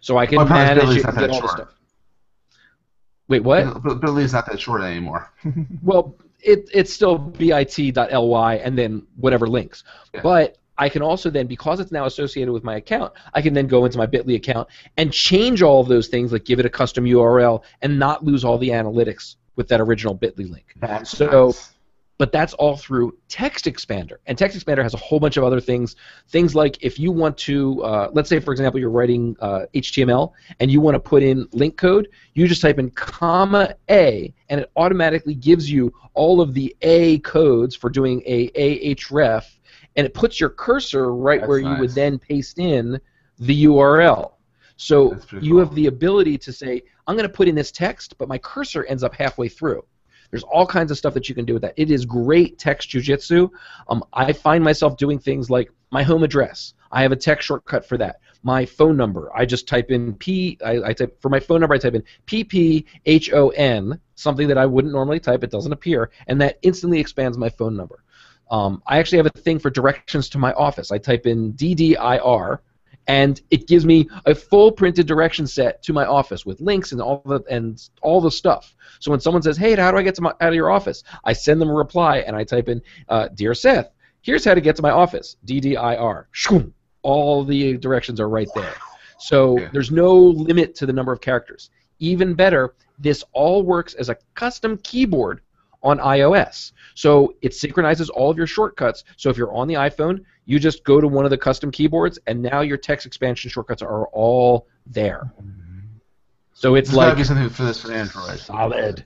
So 0.00 0.18
I 0.18 0.26
can 0.26 0.46
manage 0.48 0.96
it 0.96 1.04
and 1.04 1.18
get 1.18 1.30
all 1.30 1.40
the 1.40 1.48
stuff. 1.48 1.77
Wait, 3.28 3.42
what? 3.44 3.82
But 3.82 4.00
Bitly's 4.00 4.32
not 4.32 4.46
that 4.46 4.60
short 4.60 4.82
anymore. 4.82 5.30
Well, 5.82 6.16
it, 6.40 6.68
it's 6.72 6.92
still 6.92 7.18
bit.ly 7.18 8.54
and 8.56 8.78
then 8.78 9.06
whatever 9.16 9.46
links. 9.46 9.84
Yeah. 10.14 10.20
But 10.22 10.56
I 10.78 10.88
can 10.88 11.02
also 11.02 11.30
then, 11.30 11.46
because 11.46 11.80
it's 11.80 11.90
now 11.90 12.06
associated 12.06 12.52
with 12.52 12.62
my 12.62 12.76
account, 12.76 13.12
I 13.34 13.42
can 13.42 13.52
then 13.54 13.66
go 13.66 13.84
into 13.84 13.98
my 13.98 14.06
Bitly 14.06 14.36
account 14.36 14.68
and 14.96 15.12
change 15.12 15.62
all 15.62 15.80
of 15.80 15.88
those 15.88 16.06
things, 16.08 16.32
like 16.32 16.44
give 16.44 16.60
it 16.60 16.66
a 16.66 16.70
custom 16.70 17.04
URL, 17.04 17.62
and 17.82 17.98
not 17.98 18.24
lose 18.24 18.44
all 18.44 18.58
the 18.58 18.68
analytics 18.70 19.36
with 19.56 19.66
that 19.68 19.80
original 19.80 20.16
Bitly 20.16 20.48
link. 20.50 20.74
That's 20.80 21.10
So- 21.10 21.46
nice. 21.46 21.72
But 22.18 22.32
that's 22.32 22.52
all 22.54 22.76
through 22.76 23.16
Text 23.28 23.64
Expander. 23.66 24.16
And 24.26 24.36
Text 24.36 24.58
Expander 24.58 24.82
has 24.82 24.92
a 24.92 24.98
whole 24.98 25.20
bunch 25.20 25.36
of 25.36 25.44
other 25.44 25.60
things. 25.60 25.94
Things 26.28 26.54
like 26.54 26.76
if 26.82 26.98
you 26.98 27.12
want 27.12 27.38
to, 27.38 27.82
uh, 27.84 28.10
let's 28.12 28.28
say 28.28 28.40
for 28.40 28.50
example, 28.50 28.80
you're 28.80 28.90
writing 28.90 29.36
uh, 29.40 29.66
HTML 29.74 30.32
and 30.58 30.70
you 30.70 30.80
want 30.80 30.96
to 30.96 31.00
put 31.00 31.22
in 31.22 31.46
link 31.52 31.76
code, 31.76 32.08
you 32.34 32.48
just 32.48 32.60
type 32.60 32.78
in 32.78 32.90
comma 32.90 33.74
A, 33.88 34.34
and 34.48 34.60
it 34.60 34.70
automatically 34.76 35.34
gives 35.34 35.70
you 35.70 35.92
all 36.14 36.40
of 36.40 36.54
the 36.54 36.76
A 36.82 37.20
codes 37.20 37.76
for 37.76 37.88
doing 37.88 38.20
a 38.26 38.50
ahref, 38.50 39.44
and 39.94 40.04
it 40.04 40.12
puts 40.12 40.40
your 40.40 40.50
cursor 40.50 41.14
right 41.14 41.40
That's 41.40 41.48
where 41.48 41.60
nice. 41.60 41.74
you 41.74 41.80
would 41.80 41.90
then 41.90 42.18
paste 42.18 42.58
in 42.58 43.00
the 43.38 43.64
URL. 43.66 44.32
So 44.76 45.16
you 45.40 45.54
cool. 45.54 45.58
have 45.60 45.74
the 45.74 45.86
ability 45.86 46.38
to 46.38 46.52
say, 46.52 46.82
I'm 47.06 47.16
going 47.16 47.28
to 47.28 47.32
put 47.32 47.48
in 47.48 47.54
this 47.54 47.72
text, 47.72 48.16
but 48.18 48.28
my 48.28 48.38
cursor 48.38 48.84
ends 48.84 49.02
up 49.02 49.14
halfway 49.14 49.48
through. 49.48 49.84
There's 50.30 50.42
all 50.44 50.66
kinds 50.66 50.90
of 50.90 50.98
stuff 50.98 51.14
that 51.14 51.28
you 51.28 51.34
can 51.34 51.44
do 51.44 51.54
with 51.54 51.62
that. 51.62 51.74
It 51.76 51.90
is 51.90 52.04
great 52.04 52.58
text 52.58 52.90
jujitsu. 52.90 53.50
Um, 53.88 54.04
I 54.12 54.32
find 54.32 54.62
myself 54.62 54.96
doing 54.96 55.18
things 55.18 55.50
like 55.50 55.70
my 55.90 56.02
home 56.02 56.22
address. 56.22 56.74
I 56.92 57.02
have 57.02 57.12
a 57.12 57.16
text 57.16 57.46
shortcut 57.46 57.86
for 57.86 57.96
that. 57.98 58.20
My 58.42 58.64
phone 58.64 58.96
number. 58.96 59.30
I 59.34 59.44
just 59.44 59.66
type 59.66 59.90
in 59.90 60.14
P. 60.14 60.58
I, 60.64 60.82
I 60.82 60.92
type 60.92 61.20
for 61.20 61.28
my 61.28 61.40
phone 61.40 61.60
number. 61.60 61.74
I 61.74 61.78
type 61.78 61.94
in 61.94 62.04
P 62.26 62.44
P 62.44 62.86
H 63.06 63.32
O 63.32 63.48
N, 63.50 64.00
something 64.14 64.48
that 64.48 64.58
I 64.58 64.66
wouldn't 64.66 64.92
normally 64.92 65.20
type. 65.20 65.42
It 65.42 65.50
doesn't 65.50 65.72
appear, 65.72 66.10
and 66.28 66.40
that 66.40 66.58
instantly 66.62 67.00
expands 67.00 67.36
my 67.36 67.48
phone 67.48 67.76
number. 67.76 68.04
Um, 68.50 68.82
I 68.86 68.98
actually 68.98 69.18
have 69.18 69.26
a 69.26 69.40
thing 69.40 69.58
for 69.58 69.70
directions 69.70 70.28
to 70.30 70.38
my 70.38 70.52
office. 70.52 70.90
I 70.90 70.98
type 70.98 71.26
in 71.26 71.52
DDIR, 71.54 72.58
and 73.08 73.40
it 73.50 73.66
gives 73.66 73.86
me 73.86 74.08
a 74.26 74.34
full 74.34 74.70
printed 74.70 75.06
direction 75.06 75.46
set 75.46 75.82
to 75.82 75.92
my 75.92 76.04
office 76.04 76.44
with 76.46 76.60
links 76.60 76.92
and 76.92 77.00
all 77.00 77.22
the 77.24 77.40
and 77.50 77.88
all 78.02 78.20
the 78.20 78.30
stuff. 78.30 78.76
So 79.00 79.10
when 79.10 79.20
someone 79.20 79.42
says, 79.42 79.56
"Hey, 79.56 79.74
how 79.74 79.90
do 79.90 79.96
I 79.96 80.02
get 80.02 80.14
to 80.16 80.22
my, 80.22 80.30
out 80.40 80.50
of 80.50 80.54
your 80.54 80.70
office?" 80.70 81.02
I 81.24 81.32
send 81.32 81.60
them 81.60 81.70
a 81.70 81.74
reply 81.74 82.18
and 82.18 82.36
I 82.36 82.44
type 82.44 82.68
in, 82.68 82.82
uh, 83.08 83.28
"Dear 83.34 83.54
Seth, 83.54 83.90
here's 84.20 84.44
how 84.44 84.54
to 84.54 84.60
get 84.60 84.76
to 84.76 84.82
my 84.82 84.90
office." 84.90 85.36
DDIR. 85.46 86.26
Shwoom. 86.34 86.72
All 87.02 87.44
the 87.44 87.78
directions 87.78 88.20
are 88.20 88.28
right 88.28 88.48
there. 88.54 88.74
So 89.18 89.58
Yeah. 89.58 89.70
there's 89.72 89.90
no 89.90 90.14
limit 90.14 90.74
to 90.76 90.86
the 90.86 90.92
number 90.92 91.12
of 91.12 91.20
characters. 91.20 91.70
Even 91.98 92.34
better, 92.34 92.74
this 92.98 93.24
all 93.32 93.62
works 93.62 93.94
as 93.94 94.08
a 94.08 94.16
custom 94.34 94.78
keyboard 94.84 95.40
on 95.82 95.98
iOS. 95.98 96.72
So 96.94 97.34
it 97.42 97.54
synchronizes 97.54 98.10
all 98.10 98.30
of 98.30 98.36
your 98.36 98.46
shortcuts. 98.46 99.04
So 99.16 99.30
if 99.30 99.36
you're 99.36 99.54
on 99.54 99.68
the 99.68 99.74
iPhone, 99.74 100.24
you 100.46 100.58
just 100.58 100.84
go 100.84 101.00
to 101.00 101.06
one 101.06 101.24
of 101.24 101.30
the 101.30 101.38
custom 101.38 101.70
keyboards, 101.70 102.18
and 102.26 102.42
now 102.42 102.60
your 102.62 102.76
text 102.76 103.06
expansion 103.06 103.50
shortcuts 103.50 103.82
are 103.82 104.06
all 104.08 104.66
there. 104.86 105.30
Mm-hmm. 105.40 105.78
So 106.54 106.74
it's 106.74 106.90
There's 106.90 106.96
like 106.96 107.16
be 107.16 107.24
something 107.24 107.48
for 107.50 107.64
this 107.64 107.80
for 107.80 107.92
Android. 107.92 108.38
solid. 108.40 109.04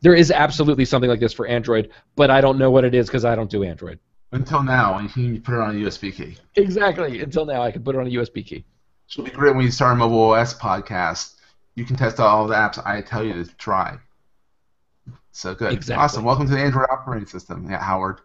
There 0.00 0.14
is 0.14 0.30
absolutely 0.30 0.84
something 0.84 1.08
like 1.08 1.20
this 1.20 1.32
for 1.32 1.46
Android, 1.46 1.90
but 2.14 2.30
I 2.30 2.40
don't 2.40 2.58
know 2.58 2.70
what 2.70 2.84
it 2.84 2.94
is 2.94 3.06
because 3.06 3.24
I 3.24 3.34
don't 3.34 3.50
do 3.50 3.64
Android. 3.64 3.98
Until 4.32 4.62
now, 4.62 4.98
you 4.98 5.08
can 5.08 5.40
put 5.40 5.54
it 5.54 5.60
on 5.60 5.70
a 5.70 5.86
USB 5.86 6.14
key. 6.14 6.36
Exactly. 6.56 7.20
Until 7.20 7.46
now, 7.46 7.62
I 7.62 7.70
can 7.70 7.82
put 7.82 7.94
it 7.94 7.98
on 7.98 8.06
a 8.06 8.10
USB 8.10 8.44
key. 8.44 8.64
So 9.06 9.22
it'll 9.22 9.32
be 9.32 9.36
great 9.36 9.56
when 9.56 9.64
you 9.64 9.70
start 9.70 9.94
a 9.94 9.96
mobile 9.96 10.20
OS 10.20 10.52
podcast. 10.52 11.36
You 11.74 11.84
can 11.84 11.96
test 11.96 12.20
out 12.20 12.26
all 12.26 12.46
the 12.46 12.54
apps 12.54 12.84
I 12.84 13.00
tell 13.00 13.24
you 13.24 13.32
to 13.42 13.56
try. 13.56 13.96
So 15.38 15.54
good. 15.54 15.72
Exactly. 15.72 16.02
Awesome. 16.02 16.24
Welcome 16.24 16.46
to 16.48 16.52
the 16.52 16.58
Android 16.58 16.88
operating 16.90 17.28
system. 17.28 17.70
Yeah, 17.70 17.80
Howard. 17.80 18.22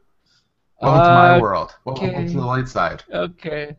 Welcome 0.82 1.04
to 1.04 1.10
my 1.14 1.36
Uh, 1.36 1.42
world. 1.42 1.76
Welcome 1.86 2.10
okay. 2.10 2.26
to 2.26 2.34
the 2.34 2.42
light 2.44 2.68
side. 2.68 3.04
Okay. 3.14 3.78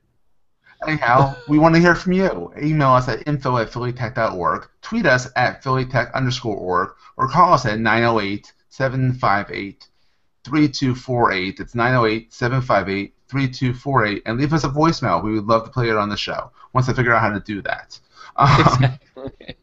Anyhow, 0.86 1.34
we 1.48 1.58
want 1.58 1.74
to 1.74 1.80
hear 1.80 1.96
from 1.96 2.12
you. 2.12 2.52
Email 2.62 2.90
us 2.90 3.08
at 3.08 3.26
info 3.26 3.56
at 3.58 3.72
phillytech.org, 3.72 4.68
tweet 4.82 5.04
us 5.04 5.28
at 5.34 5.64
phillytech 5.64 6.14
underscore 6.14 6.56
org, 6.56 6.90
or 7.16 7.26
call 7.26 7.54
us 7.54 7.66
at 7.66 7.80
908 7.80 8.52
758 8.68 9.88
3248. 10.44 11.58
It's 11.58 11.74
908 11.74 12.32
758 12.32 13.14
3248, 13.26 14.22
and 14.26 14.38
leave 14.38 14.52
us 14.52 14.62
a 14.62 14.68
voicemail. 14.68 15.24
We 15.24 15.34
would 15.34 15.46
love 15.46 15.64
to 15.64 15.70
play 15.70 15.88
it 15.90 15.96
on 15.96 16.08
the 16.08 16.16
show 16.16 16.52
once 16.72 16.88
I 16.88 16.92
figure 16.92 17.12
out 17.12 17.20
how 17.20 17.32
to 17.32 17.40
do 17.40 17.62
that. 17.62 17.98
Um, 18.36 18.48
Exactly. 18.58 19.56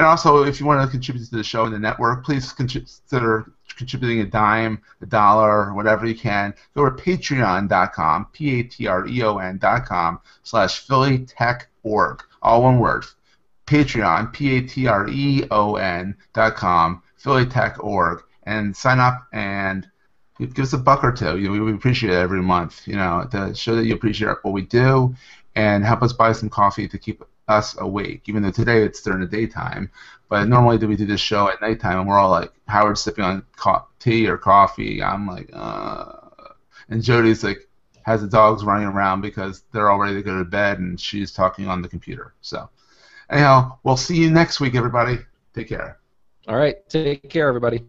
And 0.00 0.06
also, 0.06 0.44
if 0.44 0.58
you 0.58 0.64
want 0.64 0.82
to 0.82 0.90
contribute 0.90 1.26
to 1.26 1.36
the 1.36 1.44
show 1.44 1.66
and 1.66 1.74
the 1.74 1.78
network, 1.78 2.24
please 2.24 2.52
consider 2.52 3.52
contributing 3.76 4.20
a 4.20 4.24
dime, 4.24 4.80
a 5.02 5.04
dollar, 5.04 5.74
whatever 5.74 6.06
you 6.06 6.14
can. 6.14 6.54
Go 6.74 6.88
to 6.88 6.90
patreon.com, 6.90 8.28
P-A-T-R-E-O-N 8.32 9.58
dot 9.58 9.84
com, 9.84 10.20
slash 10.42 10.86
phillytech.org. 10.86 12.22
All 12.40 12.62
one 12.62 12.78
word. 12.78 13.04
Patreon, 13.66 14.32
P-A-T-R-E-O-N 14.32 16.16
dot 16.32 16.56
com, 16.56 17.02
phillytech.org. 17.22 18.22
And 18.44 18.74
sign 18.74 19.00
up 19.00 19.26
and 19.34 19.86
give 20.38 20.58
us 20.60 20.72
a 20.72 20.78
buck 20.78 21.04
or 21.04 21.12
two. 21.12 21.34
We 21.34 21.74
appreciate 21.74 22.14
it 22.14 22.16
every 22.16 22.40
month, 22.40 22.88
you 22.88 22.96
know, 22.96 23.28
to 23.32 23.54
show 23.54 23.76
that 23.76 23.84
you 23.84 23.92
appreciate 23.92 24.38
what 24.40 24.54
we 24.54 24.62
do 24.62 25.14
and 25.54 25.84
help 25.84 26.02
us 26.02 26.14
buy 26.14 26.32
some 26.32 26.48
coffee 26.48 26.88
to 26.88 26.96
keep 26.96 27.22
us 27.50 27.76
awake, 27.80 28.22
even 28.26 28.42
though 28.42 28.50
today 28.50 28.82
it's 28.82 29.02
during 29.02 29.20
the 29.20 29.26
daytime. 29.26 29.90
But 30.28 30.48
normally 30.48 30.78
do 30.78 30.86
we 30.86 30.96
do 30.96 31.06
this 31.06 31.20
show 31.20 31.48
at 31.48 31.60
nighttime, 31.60 31.98
and 31.98 32.08
we're 32.08 32.18
all 32.18 32.30
like 32.30 32.52
Howard's 32.68 33.00
sipping 33.00 33.24
on 33.24 33.44
co- 33.56 33.84
tea 33.98 34.28
or 34.28 34.38
coffee. 34.38 35.02
I'm 35.02 35.26
like, 35.26 35.50
uh, 35.52 36.12
and 36.88 37.02
Jody's 37.02 37.42
like 37.42 37.68
has 38.02 38.22
the 38.22 38.28
dogs 38.28 38.64
running 38.64 38.86
around 38.86 39.20
because 39.20 39.64
they're 39.72 39.90
all 39.90 39.98
ready 39.98 40.14
to 40.14 40.22
go 40.22 40.38
to 40.38 40.44
bed, 40.44 40.78
and 40.78 40.98
she's 40.98 41.32
talking 41.32 41.66
on 41.66 41.82
the 41.82 41.88
computer. 41.88 42.34
So, 42.40 42.70
anyhow, 43.28 43.78
we'll 43.82 43.96
see 43.96 44.16
you 44.16 44.30
next 44.30 44.60
week, 44.60 44.76
everybody. 44.76 45.18
Take 45.54 45.68
care. 45.68 45.98
All 46.48 46.56
right. 46.56 46.88
Take 46.88 47.28
care, 47.28 47.48
everybody. 47.48 47.84